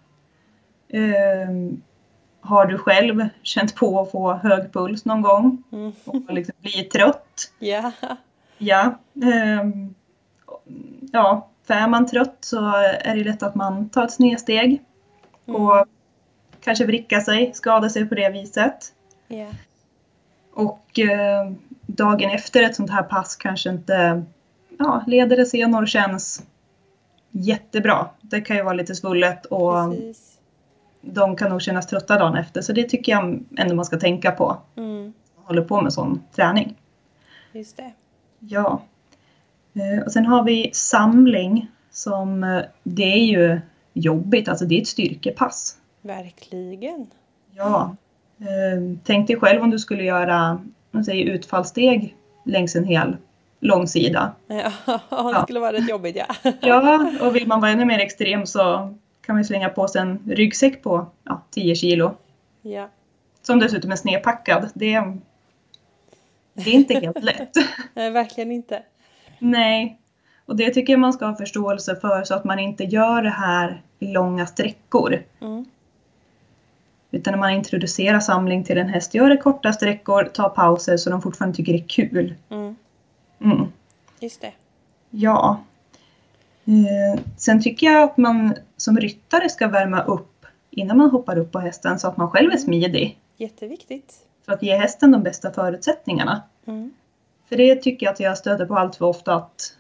Eh, 0.93 1.51
Har 2.41 2.67
du 2.67 2.79
själv 2.79 3.29
känt 3.43 3.75
på 3.75 4.01
att 4.01 4.11
få 4.11 4.33
hög 4.33 4.73
puls 4.73 5.05
någon 5.05 5.23
gång 5.23 5.63
Mm. 5.73 5.93
och 6.05 6.33
liksom 6.35 6.55
bli 6.61 6.83
trött? 6.85 7.53
Ja. 7.59 7.93
Ja. 8.59 8.99
ehm, 9.25 9.95
Ja, 11.13 11.49
för 11.67 11.75
är 11.75 11.89
man 11.89 12.07
trött 12.07 12.37
så 12.41 12.67
är 13.01 13.17
det 13.17 13.25
lätt 13.25 13.43
att 13.43 13.55
man 13.55 13.89
tar 13.89 14.05
ett 14.05 14.13
snedsteg 14.13 14.83
och 15.47 15.87
kanske 16.61 16.87
vrickar 16.87 17.21
sig, 17.21 17.51
skadar 17.55 17.89
sig 17.89 18.07
på 18.09 18.15
det 18.15 18.29
viset. 18.29 18.93
Ja. 19.29 19.47
Och 20.55 20.99
eh, 20.99 21.53
dagen 21.87 22.31
efter 22.31 22.63
ett 22.63 22.75
sånt 22.77 22.91
här 22.91 23.03
pass 23.03 23.37
kanske 23.37 23.71
inte 23.71 24.23
ja, 24.79 25.05
leder 25.07 25.41
och 25.41 25.47
senor 25.47 25.87
känns 25.87 26.43
jättebra. 27.31 28.09
Det 28.21 28.41
kan 28.41 28.57
ju 28.57 28.63
vara 28.63 28.75
lite 28.75 28.95
svullet 28.95 29.47
och 29.47 29.91
Precis. 29.91 30.30
De 31.01 31.37
kan 31.37 31.51
nog 31.51 31.63
kännas 31.63 31.87
trötta 31.87 32.19
dagen 32.19 32.37
efter. 32.37 32.61
Så 32.63 32.73
det 32.73 32.85
tycker 32.89 33.13
jag 33.13 33.45
ändå 33.57 33.75
man 33.75 33.85
ska 33.85 33.97
tänka 33.97 34.31
på. 34.31 34.57
Mm. 34.77 35.03
man 35.37 35.45
håller 35.45 35.63
på 35.63 35.81
med 35.81 35.93
sån 35.93 36.23
träning. 36.37 36.75
Just 37.53 37.77
det. 37.77 37.93
Ja. 38.39 38.83
Eh, 39.75 40.05
Och 40.05 40.13
sen 40.13 40.27
har 40.27 40.43
vi 40.45 40.71
samling 40.73 41.69
som 41.91 42.45
eh, 42.45 42.61
det 42.83 43.03
är 43.13 43.25
ju 43.25 43.61
jobbigt, 43.93 44.49
alltså 44.49 44.65
det 44.65 44.77
är 44.77 44.81
ett 44.81 44.87
styrkepass. 44.89 45.77
Verkligen. 46.03 47.07
Ja. 47.57 47.97
Eh, 48.39 48.97
Tänk 49.05 49.27
dig 49.27 49.37
själv 49.37 49.63
om 49.63 49.71
du 49.71 49.79
skulle 49.79 50.05
göra 50.05 50.61
säger, 51.05 51.27
utfallssteg 51.27 52.17
längs 52.45 52.77
en 52.77 52.85
hel 52.85 53.17
långsida. 53.61 54.33
Ja, 55.11 55.33
det 55.35 55.43
skulle 55.43 55.61
vara 55.61 55.73
rätt 55.73 55.89
jobbigt 55.91 56.17
ja. 56.17 56.53
Ja, 56.61 57.11
och 57.21 57.37
vill 57.37 57.47
man 57.47 57.61
vara 57.61 57.71
ännu 57.71 57.85
mer 57.85 57.99
extrem 57.99 58.47
så 58.47 58.95
kan 59.31 59.37
man 59.37 59.45
slänga 59.45 59.69
på 59.69 59.89
sig 59.89 60.01
en 60.01 60.19
ryggsäck 60.27 60.83
på 60.83 61.07
ja, 61.25 61.43
10 61.51 61.75
kilo. 61.75 62.15
Ja. 62.63 62.89
Som 63.43 63.59
dessutom 63.59 63.93
är 63.93 63.97
snedpackad. 63.97 64.71
Det 64.75 64.95
är, 64.95 65.19
det 66.55 66.71
är 66.71 66.75
inte 66.75 66.95
helt 66.95 67.23
lätt. 67.23 67.55
Nej, 67.95 68.11
verkligen 68.11 68.53
inte. 68.53 68.83
Nej, 69.39 69.99
och 70.47 70.57
det 70.57 70.71
tycker 70.71 70.93
jag 70.93 71.01
man 71.01 71.13
ska 71.13 71.27
ha 71.27 71.37
förståelse 71.37 71.97
för 71.97 72.25
så 72.25 72.35
att 72.35 72.45
man 72.45 72.59
inte 72.59 72.85
gör 72.85 73.23
det 73.23 73.31
här 73.31 73.83
i 73.99 74.07
långa 74.07 74.47
sträckor. 74.47 75.23
Mm. 75.41 75.65
Utan 77.11 77.33
när 77.33 77.39
man 77.39 77.51
introducerar 77.51 78.21
samling 78.21 78.65
till 78.65 78.79
en 78.79 78.89
häst, 78.89 79.15
gör 79.15 79.29
det 79.29 79.37
korta 79.37 79.73
sträckor, 79.73 80.25
ta 80.25 80.49
pauser 80.49 80.97
så 80.97 81.11
de 81.11 81.23
fortfarande 81.23 81.57
tycker 81.57 81.73
det 81.73 81.79
är 81.79 81.89
kul. 81.89 82.35
Mm. 82.49 82.77
Mm. 83.41 83.67
Just 84.21 84.41
det. 84.41 84.53
Ja. 85.11 85.61
Eh, 86.65 87.21
sen 87.37 87.63
tycker 87.63 87.87
jag 87.87 88.03
att 88.03 88.17
man 88.17 88.55
som 88.81 88.97
ryttare 88.97 89.49
ska 89.49 89.69
värma 89.69 90.03
upp 90.03 90.47
innan 90.71 90.97
man 90.97 91.11
hoppar 91.11 91.39
upp 91.39 91.53
på 91.53 91.59
hästen 91.59 91.99
så 91.99 92.09
att 92.09 92.17
man 92.17 92.31
själv 92.31 92.53
är 92.53 92.57
smidig. 92.57 93.19
Jätteviktigt. 93.37 94.15
För 94.45 94.53
att 94.53 94.63
ge 94.63 94.77
hästen 94.77 95.11
de 95.11 95.23
bästa 95.23 95.53
förutsättningarna. 95.53 96.43
Mm. 96.67 96.95
För 97.49 97.57
det 97.57 97.77
tycker 97.77 98.07
jag 98.07 98.13
att 98.13 98.21
jag 98.21 98.39
stöter 98.39 98.67
på 98.67 98.77
allt 98.77 98.97
för 98.97 99.07
ofta 99.07 99.35
att 99.35 99.77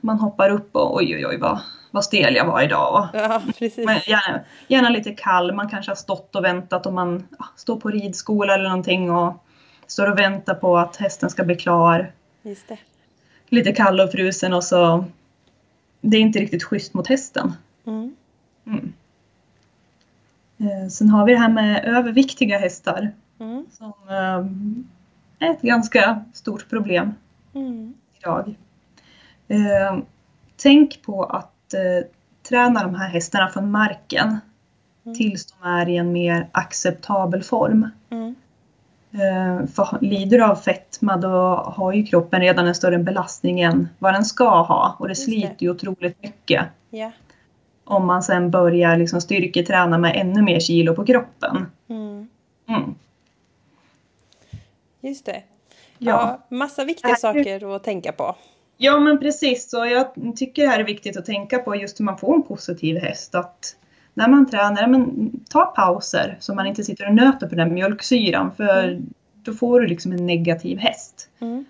man 0.00 0.18
hoppar 0.18 0.50
upp 0.50 0.76
och 0.76 0.96
oj 0.96 1.16
oj 1.16 1.26
oj 1.26 1.38
vad, 1.38 1.60
vad 1.90 2.04
stel 2.04 2.34
jag 2.34 2.46
var 2.46 2.62
idag. 2.62 3.08
Ja, 3.12 3.42
precis. 3.58 3.86
Men 3.86 4.00
gärna, 4.06 4.40
gärna 4.68 4.88
lite 4.88 5.12
kall, 5.12 5.54
man 5.54 5.68
kanske 5.68 5.90
har 5.90 5.96
stått 5.96 6.36
och 6.36 6.44
väntat 6.44 6.86
om 6.86 6.94
man 6.94 7.26
ja, 7.38 7.44
står 7.56 7.76
på 7.76 7.88
ridskola 7.88 8.54
eller 8.54 8.68
någonting 8.68 9.10
och 9.10 9.44
står 9.86 10.10
och 10.10 10.18
väntar 10.18 10.54
på 10.54 10.78
att 10.78 10.96
hästen 10.96 11.30
ska 11.30 11.44
bli 11.44 11.56
klar. 11.56 12.12
Just 12.42 12.68
det. 12.68 12.78
Lite 13.48 13.72
kall 13.72 14.00
och 14.00 14.12
frusen 14.12 14.52
och 14.52 14.64
så 14.64 15.04
det 16.00 16.16
är 16.16 16.20
inte 16.20 16.38
riktigt 16.38 16.64
schysst 16.64 16.94
mot 16.94 17.06
hästen. 17.06 17.52
Mm. 17.86 18.16
Mm. 18.66 18.92
Eh, 20.58 20.88
Sen 20.88 21.10
har 21.10 21.26
vi 21.26 21.32
det 21.32 21.38
här 21.38 21.48
med 21.48 21.84
överviktiga 21.84 22.58
hästar 22.58 23.10
Mm. 23.40 23.66
som 23.72 23.92
eh, 24.08 25.46
är 25.48 25.50
ett 25.50 25.62
ganska 25.62 26.24
stort 26.32 26.68
problem 26.70 27.14
Mm. 27.54 27.94
idag. 28.20 28.54
Eh, 29.48 29.98
tänk 30.56 31.02
på 31.02 31.24
att 31.24 31.74
eh, 31.74 32.06
träna 32.48 32.82
de 32.82 32.94
här 32.94 33.08
hästarna 33.08 33.48
från 33.48 33.70
marken 33.70 34.38
Mm. 35.04 35.16
tills 35.18 35.46
de 35.52 35.68
är 35.68 35.88
i 35.88 35.96
en 35.96 36.12
mer 36.12 36.48
acceptabel 36.52 37.42
form. 37.42 37.88
Mm. 38.10 38.34
Eh, 39.12 39.66
för 39.66 39.98
lider 40.00 40.38
du 40.38 40.44
av 40.44 40.54
fetma 40.56 41.16
då 41.16 41.28
har 41.76 41.92
ju 41.92 42.02
kroppen 42.06 42.40
redan 42.40 42.66
en 42.66 42.74
större 42.74 42.98
belastning 42.98 43.60
än 43.60 43.88
vad 43.98 44.14
den 44.14 44.24
ska 44.24 44.62
ha 44.62 44.96
och 44.98 45.06
det 45.08 45.10
Just 45.10 45.24
sliter 45.24 45.56
ju 45.58 45.70
otroligt 45.70 46.22
mycket 46.22 46.66
Ja. 46.90 47.12
Om 47.84 48.06
man 48.06 48.22
sen 48.22 48.50
börjar 48.50 48.96
liksom 48.96 49.20
styrketräna 49.20 49.98
med 49.98 50.16
ännu 50.16 50.42
mer 50.42 50.60
kilo 50.60 50.94
på 50.94 51.04
kroppen. 51.06 51.66
Mm. 51.88 52.28
Mm. 52.68 52.94
Just 55.00 55.26
det. 55.26 55.42
Ja. 55.98 56.38
Ja, 56.48 56.56
massa 56.56 56.84
viktiga 56.84 57.16
saker 57.16 57.76
att 57.76 57.84
tänka 57.84 58.12
på. 58.12 58.36
Ja 58.76 58.98
men 59.00 59.18
precis, 59.18 59.70
så 59.70 59.76
jag 59.86 60.06
tycker 60.36 60.62
det 60.62 60.68
här 60.68 60.80
är 60.80 60.84
viktigt 60.84 61.16
att 61.16 61.24
tänka 61.24 61.58
på 61.58 61.76
just 61.76 62.00
hur 62.00 62.04
man 62.04 62.18
får 62.18 62.34
en 62.34 62.42
positiv 62.42 62.98
häst. 62.98 63.34
Att 63.34 63.76
när 64.14 64.28
man 64.28 64.50
tränar, 64.50 64.86
men 64.86 65.30
ta 65.50 65.64
pauser 65.64 66.36
så 66.40 66.54
man 66.54 66.66
inte 66.66 66.84
sitter 66.84 67.08
och 67.08 67.14
nöter 67.14 67.48
på 67.48 67.54
den 67.54 67.74
mjölksyran 67.74 68.52
för 68.56 69.00
då 69.34 69.52
får 69.52 69.80
du 69.80 69.86
liksom 69.86 70.12
en 70.12 70.26
negativ 70.26 70.78
häst 70.78 71.28
Mm. 71.40 71.64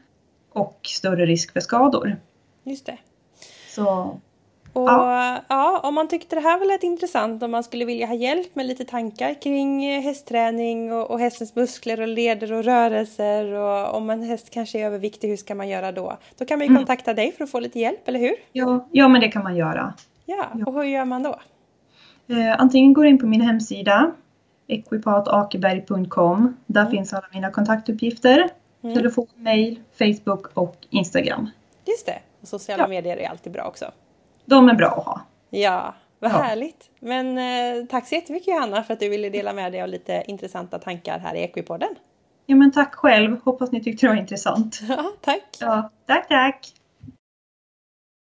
och 0.53 0.79
större 0.83 1.27
risk 1.27 1.53
för 1.53 1.61
skador. 1.61 2.17
Just 2.65 2.87
det. 2.87 2.99
Så 3.69 4.21
Och 4.73 4.89
ja. 5.49 5.81
om 5.83 5.95
man 5.95 6.09
tyckte 6.09 6.37
det 6.37 6.43
här 6.43 6.59
var 6.59 6.67
lite 6.67 6.87
intressant, 6.87 7.43
om 7.43 7.51
man 7.51 7.63
skulle 7.63 7.85
vilja 7.85 8.07
ha 8.07 8.15
hjälp 8.15 8.55
med 8.55 8.67
lite 8.67 8.85
tankar 8.85 9.35
kring 9.43 9.85
eh, 9.85 10.01
hästträning 10.03 10.93
och, 10.93 11.11
och 11.11 11.19
hästens 11.21 11.55
muskler 11.55 12.01
och 12.01 12.09
leder 12.09 12.53
och 12.53 12.65
rörelser 12.65 13.53
och 13.53 13.95
om 13.97 14.11
en 14.11 14.23
häst 14.23 14.51
kanske 14.51 14.81
är 14.81 14.87
överviktig, 14.87 15.29
hur 15.29 15.37
ska 15.37 15.55
man 15.55 15.69
göra 15.69 15.93
då? 15.93 16.17
Då 16.39 16.45
kan 16.45 16.59
man 16.59 16.67
ju 16.67 16.71
Mm. 16.71 16.81
kontakta 16.81 17.15
dig 17.15 17.33
för 17.33 17.45
att 17.45 17.51
få 17.51 17.61
lite 17.61 17.81
hjälp, 17.81 18.09
eller 18.09 18.21
hur? 18.21 18.35
ja, 18.53 18.89
ja 18.93 19.09
men 19.09 19.21
det 19.21 19.29
kan 19.29 19.43
man 19.43 19.57
göra. 19.57 19.95
Ja, 20.27 20.47
Ja. 20.59 20.67
och 20.67 20.73
hur 20.75 20.83
gör 20.83 21.05
man 21.05 21.23
då? 21.23 21.41
Eh, 22.29 22.61
antingen 22.61 22.93
går 22.93 23.07
in 23.07 23.19
på 23.19 23.27
min 23.27 23.41
hemsida 23.41 24.13
equipatakeberg.com. 24.67 26.57
Där 26.67 26.87
finns 26.87 27.13
alla 27.13 27.27
mina 27.33 27.51
kontaktuppgifter. 27.51 28.49
Mm. 28.83 28.97
Telefon, 28.97 29.27
mail, 29.37 29.81
Facebook 29.99 30.47
och 30.55 30.77
Instagram. 30.91 31.51
Just 31.85 32.07
det, 32.07 32.19
och 32.41 32.49
sociala 32.49 32.83
Ja. 32.83 32.89
medier 32.89 33.17
är 33.17 33.29
alltid 33.29 33.53
bra 33.53 33.65
också. 33.65 33.85
De 34.45 34.69
är 34.69 34.75
bra 34.75 34.89
att 34.89 35.05
ha. 35.05 35.21
Ja, 35.51 35.95
vad 36.19 36.31
Ja. 36.31 36.35
härligt! 36.37 36.91
Men 37.01 37.39
eh, 37.39 37.87
tack 37.87 38.09
så 38.09 38.15
jättemycket 38.15 38.49
Johanna 38.49 38.83
för 38.83 38.95
att 38.95 39.01
du 39.01 39.09
ville 39.09 39.29
dela 39.31 39.53
med 39.53 39.73
dig 39.73 39.83
av 39.83 39.89
lite 39.89 40.25
intressanta 40.27 40.79
tankar 40.79 41.19
här 41.19 41.35
i 41.35 41.43
Equipodden. 41.43 41.95
Ja 42.47 42.57
men 42.57 42.73
tack 42.73 42.95
själv. 42.95 43.41
Hoppas 43.45 43.73
ni 43.73 43.83
tyckte 43.83 44.07
det 44.07 44.11
var 44.11 44.17
intressant. 44.21 44.81
Ja, 44.89 45.05
tack! 45.21 45.43
Ja, 45.61 45.91
tack 46.07 46.29
tack! 46.29 46.73